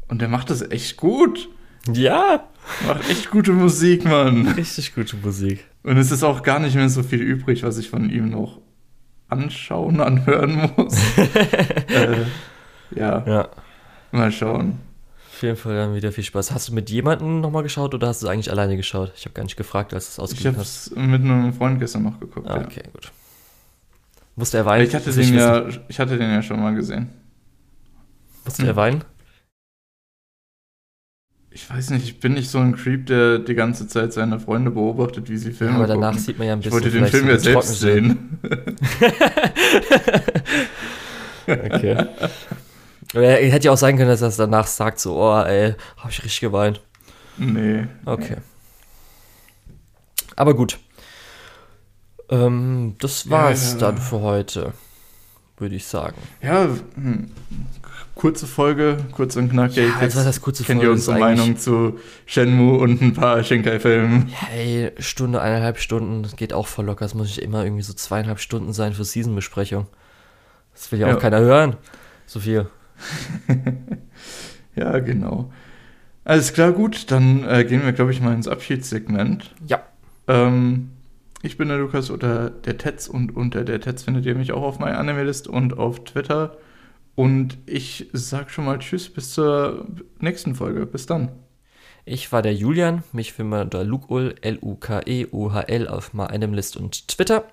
und 0.09 0.21
der 0.21 0.29
macht 0.29 0.51
das 0.51 0.63
echt 0.71 0.97
gut. 0.97 1.49
Ja, 1.93 2.49
Macht 2.87 3.09
echt 3.11 3.31
gute 3.31 3.53
Musik, 3.53 4.05
Mann. 4.05 4.49
richtig 4.57 4.95
gute 4.95 5.17
Musik. 5.17 5.65
Und 5.83 5.97
es 5.97 6.11
ist 6.13 6.23
auch 6.23 6.43
gar 6.43 6.61
nicht 6.61 6.77
mehr 6.77 6.89
so 6.89 7.03
viel 7.03 7.21
übrig, 7.21 7.63
was 7.63 7.79
ich 7.79 7.91
von 7.91 8.09
ihm 8.09 8.31
noch 8.31 8.61
anschauen, 9.29 10.01
anhören 10.01 10.71
muss. 10.77 10.97
äh, 11.17 12.25
ja. 12.95 13.25
Ja. 13.27 13.49
Mal 14.13 14.31
schauen. 14.31 14.79
Auf 15.43 15.45
jeden 15.45 15.57
Fall 15.57 15.75
dann 15.75 15.97
wieder 15.97 16.13
viel 16.13 16.23
Spaß. 16.23 16.53
Hast 16.53 16.69
du 16.69 16.73
mit 16.73 16.89
jemandem 16.89 17.41
nochmal 17.41 17.65
geschaut 17.65 17.95
oder 17.97 18.07
hast 18.07 18.23
du 18.23 18.29
eigentlich 18.29 18.49
alleine 18.53 18.77
geschaut? 18.77 19.13
Ich 19.17 19.25
habe 19.25 19.33
gar 19.35 19.43
nicht 19.43 19.57
gefragt, 19.57 19.93
als 19.93 20.05
du 20.05 20.11
es 20.11 20.15
Ich 20.15 20.23
ausgegeben 20.23 20.51
habe 20.55 20.61
hast. 20.61 20.87
es 20.93 20.97
mit 20.97 21.21
einem 21.21 21.53
Freund 21.53 21.81
gestern 21.81 22.05
noch 22.05 22.21
geguckt. 22.21 22.47
Ah, 22.49 22.59
ja. 22.61 22.65
okay, 22.65 22.85
gut. 22.93 23.11
Musste 24.37 24.59
er 24.59 24.67
weinen? 24.67 24.87
Ich 24.87 24.95
hatte, 24.95 25.11
ich 25.11 25.17
den 25.17 25.35
ja, 25.35 25.67
ich 25.89 25.99
hatte 25.99 26.17
den 26.17 26.31
ja 26.31 26.43
schon 26.43 26.61
mal 26.61 26.73
gesehen. 26.77 27.09
Musste 28.45 28.65
er 28.69 28.77
weinen? 28.77 29.03
Ich 31.51 31.69
weiß 31.69 31.91
nicht, 31.91 32.05
ich 32.05 32.21
bin 32.21 32.35
nicht 32.35 32.49
so 32.49 32.59
ein 32.59 32.77
Creep, 32.77 33.07
der 33.07 33.41
die 33.41 33.55
ganze 33.57 33.89
Zeit 33.89 34.13
seine 34.13 34.39
Freunde 34.39 34.71
beobachtet, 34.71 35.29
wie 35.29 35.37
sie 35.39 35.51
Ja, 35.51 35.57
Filme 35.57 35.75
aber 35.75 35.89
danach 35.89 36.11
gucken. 36.11 36.23
sieht 36.23 36.39
man 36.39 36.47
ja 36.47 36.53
ein 36.53 36.61
Ich 36.61 36.67
bisschen 36.67 36.85
wollte 36.85 36.91
den 36.97 37.07
Film 37.09 37.29
ja 37.29 37.39
selbst 37.39 37.81
sehen. 37.81 38.39
Okay. 41.49 42.07
Er 43.15 43.51
hätte 43.51 43.67
ja 43.67 43.73
auch 43.73 43.77
sein 43.77 43.97
können, 43.97 44.09
dass 44.09 44.23
er 44.23 44.29
es 44.29 44.37
danach 44.37 44.67
sagt, 44.67 44.99
so, 44.99 45.17
oh, 45.17 45.41
ey, 45.43 45.75
hab 45.99 46.11
ich 46.11 46.19
richtig 46.23 46.41
geweint. 46.41 46.81
Nee. 47.37 47.87
Okay. 48.07 48.37
Aber 50.37 50.55
gut. 50.55 50.79
Ähm, 52.31 52.95
das 53.01 53.29
war's 53.29 53.73
Ja. 53.75 53.79
dann 53.79 53.99
für 53.99 54.21
heute, 54.21 54.73
würde 55.59 55.75
ich 55.75 55.85
sagen. 55.87 56.17
Ja, 56.41 56.69
hm, 56.95 57.31
kurze 58.15 58.47
Folge, 58.47 58.97
kurz 59.13 59.37
und 59.37 59.51
knackig. 59.51 59.77
Ja, 59.77 60.01
jetzt 60.01 60.17
war 60.17 60.25
das 60.25 60.41
kurze 60.41 60.65
Kennt 60.65 60.79
Folge, 60.79 60.89
ihr 60.91 60.93
unsere 60.93 61.19
Meinung 61.19 61.59
zu 61.59 61.99
Shenmue 62.25 62.79
und 62.79 63.03
ein 63.03 63.13
paar 63.13 63.43
Shinkai-Filmen? 63.45 64.29
Hey, 64.29 64.93
Stunde, 64.99 65.43
eineinhalb 65.43 65.79
Stunden, 65.79 66.23
das 66.23 66.37
geht 66.37 66.55
auch 66.55 66.67
voll 66.67 66.87
locker. 66.87 67.05
Es 67.05 67.13
muss 67.15 67.27
nicht 67.27 67.39
immer 67.43 67.65
irgendwie 67.65 67.83
so 67.83 67.93
zweieinhalb 67.93 68.41
Stunden 68.41 68.73
sein 68.73 68.95
für 68.95 69.05
Season-Besprechung. 69.05 69.87
Das 70.73 70.91
will 70.91 71.01
ja 71.01 71.09
auch 71.09 71.13
Ja. 71.13 71.17
keiner 71.17 71.41
hören. 71.41 71.77
So 72.27 72.41
viel. 72.41 72.67
Ja, 74.75 74.99
genau. 75.01 75.53
Alles 76.25 76.53
klar, 76.53 76.73
gut, 76.73 77.11
dann 77.11 77.45
äh, 77.49 77.65
gehen 77.65 77.85
wir, 77.85 77.93
glaube 77.93 78.13
ich, 78.13 78.21
mal 78.21 78.35
ins 78.35 78.49
Abschiedssegment. 78.49 79.55
Ja. 79.67 79.83
Ähm, 80.29 80.91
ich 81.43 81.59
bin 81.59 81.69
der 81.69 81.79
Lukas 81.79 82.11
unter 82.11 82.51
der 82.51 82.79
Tetz 82.79 83.09
und 83.09 83.37
unter 83.37 83.65
der 83.65 83.81
Tetz 83.81 84.05
findet 84.05 84.25
ihr 84.25 84.35
mich 84.35 84.53
auch 84.53 84.63
auf 84.63 84.79
MyAnimeList 84.79 85.49
und 85.49 85.79
auf 85.79 86.05
Twitter. 86.05 86.57
Und 87.15 87.59
ich 87.67 88.09
sag 88.13 88.51
schon 88.51 88.65
mal 88.65 88.79
Tschüss 88.79 89.11
bis 89.11 89.33
zur 89.33 89.87
nächsten 90.21 90.55
Folge. 90.55 90.87
Bis 90.87 91.07
dann. 91.07 91.33
Ich 92.05 92.33
war 92.33 92.43
der 92.43 92.55
Julian, 92.55 93.05
mich 93.13 93.33
findet 93.33 93.51
man 93.51 93.61
unter 93.63 93.85
Lukeul, 93.85 94.35
L-U-K-E-U-H-L 94.41 95.89
auf 95.89 96.15
MyAnimeList 96.15 96.77
und 96.77 97.09
Twitter. 97.09 97.45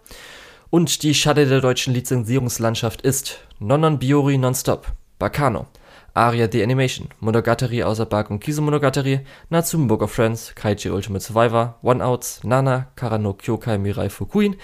Und 0.70 1.04
die 1.04 1.16
Schade 1.16 1.48
der 1.48 1.62
deutschen 1.62 1.94
Lizenzierungslandschaft 1.94 3.02
ist 3.02 3.40
Nonnon 3.60 4.00
Biori 4.00 4.38
Nonstop, 4.38 4.92
Bacano, 5.20 5.68
Aria 6.14 6.48
The 6.48 6.64
Animation, 6.64 7.10
Monogatari 7.20 7.84
außer 7.84 8.06
Bark 8.06 8.30
und 8.32 8.40
Kisu 8.40 8.62
Monogatari, 8.62 9.20
Natsume 9.50 9.88
Book 9.88 10.02
of 10.02 10.12
Friends, 10.12 10.54
Kaiji 10.56 10.90
Ultimate 10.90 11.22
Survivor, 11.22 11.76
One 11.82 12.04
Outs, 12.04 12.44
Nana, 12.44 12.88
Karano 12.96 13.34
Kyokai 13.34 13.78
Mirai 13.78 14.10
Fukuin, 14.10 14.56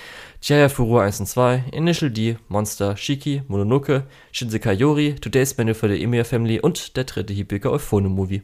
Jaya 0.42 0.70
Furu 0.70 1.00
1 1.00 1.20
und 1.20 1.26
2, 1.28 1.66
Initial 1.74 2.10
D, 2.10 2.38
Monster, 2.48 2.96
Shiki, 2.96 3.44
Mononoke, 3.48 4.04
Shinsekai 4.32 4.74
Yori, 4.74 5.16
Today's 5.16 5.58
Menu 5.58 5.74
for 5.74 5.90
the 5.90 6.02
Emir 6.02 6.26
Family 6.26 6.60
und 6.60 6.96
der 6.96 7.04
dritte 7.04 7.34
Hibika 7.34 7.70
Euphone 7.70 8.10
Movie. 8.10 8.44